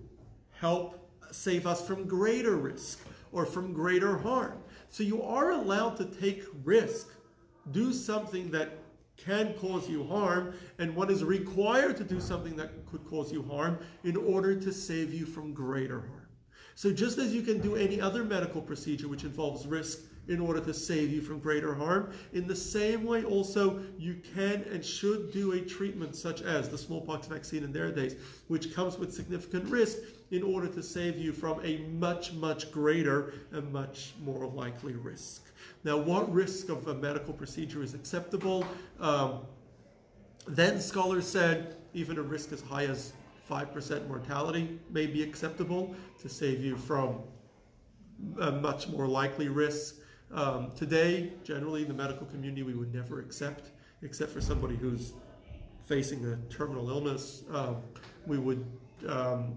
help 0.53 1.11
save 1.31 1.67
us 1.67 1.87
from 1.87 2.07
greater 2.07 2.57
risk 2.57 3.01
or 3.33 3.45
from 3.45 3.73
greater 3.73 4.17
harm. 4.17 4.59
So 4.91 5.03
you 5.03 5.23
are 5.23 5.51
allowed 5.51 5.97
to 5.97 6.05
take 6.05 6.45
risk, 6.65 7.09
do 7.73 7.93
something 7.93 8.51
that 8.53 8.79
can 9.17 9.55
cause 9.55 9.89
you 9.89 10.05
harm, 10.05 10.55
and 10.79 10.95
one 10.95 11.11
is 11.11 11.25
required 11.25 11.97
to 11.97 12.05
do 12.05 12.21
something 12.21 12.57
that 12.57 12.87
could 12.87 13.05
cause 13.07 13.33
you 13.33 13.43
harm 13.43 13.79
in 14.05 14.17
order 14.17 14.55
to 14.55 14.73
save 14.73 15.13
you 15.13 15.27
from 15.27 15.53
greater 15.53 16.01
harm. 16.01 16.29
So 16.75 16.93
just 16.93 17.19
as 17.19 17.35
you 17.35 17.43
can 17.43 17.61
do 17.61 17.77
any 17.77 18.01
other 18.01 18.23
medical 18.23 18.61
procedure 18.61 19.09
which 19.09 19.25
involves 19.25 19.67
risk 19.67 20.01
in 20.29 20.41
order 20.41 20.61
to 20.61 20.75
save 20.75 21.11
you 21.11 21.21
from 21.21 21.39
greater 21.39 21.75
harm. 21.75 22.13
In 22.33 22.47
the 22.47 22.57
same 22.57 23.05
way, 23.05 23.25
also, 23.25 23.81
you 23.99 24.21
can 24.35 24.65
and 24.71 24.85
should 24.85 25.33
do 25.33 25.53
a 25.53 25.61
treatment 25.61 26.17
such 26.17 26.43
as 26.43 26.69
the 26.69 26.79
smallpox 26.79 27.29
vaccine 27.29 27.63
in 27.63 27.73
their 27.73 27.93
days, 27.93 28.17
which 28.49 28.75
comes 28.75 28.99
with 28.99 29.15
significant 29.15 29.65
risk 29.71 29.99
in 30.31 30.43
order 30.43 30.69
to 30.69 30.83
save 30.83 31.19
you 31.19 31.33
from 31.33 31.65
a 31.65 31.79
much, 31.99 32.33
much 32.33 32.73
greater 32.73 33.35
and 33.53 33.73
much 33.73 34.15
more 34.25 34.47
likely 34.47 34.95
risk. 34.95 35.46
Now, 35.85 35.97
what 35.97 36.33
risk 36.33 36.69
of 36.69 36.89
a 36.89 36.95
medical 36.95 37.33
procedure 37.33 37.83
is 37.83 37.95
acceptable? 37.95 38.67
Um, 39.01 39.41
then 40.49 40.81
scholars 40.81 41.27
said 41.27 41.77
even 41.95 42.19
a 42.19 42.23
risk 42.23 42.53
as 42.53 42.61
high 42.61 42.85
as 42.85 43.13
5% 43.51 44.09
mortality 44.09 44.79
may 44.91 45.07
be 45.07 45.23
acceptable 45.23 45.95
to 46.21 46.29
save 46.29 46.63
you 46.63 46.77
from 46.77 47.21
a 48.41 48.53
much 48.53 48.89
more 48.89 49.07
likely 49.07 49.49
risk. 49.49 49.97
Um, 50.33 50.73
today, 50.75 51.33
generally 51.45 51.83
in 51.83 51.89
the 51.89 51.95
medical 51.95 52.27
community, 52.27 52.63
we 52.63 52.75
would 52.75 52.93
never 52.93 53.21
accept, 53.21 53.71
except 54.03 54.33
for 54.33 54.41
somebody 54.41 54.77
who's 54.77 55.13
facing 55.87 56.25
a 56.27 56.37
terminal 56.53 56.91
illness. 56.91 57.45
Um, 57.53 57.77
we 58.27 58.39
would 58.39 58.65
um, 59.09 59.57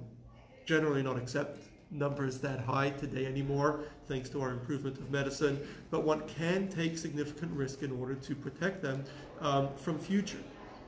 generally 0.65 1.01
not 1.01 1.17
accept 1.17 1.68
numbers 1.91 2.39
that 2.39 2.59
high 2.59 2.91
today 2.91 3.25
anymore, 3.25 3.81
thanks 4.07 4.29
to 4.29 4.41
our 4.41 4.51
improvement 4.51 4.97
of 4.97 5.09
medicine. 5.11 5.59
But 5.89 6.03
one 6.03 6.27
can 6.27 6.67
take 6.67 6.97
significant 6.97 7.51
risk 7.51 7.81
in 7.81 7.91
order 7.91 8.15
to 8.15 8.35
protect 8.35 8.81
them 8.81 9.03
um, 9.41 9.69
from 9.75 9.99
future. 9.99 10.43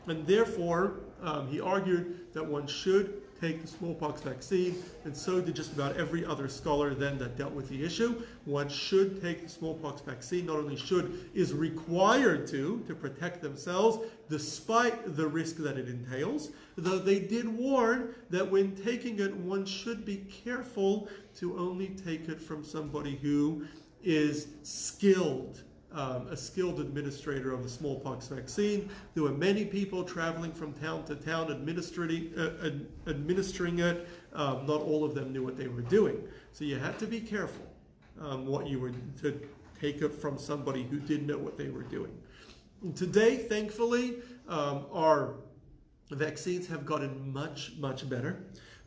And 0.08 0.26
therefore, 0.26 1.00
um, 1.22 1.48
he 1.48 1.60
argued 1.60 2.34
that 2.34 2.46
one 2.46 2.68
should 2.68 3.22
take 3.42 3.62
the 3.62 3.68
smallpox 3.68 4.22
vaccine, 4.22 4.76
and 5.04 5.18
so 5.18 5.42
did 5.42 5.56
just 5.56 5.74
about 5.74 5.98
every 5.98 6.24
other 6.24 6.48
scholar 6.48 6.94
then 6.94 7.18
that 7.18 7.38
dealt 7.38 7.52
with 7.54 7.68
the 7.70 7.84
issue. 7.84 8.22
One 8.46 8.70
should 8.70 9.22
take 9.22 9.42
the 9.42 9.50
smallpox 9.50 10.02
vaccine, 10.02 10.46
not 10.46 10.58
only 10.58 10.76
should, 10.76 11.30
is 11.34 11.52
required 11.52 12.46
to, 12.48 12.84
to 12.88 12.94
protect 12.94 13.42
themselves, 13.42 14.08
despite 14.30 15.16
the 15.18 15.28
risk 15.28 15.58
that 15.58 15.78
it 15.78 15.90
entails, 15.90 16.52
though 16.78 17.00
they 17.00 17.20
did 17.20 17.48
warn 17.48 18.14
that 18.30 18.50
when 18.50 18.76
taking 18.76 19.20
it, 19.20 19.36
one 19.36 19.66
should 19.66 20.06
be 20.06 20.18
careful 20.44 21.10
to 21.38 21.58
only 21.58 21.88
take 21.88 22.30
it 22.30 22.40
from 22.40 22.64
somebody 22.64 23.16
who 23.16 23.66
is 24.04 24.48
skilled 24.64 25.64
um, 25.94 26.28
a 26.28 26.38
skilled 26.38 26.80
administrator 26.80 27.52
of 27.52 27.64
the 27.64 27.70
smallpox 27.70 28.28
vaccine. 28.28 28.90
There 29.14 29.24
were 29.24 29.32
many 29.32 29.66
people 29.66 30.04
traveling 30.04 30.52
from 30.52 30.74
town 30.74 31.04
to 31.06 31.16
town 31.16 31.52
administering, 31.52 32.34
uh, 32.38 32.66
ad, 32.66 32.88
administering 33.08 33.80
it. 33.80 34.08
Um, 34.34 34.66
not 34.66 34.82
all 34.82 35.04
of 35.04 35.14
them 35.14 35.34
knew 35.34 35.44
what 35.44 35.58
they 35.58 35.68
were 35.68 35.82
doing. 35.82 36.24
So 36.54 36.64
you 36.64 36.78
had 36.78 36.98
to 37.00 37.06
be 37.06 37.20
careful 37.20 37.66
um, 38.20 38.46
what 38.46 38.68
you 38.68 38.80
were 38.80 38.92
to 39.22 39.40
take 39.80 40.02
it 40.02 40.14
from 40.14 40.38
somebody 40.38 40.84
who 40.84 41.00
didn't 41.00 41.28
know 41.28 41.38
what 41.38 41.58
they 41.58 41.70
were 41.70 41.84
doing. 41.84 42.16
And 42.84 42.96
today, 42.96 43.38
thankfully, 43.38 44.16
um, 44.48 44.86
our 44.92 45.36
vaccines 46.12 46.68
have 46.68 46.86
gotten 46.86 47.32
much, 47.32 47.74
much 47.78 48.10
better. 48.10 48.44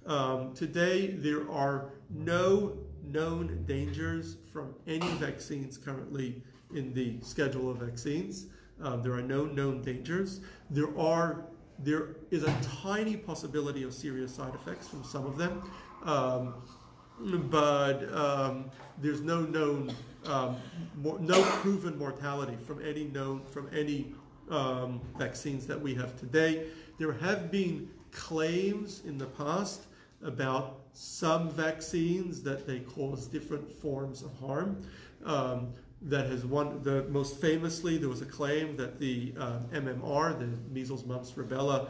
Um, 0.07 0.55
today, 0.55 1.09
there 1.09 1.51
are 1.51 1.93
no 2.11 2.77
known 3.03 3.65
dangers 3.67 4.37
from 4.53 4.75
any 4.87 5.09
vaccines 5.15 5.79
currently 5.79 6.43
in 6.75 6.93
the 6.93 7.17
schedule 7.23 7.71
of 7.71 7.79
vaccines. 7.79 8.47
Um, 8.83 9.03
there 9.03 9.13
are 9.13 9.23
no 9.23 9.45
known 9.45 9.83
dangers. 9.83 10.41
There 10.71 10.97
are 10.99 11.45
there 11.81 12.17
is 12.31 12.45
a 12.45 12.57
tiny 12.83 13.17
possibility 13.17 13.83
of 13.83 13.93
serious 13.93 14.33
side 14.35 14.55
effects 14.55 14.87
from 14.87 15.03
some 15.03 15.27
of 15.27 15.37
them, 15.37 15.69
um, 16.05 16.55
but 17.51 18.15
um, 18.15 18.71
there's 18.99 19.21
no 19.21 19.41
known 19.41 19.93
um, 20.27 20.57
more, 20.97 21.19
no 21.19 21.43
proven 21.43 21.99
mortality 21.99 22.57
from 22.65 22.85
any 22.85 23.05
known 23.05 23.43
from 23.45 23.69
any 23.75 24.13
um, 24.51 25.01
vaccines 25.19 25.67
that 25.67 25.81
we 25.81 25.95
have 25.95 26.19
today. 26.19 26.67
There 26.99 27.13
have 27.13 27.51
been 27.51 27.89
claims 28.13 29.03
in 29.05 29.19
the 29.19 29.27
past 29.27 29.83
about 30.23 30.81
some 30.93 31.51
vaccines 31.51 32.43
that 32.43 32.67
they 32.67 32.81
cause 32.81 33.27
different 33.27 33.71
forms 33.71 34.23
of 34.23 34.33
harm. 34.39 34.81
Um, 35.25 35.73
that 36.05 36.27
has 36.27 36.45
one, 36.45 36.83
the 36.83 37.05
most 37.05 37.41
famously, 37.41 37.97
there 37.97 38.09
was 38.09 38.21
a 38.21 38.27
claim 38.27 38.77
that 38.77 38.99
the 38.99 39.33
um, 39.39 39.65
MMR, 39.73 40.39
the 40.39 40.49
measles, 40.73 41.05
mumps, 41.05 41.33
rubella, 41.33 41.89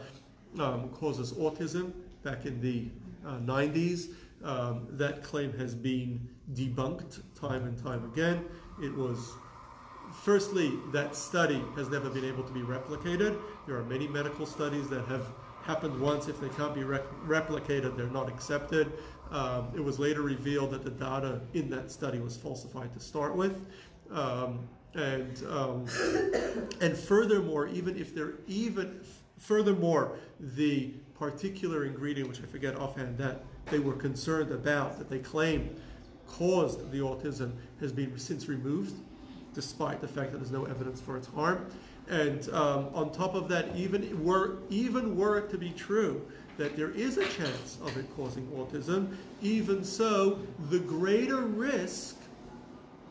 um, 0.59 0.89
causes 0.89 1.33
autism 1.33 1.91
back 2.23 2.45
in 2.45 2.61
the 2.61 2.87
uh, 3.27 3.37
90s. 3.39 4.09
Um, 4.43 4.87
that 4.91 5.23
claim 5.23 5.51
has 5.57 5.73
been 5.73 6.27
debunked 6.53 7.21
time 7.39 7.65
and 7.65 7.81
time 7.83 8.05
again. 8.13 8.45
It 8.81 8.93
was 8.95 9.33
firstly, 10.23 10.73
that 10.93 11.15
study 11.15 11.63
has 11.75 11.89
never 11.89 12.09
been 12.09 12.25
able 12.25 12.43
to 12.43 12.53
be 12.53 12.61
replicated. 12.61 13.39
There 13.67 13.75
are 13.75 13.83
many 13.83 14.07
medical 14.07 14.45
studies 14.45 14.87
that 14.89 15.05
have 15.05 15.25
happened 15.63 15.99
once. 15.99 16.27
If 16.27 16.39
they 16.39 16.49
can't 16.49 16.75
be 16.75 16.83
rec- 16.83 17.09
replicated, 17.25 17.97
they're 17.97 18.07
not 18.07 18.29
accepted. 18.29 18.91
Um, 19.31 19.71
it 19.75 19.83
was 19.83 19.99
later 19.99 20.21
revealed 20.21 20.71
that 20.71 20.83
the 20.83 20.91
data 20.91 21.41
in 21.53 21.69
that 21.71 21.91
study 21.91 22.19
was 22.19 22.37
falsified 22.37 22.93
to 22.93 22.99
start 22.99 23.35
with. 23.35 23.65
Um, 24.11 24.59
and 24.93 25.43
um, 25.49 25.85
and 26.81 26.97
furthermore, 26.97 27.67
even 27.67 27.97
if 27.99 28.15
they're 28.15 28.35
even 28.47 29.01
furthermore, 29.37 30.17
the 30.39 30.93
particular 31.17 31.85
ingredient, 31.85 32.29
which 32.29 32.39
I 32.39 32.45
forget 32.45 32.75
offhand, 32.75 33.17
that 33.17 33.43
they 33.65 33.79
were 33.79 33.93
concerned 33.93 34.51
about, 34.51 34.97
that 34.97 35.09
they 35.09 35.19
claim 35.19 35.75
caused 36.27 36.91
the 36.91 36.99
autism, 36.99 37.51
has 37.79 37.91
been 37.91 38.17
since 38.17 38.47
removed, 38.47 38.95
despite 39.53 40.01
the 40.01 40.07
fact 40.07 40.31
that 40.31 40.37
there's 40.37 40.51
no 40.51 40.65
evidence 40.65 40.99
for 41.01 41.17
its 41.17 41.27
harm. 41.27 41.67
And 42.07 42.47
um, 42.49 42.89
on 42.93 43.11
top 43.11 43.35
of 43.35 43.47
that, 43.49 43.75
even 43.75 44.23
were 44.23 44.59
even 44.69 45.17
were 45.17 45.37
it 45.39 45.49
to 45.51 45.57
be 45.57 45.71
true 45.71 46.25
that 46.57 46.77
there 46.77 46.91
is 46.91 47.17
a 47.17 47.27
chance 47.27 47.77
of 47.81 47.97
it 47.97 48.05
causing 48.15 48.47
autism, 48.47 49.13
even 49.41 49.83
so, 49.83 50.39
the 50.69 50.79
greater 50.79 51.41
risk 51.41 52.17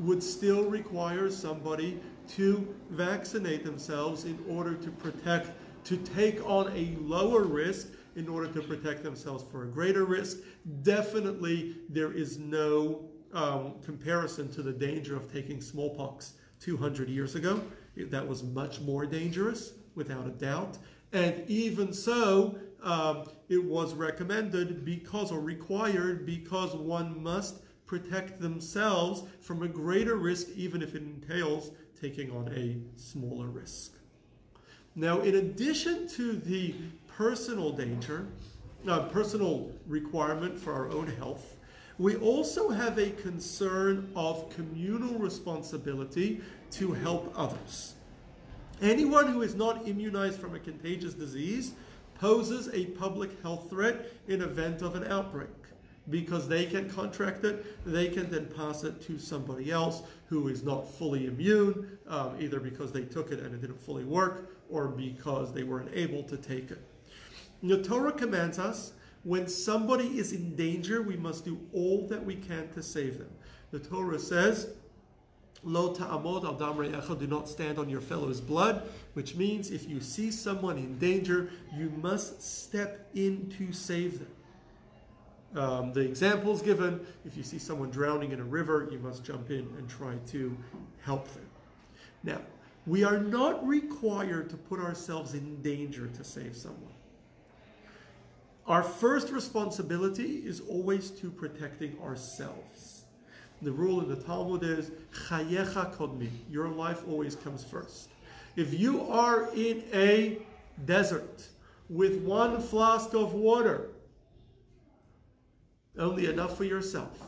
would 0.01 0.23
still 0.23 0.65
require 0.65 1.31
somebody 1.31 2.01
to 2.29 2.75
vaccinate 2.91 3.65
themselves 3.65 4.25
in 4.25 4.39
order 4.49 4.75
to 4.75 4.91
protect, 4.91 5.51
to 5.85 5.97
take 5.99 6.45
on 6.49 6.73
a 6.77 6.97
lower 7.01 7.43
risk 7.43 7.89
in 8.17 8.29
order 8.29 8.49
to 8.49 8.63
protect 8.63 9.03
themselves 9.03 9.45
for 9.51 9.65
a 9.65 9.67
greater 9.67 10.05
risk. 10.05 10.39
Definitely, 10.83 11.77
there 11.89 12.13
is 12.13 12.39
no 12.39 13.09
um, 13.33 13.75
comparison 13.85 14.51
to 14.53 14.63
the 14.63 14.73
danger 14.73 15.17
of 15.17 15.33
taking 15.33 15.61
smallpox 15.61 16.35
200 16.61 17.09
years 17.09 17.35
ago. 17.35 17.61
That 17.97 18.27
was 18.27 18.43
much 18.43 18.81
more 18.81 19.07
dangerous, 19.07 19.73
without 19.95 20.27
a 20.27 20.31
doubt. 20.31 20.79
And 21.13 21.49
even 21.49 21.93
so, 21.93 22.59
um, 22.83 23.25
it 23.49 23.63
was 23.63 23.95
recommended 23.95 24.85
because 24.85 25.33
or 25.33 25.41
required 25.41 26.27
because 26.27 26.75
one 26.75 27.23
must 27.23 27.57
protect 27.87 28.41
themselves 28.41 29.25
from 29.41 29.63
a 29.63 29.69
greater 29.69 30.17
risk, 30.17 30.49
even 30.57 30.83
if 30.83 30.95
it 30.95 31.03
entails 31.03 31.71
taking 32.01 32.31
on 32.31 32.49
a 32.49 32.77
smaller 33.01 33.47
risk. 33.47 33.93
Now, 34.97 35.21
in 35.21 35.37
addition 35.37 36.09
to 36.09 36.35
the 36.35 36.75
personal 37.09 37.73
danger, 37.73 38.27
uh, 38.87 39.09
personal 39.09 39.73
requirement 39.87 40.59
for 40.59 40.73
our 40.73 40.91
own 40.91 41.07
health, 41.07 41.57
we 41.99 42.17
also 42.17 42.71
have 42.71 42.99
a 42.99 43.11
concern 43.11 44.11
of 44.17 44.51
communal 44.51 45.19
responsibility 45.19 46.41
to 46.73 46.93
help 46.93 47.33
others. 47.37 47.95
Anyone 48.83 49.29
who 49.29 49.43
is 49.43 49.55
not 49.55 49.87
immunized 49.87 50.41
from 50.41 50.55
a 50.55 50.59
contagious 50.59 51.15
disease 51.15 51.73
poses 52.17 52.69
a 52.73 52.87
public 52.87 53.41
health 53.43 53.71
threat 53.71 54.13
in 54.27 54.43
event 54.43 54.83
of 54.83 54.97
an 54.97 55.05
outbreak 55.11 55.49
because 56.11 56.49
they 56.49 56.67
can 56.67 56.89
contract 56.91 57.45
it, 57.45 57.65
they 57.87 58.09
can 58.09 58.31
then 58.31 58.47
pass 58.47 58.85
it 58.85 59.01
to 59.03 59.19
somebody 59.19 59.71
else 59.71 60.03
who 60.27 60.49
is 60.49 60.63
not 60.63 60.87
fully 60.87 61.27
immune, 61.27 61.99
um, 62.09 62.37
either 62.39 62.61
because 62.61 62.93
they 62.93 63.05
took 63.05 63.33
it 63.33 63.41
and 63.41 63.55
it 63.55 63.61
didn't 63.61 63.81
fully 63.81 64.05
work, 64.05 64.51
or 64.71 64.89
because 64.89 65.53
they 65.53 65.63
weren't 65.63 65.91
able 65.95 66.23
to 66.23 66.37
take 66.37 66.71
it. 66.71 66.83
The 67.63 67.83
Torah 67.83 68.13
commands 68.13 68.59
us 68.59 68.93
when 69.25 69.49
somebody 69.49 70.19
is 70.19 70.33
in 70.33 70.55
danger, 70.55 71.01
we 71.01 71.17
must 71.17 71.47
do 71.47 71.59
all 71.73 72.07
that 72.09 72.23
we 72.23 72.37
can 72.37 72.69
to 72.75 72.83
save 72.83 73.19
them. 73.19 73.31
The 73.71 73.79
Torah 73.79 74.19
says, 74.19 74.69
Lo 75.63 75.95
ta'amod 75.95 76.45
al 76.45 76.57
damre 76.57 77.19
do 77.19 77.27
not 77.27 77.49
stand 77.49 77.79
on 77.79 77.89
your 77.89 78.03
fellow's 78.03 78.39
blood, 78.39 78.87
which 79.15 79.35
means 79.35 79.71
if 79.71 79.89
you 79.89 79.99
see 80.01 80.31
someone 80.31 80.77
in 80.77 80.99
danger, 80.99 81.51
you 81.75 81.89
must 82.03 82.43
step 82.43 83.09
in 83.15 83.51
to 83.57 83.73
save 83.73 84.19
them. 84.19 84.29
Um, 85.55 85.93
the 85.93 86.01
examples 86.01 86.63
given, 86.63 87.07
if 87.25 87.37
you 87.37 87.45
see 87.45 87.59
someone 87.59 87.91
drowning 87.91 88.33
in 88.33 88.41
a 88.41 88.45
river, 88.45 88.89
you 88.91 88.99
must 88.99 89.25
jump 89.25 89.51
in 89.51 89.69
and 89.79 89.89
try 89.89 90.15
to 90.29 90.57
help 91.03 91.29
them. 91.33 91.47
Now, 92.25 92.41
we 92.87 93.05
are 93.05 93.19
not 93.19 93.67
required 93.67 94.51
to 94.51 94.57
put 94.57 94.81
ourselves 94.81 95.35
in 95.35 95.63
danger 95.63 96.09
to 96.09 96.25
save 96.25 96.57
someone. 96.57 96.93
Our 98.67 98.83
first 98.83 99.31
responsibility 99.31 100.43
is 100.45 100.61
always 100.61 101.11
to 101.13 101.31
protecting 101.31 101.99
ourselves. 102.03 103.05
The 103.63 103.73
rule 103.73 104.01
in 104.01 104.09
the 104.09 104.17
Talmud 104.17 104.65
is 104.65 104.91
chayecha 105.29 105.95
kodmi. 105.95 106.31
Your 106.51 106.69
life 106.69 107.03
always 107.09 107.37
comes 107.37 107.63
first. 107.63 108.11
If 108.57 108.79
you 108.79 109.03
are 109.11 109.51
in 109.55 109.85
a 109.93 110.39
desert 110.85 111.47
with 111.89 112.23
one 112.23 112.61
flask 112.61 113.15
of 113.15 113.35
water, 113.35 113.89
only 115.99 116.27
enough 116.27 116.57
for 116.57 116.65
yourself, 116.65 117.19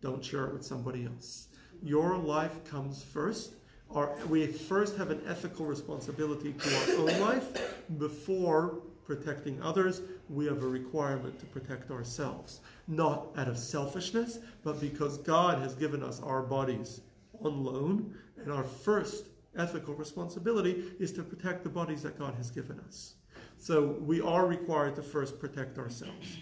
don't 0.00 0.24
share 0.24 0.46
it 0.46 0.52
with 0.52 0.64
somebody 0.64 1.04
else. 1.04 1.48
Your 1.82 2.16
life 2.16 2.64
comes 2.64 3.02
first. 3.02 3.54
Our, 3.90 4.16
we 4.28 4.46
first 4.46 4.96
have 4.96 5.10
an 5.10 5.22
ethical 5.28 5.66
responsibility 5.66 6.52
to 6.52 6.76
our 6.76 6.98
own 6.98 7.20
life 7.20 7.74
before 7.98 8.80
protecting 9.06 9.62
others, 9.62 10.02
we 10.28 10.44
have 10.46 10.62
a 10.62 10.66
requirement 10.66 11.38
to 11.38 11.46
protect 11.46 11.90
ourselves. 11.90 12.60
Not 12.88 13.28
out 13.36 13.48
of 13.48 13.56
selfishness, 13.56 14.40
but 14.64 14.80
because 14.80 15.18
God 15.18 15.60
has 15.60 15.74
given 15.74 16.02
us 16.02 16.20
our 16.20 16.42
bodies 16.42 17.00
on 17.42 17.64
loan, 17.64 18.14
and 18.42 18.52
our 18.52 18.64
first 18.64 19.26
ethical 19.56 19.94
responsibility 19.94 20.92
is 20.98 21.12
to 21.12 21.22
protect 21.22 21.62
the 21.62 21.70
bodies 21.70 22.02
that 22.02 22.18
God 22.18 22.34
has 22.34 22.50
given 22.50 22.80
us. 22.80 23.14
So 23.58 23.96
we 24.00 24.20
are 24.20 24.46
required 24.46 24.96
to 24.96 25.02
first 25.02 25.40
protect 25.40 25.78
ourselves. 25.78 26.36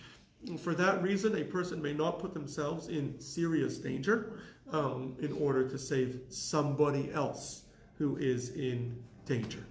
For 0.59 0.75
that 0.75 1.03
reason, 1.03 1.37
a 1.37 1.45
person 1.45 1.81
may 1.81 1.93
not 1.93 2.19
put 2.19 2.35
themselves 2.35 2.89
in 2.89 3.19
serious 3.21 3.79
danger 3.79 4.39
um, 4.71 5.17
in 5.21 5.33
order 5.33 5.69
to 5.69 5.79
save 5.79 6.21
somebody 6.29 7.11
else 7.13 7.63
who 7.97 8.17
is 8.17 8.51
in 8.51 9.03
danger. 9.25 9.65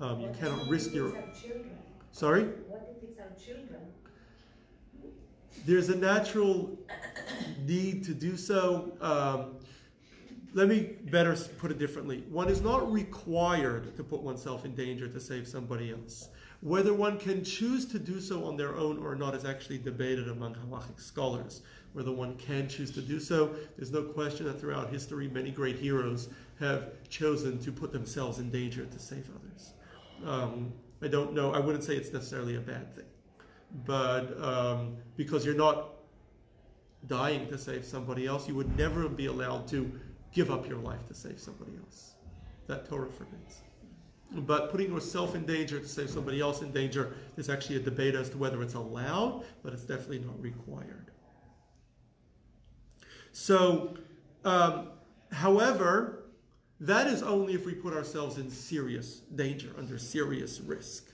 Um, 0.00 0.20
you 0.20 0.30
cannot 0.38 0.68
risk 0.68 0.92
your. 0.92 1.10
Children. 1.10 1.70
Sorry? 2.12 2.44
What 2.44 2.96
if 2.96 3.08
it's 3.08 3.18
our 3.18 3.26
children? 3.44 3.80
There's 5.66 5.88
a 5.88 5.96
natural 5.96 6.78
need 7.66 8.04
to 8.04 8.14
do 8.14 8.36
so. 8.36 8.92
Um, 9.00 9.56
let 10.52 10.68
me 10.68 10.96
better 11.10 11.34
put 11.58 11.72
it 11.72 11.78
differently. 11.78 12.24
One 12.28 12.48
is 12.48 12.60
not 12.60 12.90
required 12.92 13.96
to 13.96 14.04
put 14.04 14.20
oneself 14.20 14.64
in 14.64 14.74
danger 14.74 15.08
to 15.08 15.20
save 15.20 15.48
somebody 15.48 15.90
else. 15.90 16.28
Whether 16.64 16.94
one 16.94 17.18
can 17.18 17.44
choose 17.44 17.84
to 17.92 17.98
do 17.98 18.22
so 18.22 18.46
on 18.46 18.56
their 18.56 18.74
own 18.74 18.96
or 18.96 19.14
not 19.14 19.34
is 19.34 19.44
actually 19.44 19.76
debated 19.76 20.30
among 20.30 20.54
halachic 20.54 20.98
scholars. 20.98 21.60
Whether 21.92 22.10
one 22.10 22.36
can 22.36 22.70
choose 22.70 22.90
to 22.92 23.02
do 23.02 23.20
so, 23.20 23.54
there's 23.76 23.92
no 23.92 24.02
question 24.02 24.46
that 24.46 24.58
throughout 24.58 24.88
history, 24.88 25.28
many 25.28 25.50
great 25.50 25.78
heroes 25.78 26.30
have 26.60 26.92
chosen 27.10 27.58
to 27.58 27.70
put 27.70 27.92
themselves 27.92 28.38
in 28.38 28.50
danger 28.50 28.86
to 28.86 28.98
save 28.98 29.28
others. 29.36 29.74
Um, 30.24 30.72
I 31.02 31.08
don't 31.08 31.34
know. 31.34 31.52
I 31.52 31.58
wouldn't 31.58 31.84
say 31.84 31.96
it's 31.96 32.14
necessarily 32.14 32.56
a 32.56 32.60
bad 32.60 32.94
thing, 32.94 33.04
but 33.84 34.42
um, 34.42 34.96
because 35.18 35.44
you're 35.44 35.54
not 35.54 35.90
dying 37.08 37.46
to 37.48 37.58
save 37.58 37.84
somebody 37.84 38.26
else, 38.26 38.48
you 38.48 38.54
would 38.54 38.74
never 38.78 39.06
be 39.06 39.26
allowed 39.26 39.68
to 39.68 39.92
give 40.32 40.50
up 40.50 40.66
your 40.66 40.78
life 40.78 41.06
to 41.08 41.14
save 41.14 41.38
somebody 41.38 41.72
else. 41.84 42.14
That 42.68 42.88
Torah 42.88 43.10
forbids. 43.10 43.60
But 44.34 44.70
putting 44.70 44.92
yourself 44.92 45.34
in 45.34 45.46
danger 45.46 45.78
to 45.78 45.86
save 45.86 46.10
somebody 46.10 46.40
else 46.40 46.62
in 46.62 46.72
danger 46.72 47.14
is 47.36 47.48
actually 47.48 47.76
a 47.76 47.80
debate 47.80 48.14
as 48.14 48.28
to 48.30 48.38
whether 48.38 48.62
it's 48.62 48.74
allowed, 48.74 49.44
but 49.62 49.72
it's 49.72 49.84
definitely 49.84 50.20
not 50.20 50.40
required. 50.40 51.10
So, 53.32 53.94
um, 54.44 54.90
however, 55.32 56.24
that 56.80 57.06
is 57.06 57.22
only 57.22 57.54
if 57.54 57.64
we 57.64 57.74
put 57.74 57.94
ourselves 57.94 58.38
in 58.38 58.50
serious 58.50 59.20
danger, 59.34 59.70
under 59.78 59.98
serious 59.98 60.60
risk. 60.60 61.12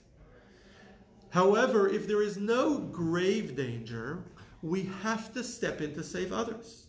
However, 1.29 1.87
if 1.87 2.07
there 2.07 2.21
is 2.21 2.37
no 2.37 2.79
grave 2.79 3.55
danger, 3.55 4.23
we 4.61 4.89
have 5.01 5.33
to 5.33 5.43
step 5.43 5.79
in 5.81 5.93
to 5.93 6.03
save 6.03 6.33
others. 6.33 6.87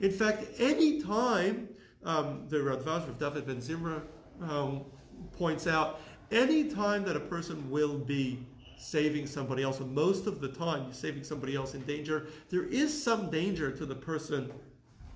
In 0.00 0.10
fact, 0.10 0.44
any 0.58 1.00
time, 1.00 1.68
um, 2.04 2.46
the 2.48 2.58
Radbaz 2.58 3.08
of 3.08 3.18
David 3.18 3.46
Ben 3.46 3.56
Zimra 3.56 4.02
um, 4.42 4.84
points 5.36 5.66
out, 5.66 6.00
any 6.30 6.64
time 6.64 7.04
that 7.04 7.16
a 7.16 7.20
person 7.20 7.70
will 7.70 7.98
be 7.98 8.38
saving 8.78 9.26
somebody 9.26 9.62
else, 9.62 9.80
most 9.80 10.26
of 10.26 10.40
the 10.40 10.48
time 10.48 10.84
you're 10.84 10.92
saving 10.92 11.24
somebody 11.24 11.54
else 11.54 11.74
in 11.74 11.82
danger, 11.82 12.28
there 12.48 12.64
is 12.64 13.02
some 13.02 13.30
danger 13.30 13.70
to 13.70 13.84
the 13.84 13.94
person, 13.94 14.50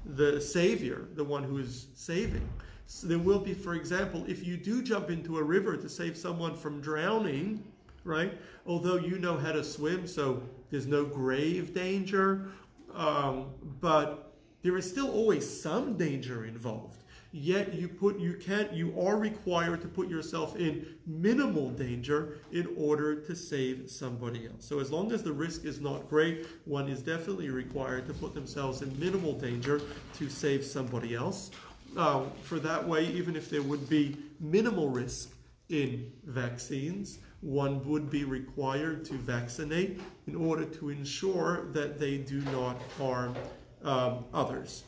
the 0.04 0.40
savior, 0.40 1.08
the 1.14 1.24
one 1.24 1.42
who 1.42 1.58
is 1.58 1.86
saving. 1.94 2.46
So 2.86 3.06
there 3.06 3.18
will 3.18 3.38
be, 3.38 3.54
for 3.54 3.74
example, 3.74 4.24
if 4.28 4.46
you 4.46 4.56
do 4.56 4.82
jump 4.82 5.10
into 5.10 5.38
a 5.38 5.42
river 5.42 5.76
to 5.76 5.88
save 5.88 6.16
someone 6.16 6.54
from 6.54 6.80
drowning, 6.80 7.64
right? 8.04 8.38
Although 8.66 8.96
you 8.96 9.18
know 9.18 9.38
how 9.38 9.52
to 9.52 9.64
swim, 9.64 10.06
so 10.06 10.42
there's 10.70 10.86
no 10.86 11.04
grave 11.04 11.72
danger, 11.72 12.48
um, 12.94 13.46
but 13.80 14.34
there 14.62 14.76
is 14.76 14.88
still 14.88 15.10
always 15.10 15.48
some 15.48 15.96
danger 15.96 16.44
involved. 16.44 17.03
Yet 17.34 17.74
you 17.74 17.88
put 17.88 18.16
you 18.20 18.34
can't 18.34 18.72
you 18.72 18.94
are 18.98 19.16
required 19.16 19.82
to 19.82 19.88
put 19.88 20.08
yourself 20.08 20.54
in 20.54 20.86
minimal 21.04 21.68
danger 21.68 22.38
in 22.52 22.72
order 22.78 23.16
to 23.16 23.34
save 23.34 23.90
somebody 23.90 24.46
else. 24.46 24.64
So 24.64 24.78
as 24.78 24.92
long 24.92 25.10
as 25.10 25.24
the 25.24 25.32
risk 25.32 25.64
is 25.64 25.80
not 25.80 26.08
great, 26.08 26.46
one 26.64 26.88
is 26.88 27.02
definitely 27.02 27.50
required 27.50 28.06
to 28.06 28.14
put 28.14 28.34
themselves 28.34 28.82
in 28.82 28.98
minimal 29.00 29.32
danger 29.32 29.80
to 30.14 30.28
save 30.28 30.64
somebody 30.64 31.16
else. 31.16 31.50
Uh, 31.96 32.22
for 32.42 32.60
that 32.60 32.86
way, 32.86 33.06
even 33.06 33.34
if 33.34 33.50
there 33.50 33.62
would 33.62 33.88
be 33.88 34.16
minimal 34.38 34.88
risk 34.88 35.30
in 35.70 36.12
vaccines, 36.26 37.18
one 37.40 37.84
would 37.84 38.10
be 38.10 38.22
required 38.22 39.04
to 39.06 39.14
vaccinate 39.14 40.00
in 40.28 40.36
order 40.36 40.64
to 40.64 40.90
ensure 40.90 41.66
that 41.72 41.98
they 41.98 42.16
do 42.16 42.40
not 42.52 42.80
harm 42.96 43.34
um, 43.82 44.24
others. 44.32 44.84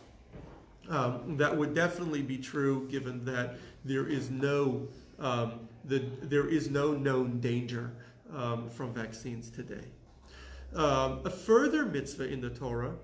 Um, 0.88 1.36
that 1.36 1.56
would 1.56 1.74
definitely 1.74 2.22
be 2.22 2.38
true 2.38 2.86
given 2.88 3.24
that 3.24 3.56
there 3.84 4.06
is 4.06 4.30
no 4.30 4.88
um, 5.18 5.68
the, 5.84 6.04
there 6.22 6.48
is 6.48 6.68
no 6.68 6.92
known 6.92 7.40
danger 7.40 7.92
um, 8.34 8.68
from 8.68 8.92
vaccines 8.92 9.50
today. 9.50 9.84
Um, 10.74 11.20
a 11.24 11.30
further 11.30 11.86
mitzvah 11.86 12.28
in 12.28 12.40
the 12.40 12.50
Torah 12.50 12.94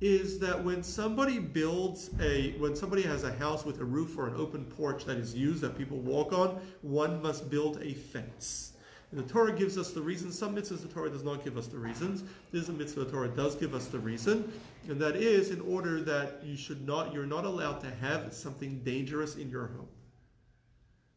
is 0.00 0.38
that 0.38 0.62
when 0.62 0.82
somebody 0.82 1.38
builds 1.40 2.10
a 2.20 2.52
when 2.58 2.76
somebody 2.76 3.02
has 3.02 3.24
a 3.24 3.32
house 3.32 3.64
with 3.64 3.80
a 3.80 3.84
roof 3.84 4.16
or 4.16 4.28
an 4.28 4.36
open 4.36 4.64
porch 4.64 5.04
that 5.04 5.16
is 5.16 5.34
used 5.34 5.60
that 5.62 5.76
people 5.76 5.98
walk 5.98 6.32
on, 6.32 6.60
one 6.82 7.20
must 7.20 7.50
build 7.50 7.82
a 7.82 7.94
fence. 7.94 8.74
The 9.12 9.22
Torah 9.22 9.52
gives 9.52 9.78
us 9.78 9.92
the 9.92 10.02
reason. 10.02 10.30
Some 10.30 10.54
mitzvahs 10.54 10.82
the 10.82 10.88
Torah 10.88 11.08
does 11.08 11.24
not 11.24 11.42
give 11.42 11.56
us 11.56 11.66
the 11.66 11.78
reasons. 11.78 12.24
This 12.52 12.64
is 12.64 12.68
a 12.68 12.72
mitzvah 12.72 13.04
the 13.04 13.10
Torah 13.10 13.28
does 13.28 13.54
give 13.54 13.74
us 13.74 13.86
the 13.86 13.98
reason, 13.98 14.52
and 14.88 15.00
that 15.00 15.16
is 15.16 15.50
in 15.50 15.62
order 15.62 16.02
that 16.02 16.40
you 16.44 16.56
should 16.56 16.86
not, 16.86 17.14
you're 17.14 17.26
not 17.26 17.44
allowed 17.44 17.80
to 17.80 17.90
have 17.90 18.32
something 18.34 18.80
dangerous 18.80 19.36
in 19.36 19.50
your 19.50 19.68
home. 19.68 19.88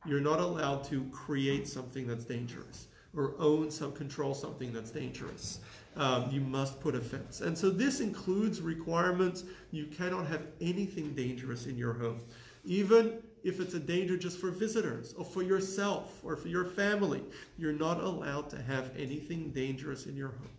You're 0.06 0.22
not 0.22 0.40
allowed 0.40 0.86
to 0.86 1.04
create 1.12 1.68
something 1.68 2.08
that's 2.08 2.24
dangerous 2.24 2.88
or 3.14 3.36
own 3.40 3.70
some 3.70 3.92
control 3.92 4.34
something 4.34 4.72
that's 4.72 4.90
dangerous. 4.90 5.60
Um, 5.98 6.30
you 6.32 6.40
must 6.40 6.80
put 6.80 6.96
a 6.96 7.02
fence, 7.02 7.42
and 7.42 7.58
so 7.58 7.70
this 7.70 8.00
includes 8.00 8.62
requirements. 8.62 9.44
You 9.72 9.88
cannot 9.88 10.28
have 10.28 10.48
anything 10.62 11.14
dangerous 11.14 11.66
in 11.66 11.78
your 11.78 11.92
home, 11.92 12.22
even 12.64 13.22
if 13.44 13.60
it's 13.60 13.74
a 13.74 13.80
danger 13.80 14.18
just 14.18 14.40
for 14.40 14.52
visitors 14.52 15.14
or 15.18 15.26
for 15.26 15.42
yourself 15.42 16.20
or 16.24 16.36
for 16.36 16.48
your 16.48 16.66
family, 16.66 17.24
you're 17.58 17.74
not 17.74 18.00
allowed 18.02 18.50
to 18.52 18.62
have 18.62 18.92
anything 18.98 19.52
dangerous 19.52 20.06
in 20.06 20.16
your 20.16 20.30
home, 20.30 20.50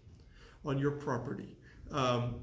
on 0.65 0.79
your 0.79 0.91
property, 0.91 1.57
um, 1.91 2.37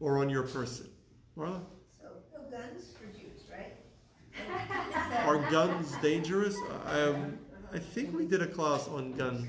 or 0.00 0.18
on 0.18 0.30
your 0.30 0.44
person. 0.44 0.88
Marla? 1.36 1.60
So, 2.00 2.08
no 2.32 2.50
guns 2.50 2.94
for 2.98 3.06
Jews, 3.06 3.42
right? 3.50 3.74
Are 5.26 5.50
guns 5.50 5.96
dangerous? 6.00 6.56
Um, 6.86 7.38
I 7.72 7.78
think 7.78 8.16
we 8.16 8.24
did 8.24 8.40
a 8.40 8.46
class 8.46 8.86
on 8.86 9.12
guns 9.14 9.48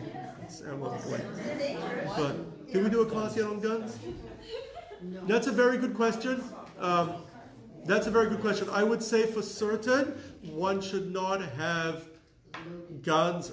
at 0.67 0.75
one 0.75 0.97
point. 0.99 1.23
But 2.17 2.71
did 2.71 2.83
we 2.83 2.89
do 2.89 3.01
a 3.01 3.05
class 3.05 3.37
yet 3.37 3.45
on 3.45 3.59
guns? 3.59 3.99
That's 5.27 5.45
a 5.45 5.51
very 5.51 5.77
good 5.77 5.93
question. 5.93 6.43
Um, 6.79 7.24
that's 7.85 8.07
a 8.07 8.11
very 8.11 8.29
good 8.29 8.41
question. 8.41 8.67
I 8.71 8.83
would 8.83 9.01
say 9.01 9.25
for 9.25 9.41
certain, 9.41 10.19
one 10.41 10.81
should 10.81 11.11
not 11.11 11.41
have 11.41 12.05
guns 13.03 13.51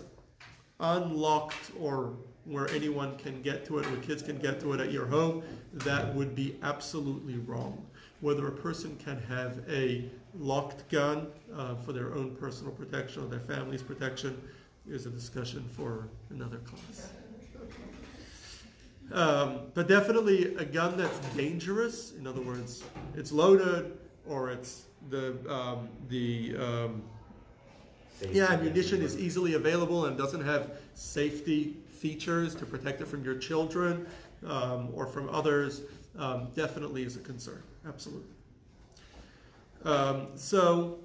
unlocked 0.80 1.70
or 1.78 2.14
where 2.44 2.68
anyone 2.70 3.16
can 3.18 3.40
get 3.42 3.64
to 3.66 3.78
it, 3.78 3.86
where 3.86 4.00
kids 4.00 4.22
can 4.22 4.38
get 4.38 4.60
to 4.60 4.72
it 4.72 4.80
at 4.80 4.90
your 4.90 5.06
home. 5.06 5.42
That 5.74 6.14
would 6.14 6.34
be 6.34 6.56
absolutely 6.62 7.36
wrong. 7.38 7.86
Whether 8.20 8.48
a 8.48 8.52
person 8.52 8.96
can 8.96 9.20
have 9.28 9.60
a 9.68 10.10
locked 10.34 10.88
gun 10.90 11.28
uh, 11.54 11.74
for 11.76 11.92
their 11.92 12.14
own 12.14 12.34
personal 12.36 12.72
protection 12.72 13.22
or 13.22 13.26
their 13.26 13.40
family's 13.40 13.82
protection 13.82 14.40
is 14.88 15.06
a 15.06 15.10
discussion 15.10 15.68
for 15.76 16.08
another 16.30 16.58
class. 16.58 17.10
Um, 19.12 19.60
but 19.74 19.88
definitely 19.88 20.54
a 20.56 20.64
gun 20.64 20.96
that's 20.96 21.18
dangerous, 21.36 22.12
in 22.12 22.26
other 22.26 22.40
words, 22.40 22.82
it's 23.14 23.30
loaded, 23.30 23.92
or 24.28 24.50
it's 24.50 24.84
the 25.10 25.36
um, 25.52 25.88
the 26.08 26.54
um, 26.58 27.02
yeah 28.30 28.52
ammunition 28.52 29.02
is 29.02 29.18
easily 29.18 29.54
available 29.54 30.06
and 30.06 30.16
doesn't 30.16 30.44
have 30.44 30.72
safety 30.94 31.76
features 31.90 32.54
to 32.54 32.66
protect 32.66 33.00
it 33.00 33.08
from 33.08 33.24
your 33.24 33.36
children 33.36 34.06
um, 34.46 34.88
or 34.94 35.06
from 35.06 35.28
others 35.30 35.82
um, 36.18 36.48
definitely 36.54 37.02
is 37.02 37.16
a 37.16 37.20
concern 37.20 37.62
absolutely. 37.86 38.28
Um, 39.84 40.28
so 40.36 41.00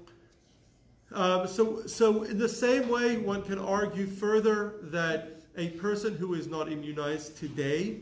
um, 1.12 1.46
so 1.46 1.86
so 1.86 2.22
in 2.24 2.38
the 2.38 2.48
same 2.48 2.88
way 2.88 3.16
one 3.16 3.42
can 3.42 3.58
argue 3.58 4.06
further 4.06 4.74
that 4.82 5.40
a 5.56 5.70
person 5.70 6.14
who 6.14 6.34
is 6.34 6.46
not 6.46 6.70
immunized 6.70 7.36
today 7.36 7.96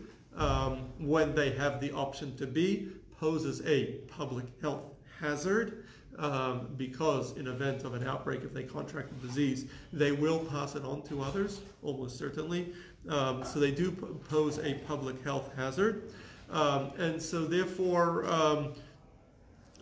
when 0.99 1.35
they 1.35 1.53
have 1.53 1.81
the 1.81 1.91
option 1.93 2.37
to 2.37 2.47
be 2.47 2.89
poses 3.19 3.63
a 3.65 3.85
public 4.09 4.45
health 4.61 4.96
hazard 5.21 5.85
um, 6.19 6.69
because 6.77 7.37
in 7.37 7.47
event 7.47 7.85
of 7.85 7.95
an 7.95 8.07
outbreak, 8.07 8.43
if 8.43 8.53
they 8.53 8.63
contract 8.63 9.09
the 9.21 9.29
disease, 9.29 9.67
they 9.93 10.13
will 10.13 10.39
pass 10.39 10.75
it 10.75 10.85
on 10.85 11.03
to 11.03 11.23
others, 11.23 11.61
almost 11.83 12.19
certainly. 12.19 12.73
Um, 13.09 13.45
so 13.45 13.61
they 13.61 13.71
do 13.71 13.93
pose 14.29 14.59
a 14.59 14.75
public 14.87 15.23
health 15.23 15.53
hazard. 15.57 16.11
Um, 16.51 16.93
and 16.99 17.21
so 17.21 17.45
therefore, 17.45 18.27
um, 18.27 18.75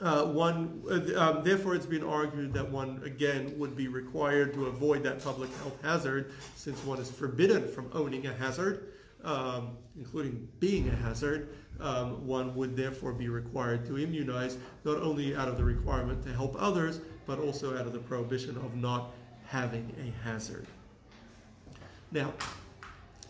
uh, 0.01 0.25
one, 0.25 0.83
uh, 0.91 1.19
um, 1.19 1.45
therefore 1.45 1.75
it's 1.75 1.87
been 1.87 2.05
argued 2.05 2.53
that 2.55 2.69
one, 2.69 3.01
again, 3.05 3.57
would 3.59 3.77
be 3.77 3.89
required 3.89 4.53
to 4.55 4.67
avoid 4.67 5.03
that 5.05 5.23
public 5.23 5.55
health 5.59 5.79
hazard 5.83 6.33
since 6.57 6.83
one 6.85 6.99
is 6.99 7.11
forbidden 7.11 7.69
from 7.69 7.89
owning 7.93 8.27
a 8.27 8.35
hazard, 8.35 8.93
um, 9.23 9.77
including 9.97 10.49
being 10.59 10.89
a 10.89 10.97
hazard 10.97 11.49
um, 11.81 12.27
one 12.27 12.55
would 12.55 12.77
therefore 12.77 13.13
be 13.13 13.29
required 13.29 13.87
to 13.87 13.99
immunize, 13.99 14.57
not 14.85 14.99
only 14.99 15.35
out 15.35 15.49
of 15.49 15.57
the 15.57 15.65
requirement 15.65 16.23
to 16.25 16.33
help 16.33 16.55
others, 16.59 17.01
but 17.27 17.39
also 17.39 17.77
out 17.77 17.87
of 17.87 17.93
the 17.93 17.99
prohibition 17.99 18.57
of 18.57 18.75
not 18.77 19.13
having 19.47 19.93
a 20.01 20.25
hazard. 20.25 20.67
Now, 22.13 22.33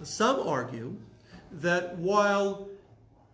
some 0.02 0.46
argue 0.46 0.96
that 1.52 1.96
while 1.98 2.68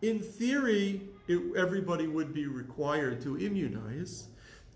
in 0.03 0.21
theory 0.21 1.03
it, 1.29 1.41
everybody 1.57 2.07
would 2.07 2.33
be 2.33 2.47
required 2.47 3.21
to 3.23 3.39
immunize, 3.39 4.29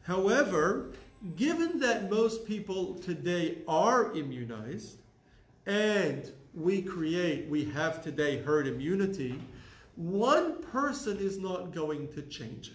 however, 0.02 0.90
given 1.36 1.78
that 1.80 2.10
most 2.10 2.46
people 2.46 2.94
today 2.96 3.58
are 3.66 4.12
immunized 4.14 4.98
and 5.66 6.30
we 6.54 6.82
create, 6.82 7.48
we 7.48 7.64
have 7.64 8.02
today 8.02 8.42
herd 8.42 8.66
immunity, 8.66 9.40
one 9.96 10.62
person 10.62 11.18
is 11.18 11.38
not 11.38 11.72
going 11.72 12.08
to 12.14 12.22
change 12.22 12.68
it. 12.68 12.74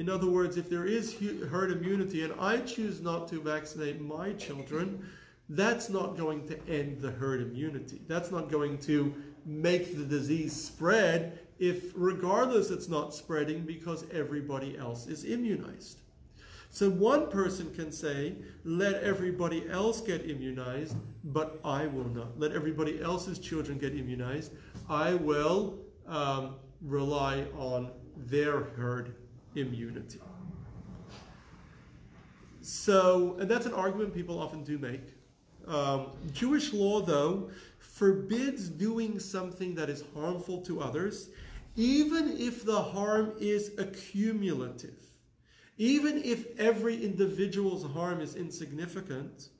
In 0.00 0.10
other 0.10 0.26
words, 0.26 0.58
if 0.58 0.68
there 0.68 0.86
is 0.86 1.16
herd 1.48 1.70
immunity 1.70 2.22
and 2.22 2.34
I 2.38 2.58
choose 2.58 3.00
not 3.00 3.28
to 3.28 3.40
vaccinate 3.40 4.00
my 4.00 4.32
children, 4.32 5.08
that's 5.48 5.88
not 5.88 6.16
going 6.16 6.46
to 6.48 6.68
end 6.68 7.00
the 7.00 7.10
herd 7.10 7.40
immunity. 7.40 8.00
That's 8.06 8.30
not 8.30 8.50
going 8.50 8.78
to 8.80 9.14
make 9.46 9.96
the 9.96 10.04
disease 10.04 10.52
spread 10.52 11.38
if, 11.58 11.92
regardless, 11.94 12.70
it's 12.70 12.88
not 12.88 13.14
spreading 13.14 13.64
because 13.64 14.04
everybody 14.12 14.76
else 14.76 15.06
is 15.06 15.24
immunized. 15.24 16.00
So 16.68 16.90
one 16.90 17.30
person 17.30 17.72
can 17.74 17.90
say, 17.90 18.34
let 18.64 19.02
everybody 19.02 19.66
else 19.70 20.02
get 20.02 20.28
immunized, 20.28 20.96
but 21.24 21.58
I 21.64 21.86
will 21.86 22.08
not. 22.10 22.38
Let 22.38 22.52
everybody 22.52 23.00
else's 23.00 23.38
children 23.38 23.78
get 23.78 23.96
immunized. 23.96 24.52
I 24.90 25.14
will 25.14 25.78
um, 26.08 26.56
rely 26.82 27.44
on 27.56 27.90
their 28.16 28.60
herd 28.60 29.16
immunity. 29.54 30.20
So, 32.60 33.36
and 33.38 33.48
that's 33.48 33.66
an 33.66 33.74
argument 33.74 34.12
people 34.14 34.40
often 34.40 34.64
do 34.64 34.78
make. 34.78 35.02
Um, 35.66 36.08
Jewish 36.32 36.72
law, 36.72 37.00
though, 37.00 37.50
forbids 37.78 38.68
doing 38.68 39.18
something 39.18 39.74
that 39.74 39.88
is 39.88 40.04
harmful 40.14 40.60
to 40.62 40.80
others, 40.80 41.30
even 41.76 42.36
if 42.38 42.64
the 42.64 42.80
harm 42.80 43.32
is 43.38 43.72
accumulative. 43.78 44.98
Even 45.78 46.22
if 46.24 46.58
every 46.58 47.04
individual's 47.04 47.84
harm 47.92 48.20
is 48.20 48.34
insignificant, 48.34 49.50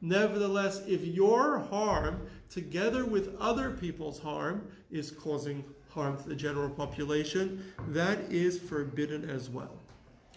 nevertheless, 0.00 0.82
if 0.86 1.04
your 1.04 1.58
harm, 1.58 2.28
together 2.48 3.04
with 3.04 3.36
other 3.40 3.70
people's 3.70 4.20
harm, 4.20 4.68
is 4.90 5.10
causing 5.10 5.64
harm 5.90 6.16
to 6.22 6.28
the 6.28 6.34
general 6.34 6.70
population, 6.70 7.72
that 7.88 8.18
is 8.30 8.58
forbidden 8.58 9.28
as 9.28 9.48
well. 9.48 9.76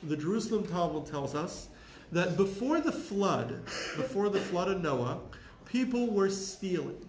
The 0.03 0.17
Jerusalem 0.17 0.65
Talmud 0.67 1.05
tells 1.05 1.35
us 1.35 1.67
that 2.11 2.37
before 2.37 2.81
the 2.81 2.91
flood, 2.91 3.63
before 3.95 4.29
the 4.29 4.39
flood 4.39 4.69
of 4.69 4.81
Noah, 4.81 5.19
people 5.65 6.07
were 6.07 6.29
stealing. 6.29 7.05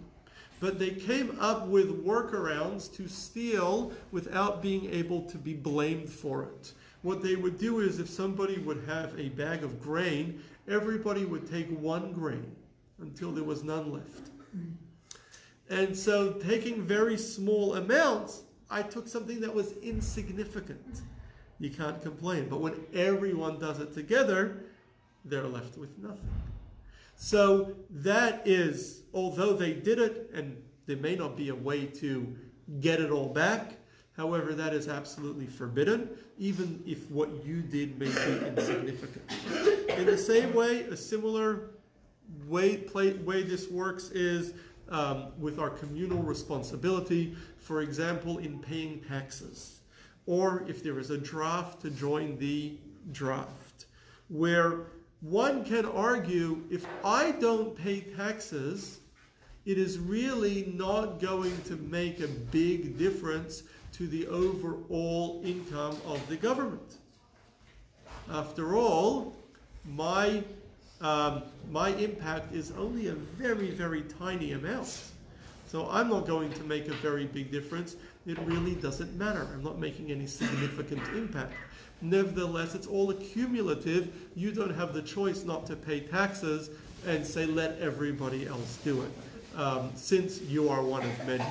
But 0.59 0.79
they 0.79 0.91
came 0.91 1.37
up 1.41 1.67
with 1.67 2.05
workarounds 2.05 2.93
to 2.95 3.07
steal 3.07 3.91
without 4.11 4.61
being 4.61 4.85
able 4.93 5.23
to 5.23 5.37
be 5.37 5.53
blamed 5.53 6.09
for 6.09 6.43
it. 6.43 6.73
what 7.01 7.21
they 7.21 7.35
would 7.35 7.57
do 7.57 7.81
is 7.81 7.99
if 7.99 8.09
somebody 8.09 8.59
would 8.59 8.81
have 8.87 9.19
a 9.19 9.27
bag 9.29 9.61
of 9.61 9.81
grain, 9.81 10.41
everybody 10.69 11.25
would 11.25 11.49
take 11.51 11.67
one 11.79 12.13
grain 12.13 12.55
until 13.01 13.31
there 13.31 13.43
was 13.43 13.61
none 13.63 13.91
left. 13.91 14.29
And 15.69 15.95
so, 15.95 16.33
taking 16.33 16.81
very 16.81 17.17
small 17.17 17.75
amounts, 17.75 18.43
I 18.69 18.81
took 18.81 19.07
something 19.07 19.39
that 19.41 19.53
was 19.53 19.73
insignificant. 19.77 21.01
You 21.59 21.69
can't 21.69 22.01
complain. 22.01 22.49
But 22.49 22.59
when 22.59 22.75
everyone 22.93 23.59
does 23.59 23.79
it 23.79 23.93
together, 23.93 24.63
they're 25.25 25.47
left 25.47 25.77
with 25.77 25.97
nothing. 25.97 26.29
So, 27.15 27.75
that 27.89 28.45
is, 28.45 29.01
although 29.13 29.53
they 29.53 29.73
did 29.73 29.99
it, 29.99 30.29
and 30.33 30.61
there 30.85 30.97
may 30.97 31.15
not 31.15 31.37
be 31.37 31.49
a 31.49 31.55
way 31.55 31.85
to 31.85 32.35
get 32.81 32.99
it 32.99 33.09
all 33.09 33.29
back, 33.29 33.77
however, 34.17 34.53
that 34.53 34.73
is 34.73 34.87
absolutely 34.87 35.47
forbidden, 35.47 36.09
even 36.37 36.83
if 36.85 37.09
what 37.09 37.45
you 37.45 37.61
did 37.61 37.97
may 37.97 38.07
be 38.07 38.47
insignificant. 38.47 39.31
In 39.97 40.05
the 40.05 40.17
same 40.17 40.53
way, 40.53 40.81
a 40.83 40.97
similar 40.97 41.69
way, 42.47 42.77
play, 42.77 43.13
way 43.13 43.43
this 43.43 43.69
works 43.69 44.09
is 44.11 44.53
um, 44.93 45.31
with 45.39 45.59
our 45.59 45.71
communal 45.71 46.21
responsibility, 46.21 47.35
for 47.57 47.81
example, 47.81 48.37
in 48.37 48.59
paying 48.59 49.01
taxes, 49.01 49.79
or 50.27 50.63
if 50.67 50.83
there 50.83 50.99
is 50.99 51.09
a 51.09 51.17
draft 51.17 51.81
to 51.81 51.89
join 51.89 52.37
the 52.37 52.77
draft, 53.11 53.87
where 54.29 54.85
one 55.21 55.65
can 55.65 55.85
argue 55.85 56.63
if 56.69 56.85
I 57.03 57.31
don't 57.31 57.75
pay 57.75 58.01
taxes, 58.01 58.99
it 59.65 59.77
is 59.77 59.97
really 59.97 60.71
not 60.75 61.19
going 61.19 61.59
to 61.63 61.75
make 61.77 62.19
a 62.19 62.27
big 62.27 62.97
difference 62.97 63.63
to 63.93 64.07
the 64.07 64.27
overall 64.27 65.41
income 65.43 65.97
of 66.05 66.25
the 66.27 66.35
government. 66.35 66.97
After 68.29 68.75
all, 68.75 69.35
my 69.85 70.43
um, 71.03 71.43
my 71.69 71.89
impact 71.89 72.53
is 72.53 72.71
only 72.77 73.07
a 73.07 73.13
very, 73.13 73.69
very 73.69 74.03
tiny 74.19 74.53
amount. 74.53 75.03
So 75.67 75.87
I'm 75.89 76.09
not 76.09 76.25
going 76.25 76.51
to 76.53 76.63
make 76.63 76.87
a 76.87 76.93
very 76.93 77.25
big 77.25 77.51
difference. 77.51 77.95
It 78.25 78.39
really 78.39 78.75
doesn't 78.75 79.15
matter. 79.17 79.47
I'm 79.53 79.63
not 79.63 79.79
making 79.79 80.11
any 80.11 80.27
significant 80.27 81.01
impact. 81.09 81.53
Nevertheless, 82.01 82.73
it's 82.73 82.87
all 82.87 83.09
accumulative. 83.11 84.13
You 84.35 84.51
don't 84.51 84.73
have 84.73 84.93
the 84.93 85.01
choice 85.01 85.43
not 85.43 85.65
to 85.67 85.75
pay 85.75 85.99
taxes 85.99 86.69
and 87.05 87.25
say, 87.25 87.45
let 87.45 87.79
everybody 87.79 88.47
else 88.47 88.77
do 88.83 89.01
it, 89.01 89.59
um, 89.59 89.91
since 89.95 90.41
you 90.41 90.69
are 90.69 90.81
one 90.81 91.03
of 91.03 91.27
many. 91.27 91.45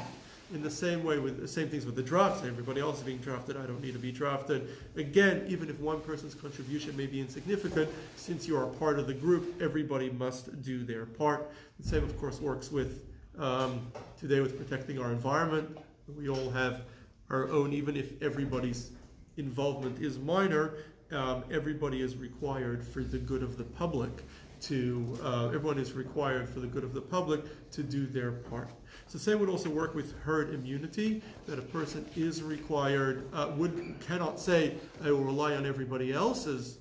In 0.52 0.62
the 0.62 0.70
same 0.70 1.02
way, 1.02 1.18
with 1.18 1.40
the 1.40 1.48
same 1.48 1.70
things 1.70 1.86
with 1.86 1.96
the 1.96 2.02
drafts, 2.02 2.44
everybody 2.44 2.78
else 2.78 2.98
is 2.98 3.04
being 3.04 3.18
drafted. 3.18 3.56
I 3.56 3.64
don't 3.64 3.80
need 3.80 3.94
to 3.94 3.98
be 3.98 4.12
drafted. 4.12 4.68
Again, 4.96 5.46
even 5.48 5.70
if 5.70 5.80
one 5.80 6.00
person's 6.00 6.34
contribution 6.34 6.94
may 6.94 7.06
be 7.06 7.22
insignificant, 7.22 7.88
since 8.16 8.46
you 8.46 8.58
are 8.58 8.66
part 8.66 8.98
of 8.98 9.06
the 9.06 9.14
group, 9.14 9.62
everybody 9.62 10.10
must 10.10 10.60
do 10.62 10.84
their 10.84 11.06
part. 11.06 11.50
The 11.80 11.88
same, 11.88 12.04
of 12.04 12.18
course, 12.18 12.38
works 12.38 12.70
with 12.70 13.02
um, 13.38 13.90
today 14.20 14.40
with 14.40 14.58
protecting 14.58 14.98
our 15.00 15.10
environment. 15.10 15.78
We 16.18 16.28
all 16.28 16.50
have 16.50 16.82
our 17.30 17.48
own, 17.48 17.72
even 17.72 17.96
if 17.96 18.20
everybody's 18.22 18.90
involvement 19.38 20.02
is 20.02 20.18
minor, 20.18 20.74
um, 21.12 21.44
everybody 21.50 22.02
is 22.02 22.16
required 22.16 22.86
for 22.86 23.02
the 23.02 23.18
good 23.18 23.42
of 23.42 23.56
the 23.56 23.64
public 23.64 24.10
to, 24.62 25.18
uh, 25.22 25.46
everyone 25.46 25.78
is 25.78 25.92
required 25.92 26.46
for 26.46 26.60
the 26.60 26.66
good 26.66 26.84
of 26.84 26.92
the 26.92 27.00
public 27.00 27.40
to 27.70 27.82
do 27.82 28.06
their 28.06 28.32
part. 28.32 28.68
So 29.12 29.18
same 29.18 29.40
would 29.40 29.50
also 29.50 29.68
work 29.68 29.94
with 29.94 30.18
herd 30.20 30.54
immunity, 30.54 31.20
that 31.44 31.58
a 31.58 31.62
person 31.62 32.06
is 32.16 32.42
required, 32.42 33.28
uh, 33.34 33.52
would, 33.58 33.94
cannot 34.00 34.40
say, 34.40 34.76
I 35.04 35.10
will 35.10 35.22
rely 35.22 35.54
on 35.54 35.66
everybody 35.66 36.14
else's 36.14 36.78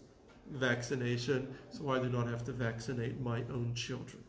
vaccination, 0.49 1.53
so 1.71 1.89
I 1.89 1.99
do 1.99 2.07
not 2.07 2.27
have 2.27 2.45
to 2.45 2.53
vaccinate 2.53 3.19
my 3.19 3.39
own 3.51 3.73
children. 3.75 4.23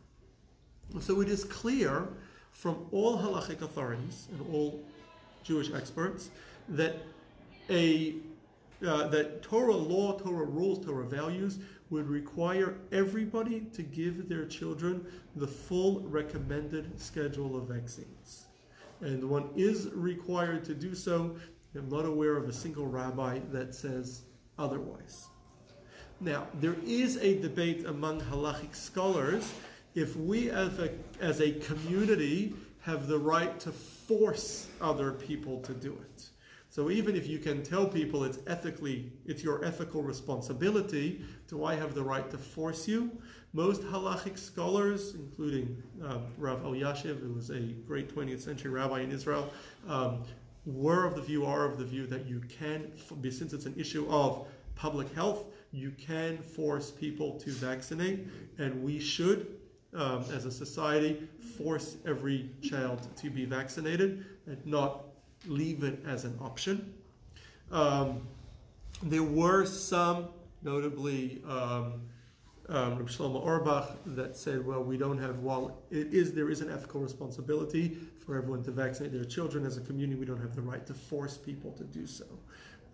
So 0.98 1.20
it 1.20 1.28
is 1.28 1.44
clear 1.44 2.08
from 2.50 2.88
all 2.90 3.16
halachic 3.16 3.62
authorities 3.62 4.26
and 4.32 4.52
all 4.52 4.82
Jewish 5.44 5.72
experts 5.72 6.30
that 6.70 6.96
a 7.70 8.16
uh, 8.84 9.06
that 9.06 9.44
Torah 9.44 9.76
law, 9.76 10.18
Torah 10.18 10.44
rules, 10.44 10.84
Torah 10.84 11.04
values 11.04 11.60
would 11.92 12.08
require 12.08 12.78
everybody 12.90 13.60
to 13.74 13.82
give 13.82 14.26
their 14.26 14.46
children 14.46 15.06
the 15.36 15.46
full 15.46 16.00
recommended 16.00 16.98
schedule 16.98 17.54
of 17.54 17.68
vaccines. 17.68 18.46
And 19.02 19.28
one 19.28 19.50
is 19.56 19.90
required 19.92 20.64
to 20.64 20.74
do 20.74 20.94
so. 20.94 21.36
I'm 21.76 21.90
not 21.90 22.06
aware 22.06 22.36
of 22.36 22.48
a 22.48 22.52
single 22.52 22.86
rabbi 22.86 23.40
that 23.50 23.74
says 23.74 24.22
otherwise. 24.58 25.26
Now, 26.18 26.46
there 26.60 26.76
is 26.86 27.18
a 27.18 27.38
debate 27.40 27.84
among 27.84 28.22
halachic 28.22 28.74
scholars 28.74 29.52
if 29.94 30.16
we 30.16 30.50
as 30.50 30.78
a, 30.78 30.90
as 31.20 31.40
a 31.40 31.52
community 31.52 32.54
have 32.80 33.06
the 33.06 33.18
right 33.18 33.60
to 33.60 33.70
force 33.70 34.68
other 34.80 35.12
people 35.12 35.60
to 35.60 35.74
do 35.74 35.92
it. 35.92 36.28
So 36.72 36.90
even 36.90 37.14
if 37.16 37.26
you 37.26 37.38
can 37.38 37.62
tell 37.62 37.86
people 37.86 38.24
it's 38.24 38.38
ethically, 38.46 39.12
it's 39.26 39.44
your 39.44 39.62
ethical 39.62 40.02
responsibility, 40.02 41.22
do 41.46 41.66
I 41.66 41.74
have 41.74 41.94
the 41.94 42.02
right 42.02 42.30
to 42.30 42.38
force 42.38 42.88
you? 42.88 43.10
Most 43.52 43.82
halachic 43.82 44.38
scholars, 44.38 45.14
including 45.14 45.82
um, 46.02 46.22
Rav 46.38 46.62
Elyashiv, 46.62 47.20
who 47.20 47.34
was 47.34 47.50
a 47.50 47.60
great 47.86 48.16
20th 48.16 48.40
century 48.40 48.70
rabbi 48.70 49.02
in 49.02 49.12
Israel, 49.12 49.52
um, 49.86 50.24
were 50.64 51.04
of 51.04 51.14
the 51.14 51.20
view, 51.20 51.44
are 51.44 51.66
of 51.66 51.76
the 51.76 51.84
view 51.84 52.06
that 52.06 52.24
you 52.24 52.40
can, 52.48 52.90
since 53.30 53.52
it's 53.52 53.66
an 53.66 53.74
issue 53.76 54.08
of 54.08 54.46
public 54.74 55.14
health, 55.14 55.44
you 55.72 55.90
can 55.90 56.38
force 56.38 56.90
people 56.90 57.38
to 57.40 57.50
vaccinate, 57.50 58.26
and 58.56 58.82
we 58.82 58.98
should, 58.98 59.58
um, 59.92 60.24
as 60.32 60.46
a 60.46 60.50
society, 60.50 61.28
force 61.58 61.98
every 62.06 62.48
child 62.62 63.06
to 63.18 63.28
be 63.28 63.44
vaccinated 63.44 64.24
and 64.46 64.64
not 64.64 65.11
leave 65.46 65.82
it 65.82 66.02
as 66.06 66.24
an 66.24 66.38
option. 66.40 66.94
Um, 67.70 68.26
there 69.02 69.22
were 69.22 69.64
some, 69.64 70.28
notably 70.62 71.42
um, 71.48 72.02
um, 72.68 73.06
Shlomo 73.06 73.44
Auerbach, 73.44 73.96
that 74.06 74.36
said, 74.36 74.64
well, 74.64 74.82
we 74.82 74.96
don't 74.96 75.18
have, 75.18 75.40
while 75.40 75.82
it 75.90 76.12
is, 76.12 76.32
there 76.32 76.50
is 76.50 76.60
an 76.60 76.70
ethical 76.70 77.00
responsibility 77.00 77.96
for 78.24 78.36
everyone 78.36 78.62
to 78.64 78.70
vaccinate 78.70 79.12
their 79.12 79.24
children 79.24 79.66
as 79.66 79.76
a 79.76 79.80
community, 79.80 80.18
we 80.18 80.26
don't 80.26 80.40
have 80.40 80.54
the 80.54 80.62
right 80.62 80.86
to 80.86 80.94
force 80.94 81.36
people 81.36 81.72
to 81.72 81.84
do 81.84 82.06
so. 82.06 82.26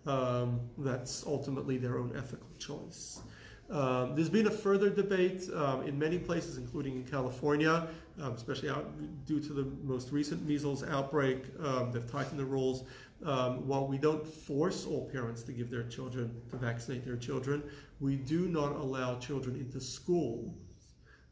Um, 0.07 0.59
that's 0.77 1.23
ultimately 1.27 1.77
their 1.77 1.97
own 1.97 2.13
ethical 2.17 2.47
choice. 2.57 3.21
Um, 3.69 4.15
there's 4.15 4.29
been 4.29 4.47
a 4.47 4.51
further 4.51 4.89
debate 4.89 5.43
um, 5.53 5.83
in 5.85 5.99
many 5.99 6.17
places, 6.17 6.57
including 6.57 6.95
in 6.95 7.03
California, 7.03 7.87
um, 8.21 8.33
especially 8.33 8.69
out, 8.69 8.91
due 9.25 9.39
to 9.39 9.53
the 9.53 9.65
most 9.83 10.11
recent 10.11 10.45
measles 10.45 10.83
outbreak. 10.83 11.45
Um, 11.63 11.91
they've 11.91 12.09
tightened 12.09 12.39
the 12.39 12.45
rules. 12.45 12.83
Um, 13.25 13.67
while 13.67 13.85
we 13.85 13.97
don't 13.97 14.25
force 14.25 14.85
all 14.85 15.09
parents 15.09 15.43
to 15.43 15.51
give 15.51 15.69
their 15.69 15.83
children, 15.83 16.41
to 16.49 16.55
vaccinate 16.57 17.03
their 17.05 17.17
children, 17.17 17.63
we 17.99 18.15
do 18.15 18.47
not 18.47 18.73
allow 18.75 19.19
children 19.19 19.55
into 19.55 19.81
school 19.81 20.55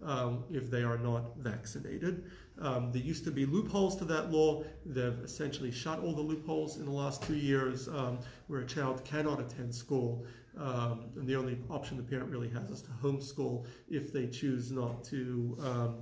um, 0.04 0.44
if 0.52 0.70
they 0.70 0.84
are 0.84 0.98
not 0.98 1.38
vaccinated. 1.38 2.30
Um, 2.60 2.92
there 2.92 3.02
used 3.02 3.24
to 3.26 3.32
be 3.32 3.46
loopholes 3.46 3.96
to 3.98 4.06
that 4.06 4.32
law. 4.32 4.64
They've 4.86 5.20
essentially 5.24 5.72
shut 5.72 6.00
all 6.00 6.14
the 6.14 6.22
loopholes 6.22 6.78
in 6.78 6.86
the 6.86 6.92
last 6.92 7.24
two 7.24 7.36
years 7.36 7.88
um, 7.88 8.20
where 8.48 8.62
a 8.62 8.66
child 8.66 9.04
cannot 9.06 9.40
attend 9.40 9.74
school. 9.74 10.26
Um, 10.60 11.06
and 11.16 11.28
the 11.28 11.36
only 11.36 11.60
option 11.70 11.98
the 11.98 12.04
parent 12.04 12.32
really 12.32 12.50
has 12.50 12.72
is 12.72 12.82
to 12.84 12.90
homeschool 12.90 13.68
if 13.90 14.12
they 14.12 14.26
choose 14.28 14.72
not 14.72 15.04
to 15.06 15.56
um, 15.62 15.98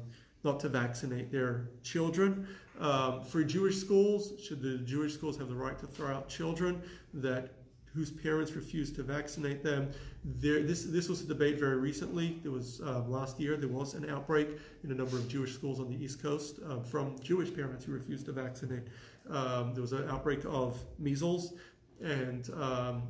not 0.46 0.60
to 0.62 0.70
vaccinate 0.70 1.32
their 1.32 1.70
children. 1.84 2.48
Um, 2.80 3.24
for 3.24 3.44
Jewish 3.44 3.78
schools, 3.78 4.34
should 4.42 4.62
the 4.62 4.78
Jewish 4.78 5.14
schools 5.14 5.38
have 5.38 5.50
the 5.50 5.56
right 5.56 5.78
to 5.80 5.88
throw 5.88 6.14
out 6.14 6.30
children 6.30 6.82
that 7.14 7.54
whose 7.94 8.12
parents 8.12 8.52
refuse 8.52 8.92
to 8.92 9.04
vaccinate 9.04 9.64
them? 9.64 9.92
There, 10.24 10.62
this 10.62 10.84
this 10.84 11.10
was 11.10 11.22
a 11.22 11.26
debate 11.26 11.60
very 11.60 11.78
recently. 11.78 12.40
There 12.44 12.52
was 12.52 12.82
uh, 12.82 13.02
last 13.08 13.40
year 13.40 13.58
there 13.58 13.70
was 13.70 13.94
an 13.94 14.10
outbreak 14.10 14.50
in 14.84 14.92
a 14.92 14.96
number 14.96 15.18
of 15.18 15.28
Jewish 15.28 15.54
schools 15.54 15.80
on 15.80 15.90
the 15.90 16.04
East 16.04 16.22
Coast 16.22 16.60
uh, 16.70 16.80
from 16.82 17.16
Jewish 17.22 17.54
parents 17.54 17.86
who 17.86 17.94
refused 17.94 18.26
to 18.26 18.32
vaccinate. 18.32 18.88
Um, 19.30 19.74
there 19.74 19.82
was 19.82 19.94
an 19.94 20.08
outbreak 20.10 20.44
of 20.46 20.78
measles, 21.00 21.54
and 22.02 22.50
um, 22.60 23.04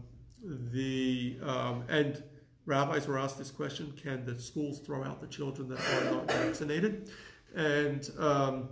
the 0.72 1.38
um, 1.42 1.84
and 1.90 2.24
rabbis 2.66 3.08
were 3.08 3.18
asked 3.18 3.38
this 3.38 3.52
question: 3.52 3.94
Can 4.02 4.26
the 4.26 4.40
schools 4.40 4.80
throw 4.80 5.04
out 5.04 5.22
the 5.22 5.28
children 5.28 5.70
that 5.70 5.80
are 5.80 6.12
not 6.12 6.32
vaccinated? 6.32 7.10
And 7.56 8.10
um, 8.20 8.70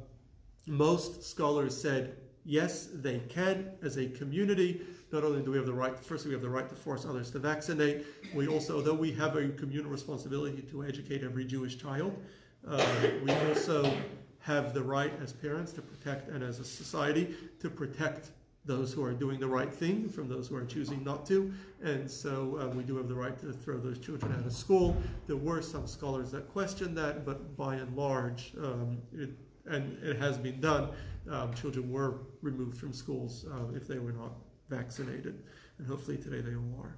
most 0.68 1.24
scholars 1.24 1.80
said 1.80 2.18
yes, 2.46 2.90
they 2.94 3.20
can. 3.20 3.72
As 3.82 3.98
a 3.98 4.08
community, 4.08 4.82
not 5.12 5.24
only 5.24 5.42
do 5.42 5.52
we 5.52 5.58
have 5.58 5.66
the 5.66 5.74
right, 5.74 5.98
first 5.98 6.26
we 6.26 6.34
have 6.34 6.42
the 6.42 6.50
right 6.50 6.68
to 6.68 6.76
force 6.76 7.06
others 7.06 7.32
to 7.32 7.40
vaccinate. 7.40 8.06
We 8.34 8.48
also, 8.48 8.82
though 8.82 8.94
we 8.94 9.12
have 9.14 9.36
a 9.36 9.50
communal 9.50 9.92
responsibility 9.92 10.62
to 10.62 10.84
educate 10.84 11.24
every 11.24 11.46
Jewish 11.46 11.78
child, 11.78 12.18
uh, 12.68 12.86
we 13.24 13.32
also 13.32 13.96
have 14.40 14.74
the 14.74 14.84
right 14.84 15.14
as 15.22 15.32
parents 15.32 15.72
to 15.74 15.82
protect 15.82 16.30
and 16.30 16.44
as 16.44 16.60
a 16.60 16.66
society 16.66 17.36
to 17.60 17.70
protect 17.70 18.32
those 18.66 18.94
who 18.94 19.04
are 19.04 19.14
doing 19.14 19.40
the 19.40 19.48
right 19.48 19.74
thing 19.74 20.08
from 20.08 20.30
those 20.30 20.48
who 20.48 20.56
are 20.56 20.66
choosing 20.66 21.04
not 21.04 21.26
to. 21.26 21.54
And 21.84 22.10
so 22.10 22.58
uh, 22.62 22.68
we 22.76 22.84
do 22.84 22.96
have 22.98 23.10
the 23.10 23.16
right 23.16 23.38
to 23.40 23.52
throw 23.52 23.78
those 23.78 24.00
children 24.00 24.34
out 24.34 24.46
of 24.46 24.54
school. 24.54 24.96
There 25.28 25.36
were 25.36 25.62
some 25.62 25.86
scholars 25.86 26.32
that 26.32 26.50
questioned 26.52 26.98
that, 26.98 27.26
but 27.26 27.58
by 27.58 27.76
and 27.76 27.96
large, 27.96 28.54
um, 28.58 29.02
it, 29.12 29.32
and 29.66 30.02
it 30.02 30.18
has 30.18 30.38
been 30.38 30.62
done, 30.62 30.90
um, 31.30 31.54
children 31.54 31.92
were 31.92 32.22
removed 32.42 32.78
from 32.78 32.94
schools 32.94 33.46
uh, 33.52 33.76
if 33.76 33.88
they 33.88 34.00
were 34.00 34.14
not 34.14 34.32
vaccinated. 34.70 35.44
And 35.78 35.88
hopefully 35.88 36.18
today 36.18 36.42
they 36.42 36.56
all 36.56 36.84
are. 36.84 36.98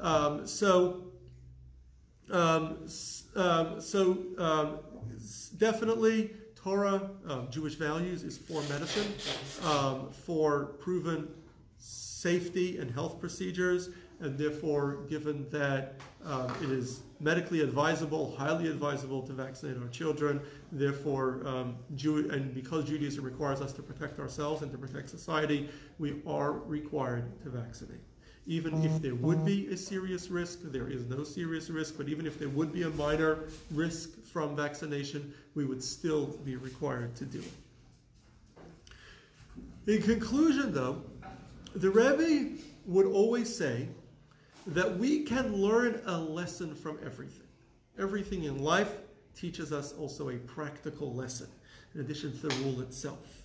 Um, 0.00 0.46
so, 0.46 1.12
um, 2.30 2.86
um, 3.36 3.80
so 3.80 4.18
um, 4.38 4.78
definitely 5.56 6.32
Torah, 6.62 7.10
um, 7.26 7.48
Jewish 7.50 7.74
values, 7.74 8.22
is 8.22 8.38
for 8.38 8.62
medicine, 8.62 9.12
um, 9.68 10.10
for 10.12 10.66
proven 10.78 11.28
safety 11.78 12.78
and 12.78 12.90
health 12.90 13.18
procedures, 13.18 13.90
and 14.20 14.38
therefore, 14.38 14.98
given 15.08 15.48
that 15.50 15.94
um, 16.24 16.48
it 16.62 16.70
is 16.70 17.00
medically 17.18 17.60
advisable, 17.60 18.36
highly 18.36 18.68
advisable 18.68 19.22
to 19.22 19.32
vaccinate 19.32 19.76
our 19.82 19.88
children, 19.88 20.40
therefore, 20.70 21.42
um, 21.44 21.76
Jew- 21.96 22.30
and 22.30 22.54
because 22.54 22.84
Judaism 22.84 23.24
requires 23.24 23.60
us 23.60 23.72
to 23.72 23.82
protect 23.82 24.20
ourselves 24.20 24.62
and 24.62 24.70
to 24.70 24.78
protect 24.78 25.10
society, 25.10 25.68
we 25.98 26.22
are 26.26 26.52
required 26.52 27.24
to 27.42 27.50
vaccinate. 27.50 28.00
Even 28.46 28.84
if 28.84 29.00
there 29.00 29.14
would 29.14 29.44
be 29.44 29.68
a 29.68 29.76
serious 29.76 30.28
risk, 30.28 30.60
there 30.64 30.88
is 30.88 31.04
no 31.04 31.22
serious 31.22 31.70
risk, 31.70 31.96
but 31.96 32.08
even 32.08 32.26
if 32.26 32.38
there 32.40 32.48
would 32.48 32.72
be 32.72 32.82
a 32.82 32.90
minor 32.90 33.44
risk 33.72 34.10
from 34.32 34.56
vaccination, 34.56 35.34
we 35.54 35.64
would 35.64 35.82
still 35.82 36.26
be 36.44 36.56
required 36.56 37.14
to 37.16 37.24
do 37.24 37.40
it. 37.40 37.52
In 39.86 40.02
conclusion, 40.02 40.72
though, 40.72 41.02
the 41.74 41.90
Rebbe 41.90 42.56
would 42.86 43.06
always 43.06 43.54
say 43.54 43.88
that 44.68 44.98
we 44.98 45.24
can 45.24 45.56
learn 45.56 46.00
a 46.06 46.18
lesson 46.18 46.74
from 46.74 46.98
everything. 47.04 47.46
Everything 47.98 48.44
in 48.44 48.62
life 48.62 48.92
teaches 49.34 49.72
us 49.72 49.92
also 49.92 50.30
a 50.30 50.36
practical 50.36 51.12
lesson, 51.14 51.48
in 51.94 52.00
addition 52.00 52.32
to 52.40 52.48
the 52.48 52.54
rule 52.64 52.80
itself. 52.80 53.44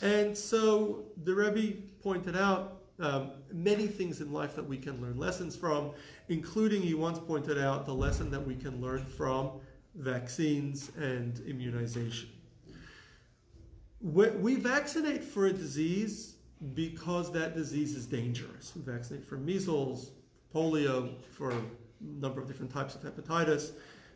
And 0.00 0.36
so 0.36 1.04
the 1.24 1.34
Rebbe 1.34 1.78
pointed 2.02 2.36
out 2.36 2.78
um, 3.00 3.32
many 3.52 3.86
things 3.86 4.20
in 4.20 4.32
life 4.32 4.54
that 4.56 4.66
we 4.66 4.76
can 4.76 5.00
learn 5.00 5.18
lessons 5.18 5.56
from, 5.56 5.90
including, 6.28 6.82
he 6.82 6.94
once 6.94 7.18
pointed 7.18 7.58
out, 7.58 7.86
the 7.86 7.94
lesson 7.94 8.30
that 8.30 8.46
we 8.46 8.54
can 8.54 8.80
learn 8.80 9.04
from 9.04 9.50
vaccines 9.94 10.90
and 10.96 11.40
immunization. 11.46 12.28
We 14.00 14.56
vaccinate 14.56 15.22
for 15.22 15.46
a 15.46 15.52
disease 15.52 16.36
because 16.74 17.30
that 17.32 17.54
disease 17.54 17.94
is 17.94 18.06
dangerous. 18.06 18.72
We 18.74 18.82
vaccinate 18.82 19.24
for 19.24 19.36
measles, 19.36 20.10
polio, 20.54 21.14
for 21.30 21.50
a 21.50 21.62
number 22.00 22.40
of 22.40 22.46
different 22.46 22.72
types 22.72 22.94
of 22.94 23.02
hepatitis, 23.02 23.72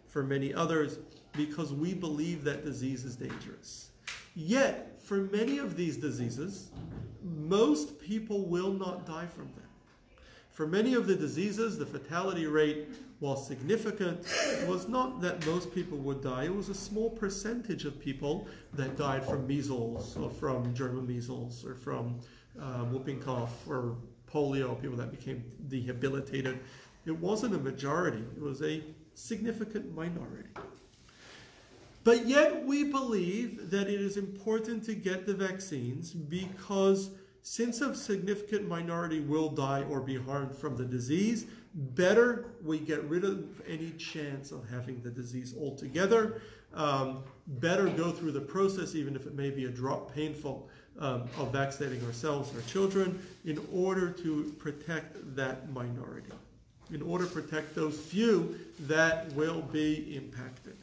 for 0.06 0.22
many 0.22 0.54
others, 0.54 0.98
because 1.32 1.72
we 1.72 1.94
believe 1.94 2.42
that 2.44 2.64
disease 2.64 3.04
is 3.04 3.16
dangerous. 3.16 3.90
Yet, 4.34 5.00
for 5.02 5.16
many 5.16 5.58
of 5.58 5.76
these 5.76 5.96
diseases, 5.96 6.70
most 7.22 8.00
people 8.00 8.46
will 8.46 8.72
not 8.72 9.06
die 9.06 9.26
from 9.26 9.46
them. 9.54 9.64
For 10.50 10.66
many 10.66 10.94
of 10.94 11.06
the 11.06 11.14
diseases, 11.14 11.78
the 11.78 11.86
fatality 11.86 12.46
rate, 12.46 12.88
while 13.20 13.36
significant, 13.36 14.20
was 14.66 14.88
not 14.88 15.20
that 15.22 15.44
most 15.46 15.74
people 15.74 15.96
would 15.98 16.22
die. 16.22 16.44
It 16.44 16.54
was 16.54 16.68
a 16.68 16.74
small 16.74 17.10
percentage 17.10 17.84
of 17.84 17.98
people 17.98 18.46
that 18.74 18.96
died 18.96 19.24
from 19.24 19.46
measles 19.46 20.16
or 20.16 20.28
from 20.30 20.74
German 20.74 21.06
measles 21.06 21.64
or 21.64 21.74
from 21.74 22.20
uh, 22.60 22.84
whooping 22.84 23.20
cough 23.20 23.66
or 23.68 23.96
polio, 24.32 24.80
people 24.80 24.96
that 24.96 25.10
became 25.10 25.44
debilitated. 25.68 26.58
It 27.06 27.16
wasn't 27.16 27.54
a 27.54 27.58
majority, 27.58 28.24
it 28.36 28.42
was 28.42 28.62
a 28.62 28.82
significant 29.14 29.94
minority. 29.94 30.50
But 32.04 32.26
yet, 32.26 32.64
we 32.64 32.84
believe 32.84 33.70
that 33.70 33.88
it 33.88 34.00
is 34.00 34.16
important 34.16 34.84
to 34.84 34.94
get 34.94 35.26
the 35.26 35.34
vaccines 35.34 36.12
because 36.12 37.10
since 37.48 37.80
a 37.80 37.94
significant 37.94 38.66
minority 38.66 39.20
will 39.20 39.48
die 39.48 39.84
or 39.88 40.00
be 40.00 40.16
harmed 40.16 40.52
from 40.52 40.76
the 40.76 40.84
disease, 40.84 41.46
better 41.94 42.46
we 42.64 42.80
get 42.80 43.04
rid 43.04 43.22
of 43.22 43.46
any 43.68 43.92
chance 43.92 44.50
of 44.50 44.68
having 44.68 45.00
the 45.02 45.10
disease 45.10 45.54
altogether. 45.56 46.42
Um, 46.74 47.22
better 47.46 47.88
go 47.88 48.10
through 48.10 48.32
the 48.32 48.40
process, 48.40 48.96
even 48.96 49.14
if 49.14 49.28
it 49.28 49.36
may 49.36 49.50
be 49.50 49.66
a 49.66 49.68
drop 49.68 50.12
painful, 50.12 50.68
um, 50.98 51.28
of 51.38 51.52
vaccinating 51.52 52.04
ourselves 52.04 52.52
our 52.52 52.62
children 52.62 53.24
in 53.44 53.64
order 53.72 54.10
to 54.10 54.52
protect 54.58 55.14
that 55.36 55.72
minority, 55.72 56.32
in 56.92 57.00
order 57.00 57.26
to 57.26 57.30
protect 57.30 57.76
those 57.76 57.96
few 57.96 58.58
that 58.88 59.32
will 59.34 59.62
be 59.62 60.16
impacted. 60.16 60.76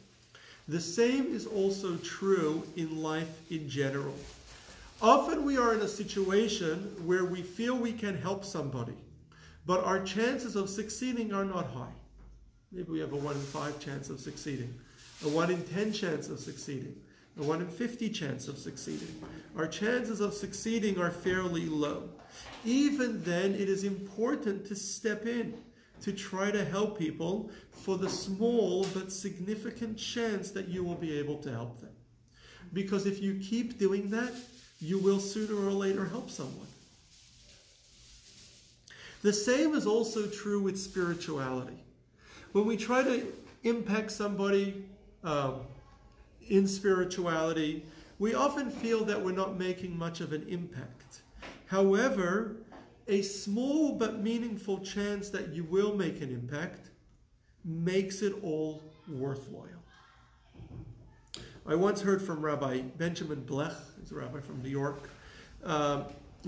The 0.68 0.80
same 0.80 1.26
is 1.26 1.46
also 1.46 1.96
true 1.98 2.62
in 2.74 3.02
life 3.02 3.50
in 3.50 3.68
general. 3.68 4.14
Often 5.02 5.44
we 5.44 5.58
are 5.58 5.74
in 5.74 5.80
a 5.80 5.88
situation 5.88 6.94
where 7.04 7.24
we 7.24 7.42
feel 7.42 7.76
we 7.76 7.92
can 7.92 8.16
help 8.16 8.44
somebody, 8.44 8.96
but 9.66 9.84
our 9.84 10.02
chances 10.02 10.56
of 10.56 10.70
succeeding 10.70 11.32
are 11.32 11.44
not 11.44 11.66
high. 11.66 11.92
Maybe 12.70 12.90
we 12.90 13.00
have 13.00 13.12
a 13.12 13.16
1 13.16 13.34
in 13.34 13.40
5 13.40 13.80
chance 13.80 14.08
of 14.08 14.20
succeeding, 14.20 14.72
a 15.24 15.28
1 15.28 15.50
in 15.50 15.62
10 15.62 15.92
chance 15.92 16.28
of 16.28 16.38
succeeding, 16.38 16.96
a 17.38 17.42
1 17.42 17.60
in 17.60 17.68
50 17.68 18.08
chance 18.10 18.48
of 18.48 18.56
succeeding. 18.56 19.20
Our 19.56 19.66
chances 19.66 20.20
of 20.20 20.32
succeeding 20.32 20.98
are 20.98 21.10
fairly 21.10 21.66
low. 21.66 22.08
Even 22.64 23.22
then, 23.24 23.54
it 23.54 23.68
is 23.68 23.84
important 23.84 24.64
to 24.66 24.76
step 24.76 25.26
in 25.26 25.54
to 26.02 26.12
try 26.12 26.50
to 26.50 26.64
help 26.64 26.98
people 26.98 27.50
for 27.70 27.98
the 27.98 28.08
small 28.08 28.86
but 28.94 29.10
significant 29.12 29.98
chance 29.98 30.50
that 30.50 30.68
you 30.68 30.84
will 30.84 30.94
be 30.94 31.18
able 31.18 31.36
to 31.38 31.50
help 31.50 31.80
them. 31.80 31.90
Because 32.72 33.06
if 33.06 33.22
you 33.22 33.38
keep 33.40 33.78
doing 33.78 34.10
that, 34.10 34.32
you 34.84 34.98
will 34.98 35.18
sooner 35.18 35.66
or 35.66 35.72
later 35.72 36.04
help 36.04 36.28
someone. 36.28 36.66
The 39.22 39.32
same 39.32 39.74
is 39.74 39.86
also 39.86 40.26
true 40.26 40.60
with 40.60 40.78
spirituality. 40.78 41.78
When 42.52 42.66
we 42.66 42.76
try 42.76 43.02
to 43.02 43.26
impact 43.62 44.12
somebody 44.12 44.84
um, 45.22 45.60
in 46.50 46.68
spirituality, 46.68 47.82
we 48.18 48.34
often 48.34 48.70
feel 48.70 49.04
that 49.06 49.20
we're 49.20 49.32
not 49.32 49.58
making 49.58 49.96
much 49.96 50.20
of 50.20 50.34
an 50.34 50.46
impact. 50.48 51.22
However, 51.66 52.56
a 53.08 53.22
small 53.22 53.92
but 53.92 54.20
meaningful 54.20 54.80
chance 54.80 55.30
that 55.30 55.48
you 55.48 55.64
will 55.64 55.96
make 55.96 56.20
an 56.20 56.30
impact 56.30 56.90
makes 57.64 58.20
it 58.20 58.34
all 58.42 58.82
worthwhile. 59.08 59.73
I 61.66 61.74
once 61.74 62.02
heard 62.02 62.20
from 62.20 62.44
Rabbi 62.44 62.82
Benjamin 62.98 63.42
Blech, 63.42 63.74
he's 63.98 64.12
a 64.12 64.16
rabbi 64.16 64.40
from 64.40 64.62
New 64.62 64.68
York, 64.68 65.08
um, 65.64 66.04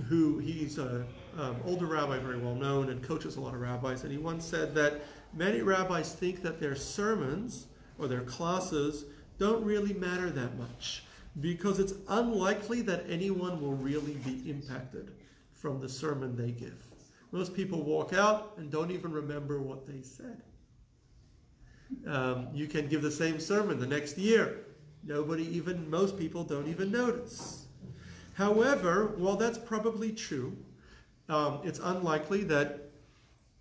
who 0.08 0.38
he's 0.38 0.76
an 0.76 1.06
um, 1.38 1.56
older 1.64 1.86
rabbi, 1.86 2.18
very 2.18 2.38
well 2.38 2.54
known, 2.54 2.90
and 2.90 3.02
coaches 3.02 3.36
a 3.36 3.40
lot 3.40 3.54
of 3.54 3.60
rabbis. 3.60 4.02
And 4.02 4.12
he 4.12 4.18
once 4.18 4.44
said 4.44 4.74
that 4.74 5.04
many 5.32 5.62
rabbis 5.62 6.12
think 6.12 6.42
that 6.42 6.60
their 6.60 6.76
sermons 6.76 7.66
or 7.98 8.08
their 8.08 8.20
classes 8.22 9.06
don't 9.38 9.64
really 9.64 9.94
matter 9.94 10.28
that 10.28 10.58
much 10.58 11.04
because 11.40 11.78
it's 11.78 11.94
unlikely 12.08 12.82
that 12.82 13.04
anyone 13.08 13.58
will 13.58 13.74
really 13.74 14.14
be 14.16 14.50
impacted 14.50 15.12
from 15.54 15.80
the 15.80 15.88
sermon 15.88 16.36
they 16.36 16.50
give. 16.50 16.82
Most 17.32 17.54
people 17.54 17.82
walk 17.82 18.12
out 18.12 18.52
and 18.58 18.70
don't 18.70 18.90
even 18.90 19.12
remember 19.12 19.62
what 19.62 19.86
they 19.86 20.02
said. 20.02 20.42
Um, 22.06 22.48
you 22.52 22.66
can 22.66 22.86
give 22.86 23.00
the 23.00 23.10
same 23.10 23.40
sermon 23.40 23.80
the 23.80 23.86
next 23.86 24.18
year. 24.18 24.65
Nobody 25.06 25.44
even, 25.56 25.88
most 25.88 26.18
people 26.18 26.42
don't 26.42 26.66
even 26.68 26.90
notice. 26.90 27.66
However, 28.34 29.14
while 29.16 29.36
that's 29.36 29.56
probably 29.56 30.12
true, 30.12 30.56
um, 31.28 31.60
it's 31.64 31.78
unlikely 31.78 32.44
that 32.44 32.80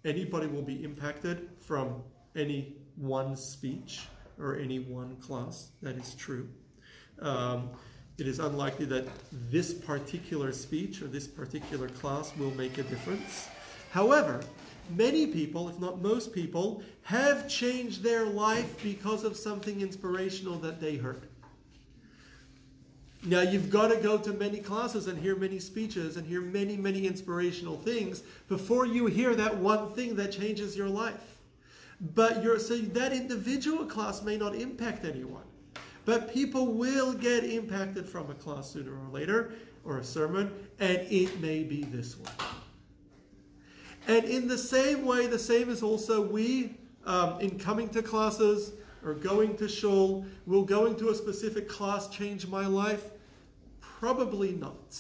anybody 0.04 0.48
will 0.48 0.64
be 0.64 0.84
impacted 0.84 1.50
from 1.60 2.02
any 2.36 2.76
one 2.96 3.36
speech 3.36 4.08
or 4.40 4.58
any 4.58 4.80
one 4.80 5.16
class. 5.18 5.70
That 5.82 5.98
is 5.98 6.16
true. 6.16 6.50
Um, 7.20 7.70
it 8.18 8.28
is 8.28 8.40
unlikely 8.40 8.86
that 8.88 9.08
this 9.52 9.74
particular 9.74 10.52
speech 10.52 11.02
or 11.02 11.08
this 11.08 11.28
particular 11.28 11.90
class 11.90 12.34
will 12.38 12.52
make 12.52 12.78
a 12.78 12.84
difference. 12.84 13.48
However, 13.92 14.42
many 14.90 15.28
people, 15.28 15.70
if 15.70 15.80
not 15.80 16.02
most 16.02 16.34
people, 16.34 16.82
have 17.04 17.48
changed 17.48 18.04
their 18.04 18.26
life 18.26 18.82
because 18.84 19.24
of 19.24 19.38
something 19.38 19.82
inspirational 19.82 20.58
that 20.60 20.82
they 20.82 20.96
heard. 20.96 21.28
Now, 23.26 23.42
you've 23.42 23.70
got 23.70 23.88
to 23.88 23.98
go 23.98 24.18
to 24.18 24.34
many 24.34 24.60
classes 24.60 25.08
and 25.08 25.18
hear 25.18 25.36
many 25.36 25.60
speeches 25.60 26.18
and 26.18 26.28
hear 26.28 26.42
many, 26.42 26.78
many 26.78 27.08
inspirational 27.08 27.78
things 27.78 28.22
before 28.48 28.86
you 28.86 29.08
hear 29.08 29.34
that 29.36 29.58
one 29.58 29.92
thing 29.94 30.16
that 30.18 30.32
changes 30.32 30.78
your 30.78 30.90
life. 30.90 31.40
But 32.14 32.44
you're, 32.44 32.60
so 32.60 32.78
that 32.78 33.14
individual 33.14 33.86
class 33.86 34.22
may 34.22 34.38
not 34.38 34.54
impact 34.56 35.06
anyone. 35.06 35.44
But 36.06 36.32
people 36.32 36.68
will 36.68 37.14
get 37.14 37.44
impacted 37.44 38.08
from 38.08 38.30
a 38.30 38.36
class 38.36 38.70
sooner 38.70 38.92
or 38.92 39.10
later. 39.12 39.54
or 39.86 40.00
a 40.00 40.04
sermon, 40.04 40.52
and 40.80 40.98
it 41.10 41.40
may 41.40 41.64
be 41.64 41.84
this 41.84 42.18
one. 42.18 42.34
And 44.08 44.26
in 44.26 44.48
the 44.48 44.58
same 44.58 45.06
way, 45.06 45.28
the 45.28 45.40
same 45.40 45.70
is 45.70 45.82
also 45.82 46.22
we, 46.22 46.76
um, 47.06 47.40
in 47.40 47.58
coming 47.58 47.90
to 47.90 48.02
classes 48.02 48.74
or 49.04 49.14
going 49.14 49.56
to 49.58 49.68
shul, 49.68 50.26
will 50.46 50.64
going 50.64 50.96
to 50.98 51.10
a 51.10 51.16
specific 51.16 51.70
class 51.70 52.10
change 52.10 52.48
my 52.48 52.66
life? 52.66 53.12
Probably 54.06 54.52
not. 54.52 55.00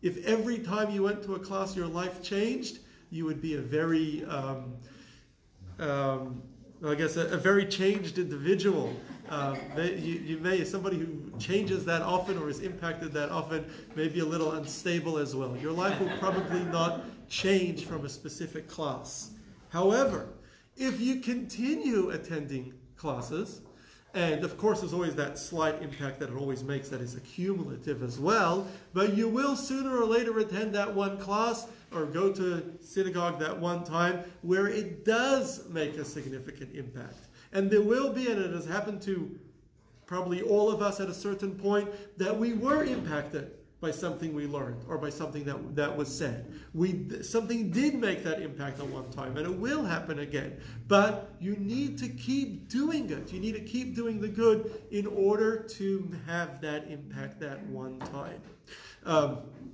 If 0.00 0.24
every 0.24 0.60
time 0.60 0.88
you 0.92 1.02
went 1.02 1.24
to 1.24 1.34
a 1.34 1.38
class 1.40 1.74
your 1.74 1.88
life 1.88 2.22
changed, 2.22 2.78
you 3.10 3.24
would 3.24 3.42
be 3.42 3.56
a 3.56 3.60
very, 3.60 4.24
um, 4.26 4.76
um, 5.80 6.40
I 6.86 6.94
guess, 6.94 7.16
a, 7.16 7.26
a, 7.32 7.36
very 7.36 7.66
changed 7.66 8.18
individual. 8.18 8.94
Uh, 9.28 9.56
you, 9.76 10.14
you, 10.28 10.38
may, 10.38 10.62
somebody 10.62 10.96
who 10.96 11.28
changes 11.40 11.84
that 11.86 12.02
often 12.02 12.38
or 12.38 12.48
is 12.48 12.60
impacted 12.60 13.10
that 13.14 13.30
often, 13.30 13.68
may 13.96 14.06
be 14.06 14.20
a 14.20 14.24
little 14.24 14.52
unstable 14.52 15.18
as 15.18 15.34
well. 15.34 15.56
Your 15.56 15.72
life 15.72 15.98
will 15.98 16.16
probably 16.18 16.62
not 16.66 17.02
change 17.28 17.84
from 17.84 18.04
a 18.04 18.08
specific 18.08 18.68
class. 18.68 19.32
However, 19.70 20.28
if 20.76 21.00
you 21.00 21.18
continue 21.18 22.10
attending 22.10 22.74
classes, 22.96 23.60
and 24.14 24.44
of 24.44 24.56
course, 24.56 24.80
there's 24.80 24.92
always 24.92 25.14
that 25.16 25.38
slight 25.38 25.82
impact 25.82 26.20
that 26.20 26.30
it 26.30 26.36
always 26.36 26.62
makes 26.62 26.88
that 26.88 27.00
is 27.00 27.16
accumulative 27.16 28.02
as 28.02 28.18
well. 28.18 28.68
But 28.92 29.14
you 29.14 29.28
will 29.28 29.56
sooner 29.56 29.96
or 29.96 30.04
later 30.04 30.38
attend 30.38 30.74
that 30.74 30.94
one 30.94 31.18
class 31.18 31.66
or 31.92 32.06
go 32.06 32.32
to 32.32 32.74
synagogue 32.80 33.40
that 33.40 33.58
one 33.58 33.84
time 33.84 34.24
where 34.42 34.68
it 34.68 35.04
does 35.04 35.68
make 35.68 35.96
a 35.96 36.04
significant 36.04 36.74
impact. 36.74 37.26
And 37.52 37.70
there 37.70 37.82
will 37.82 38.12
be, 38.12 38.30
and 38.30 38.40
it 38.40 38.52
has 38.52 38.66
happened 38.66 39.02
to 39.02 39.38
probably 40.06 40.42
all 40.42 40.70
of 40.70 40.82
us 40.82 41.00
at 41.00 41.08
a 41.08 41.14
certain 41.14 41.54
point, 41.56 41.88
that 42.18 42.36
we 42.36 42.52
were 42.52 42.84
impacted 42.84 43.50
by 43.84 43.90
something 43.90 44.32
we 44.32 44.46
learned 44.46 44.82
or 44.88 44.96
by 44.96 45.10
something 45.10 45.44
that, 45.44 45.76
that 45.76 45.94
was 45.94 46.08
said. 46.08 46.50
We, 46.72 47.22
something 47.22 47.70
did 47.70 47.94
make 47.94 48.24
that 48.24 48.40
impact 48.40 48.80
at 48.80 48.86
one 48.86 49.10
time 49.10 49.36
and 49.36 49.46
it 49.46 49.54
will 49.54 49.84
happen 49.84 50.20
again. 50.20 50.58
But 50.88 51.34
you 51.38 51.54
need 51.56 51.98
to 51.98 52.08
keep 52.08 52.70
doing 52.70 53.10
it. 53.10 53.30
You 53.30 53.40
need 53.40 53.52
to 53.56 53.60
keep 53.60 53.94
doing 53.94 54.22
the 54.22 54.28
good 54.28 54.82
in 54.90 55.06
order 55.06 55.58
to 55.76 56.10
have 56.26 56.62
that 56.62 56.90
impact 56.90 57.40
that 57.40 57.62
one 57.66 57.98
time. 57.98 58.40
Um, 59.04 59.40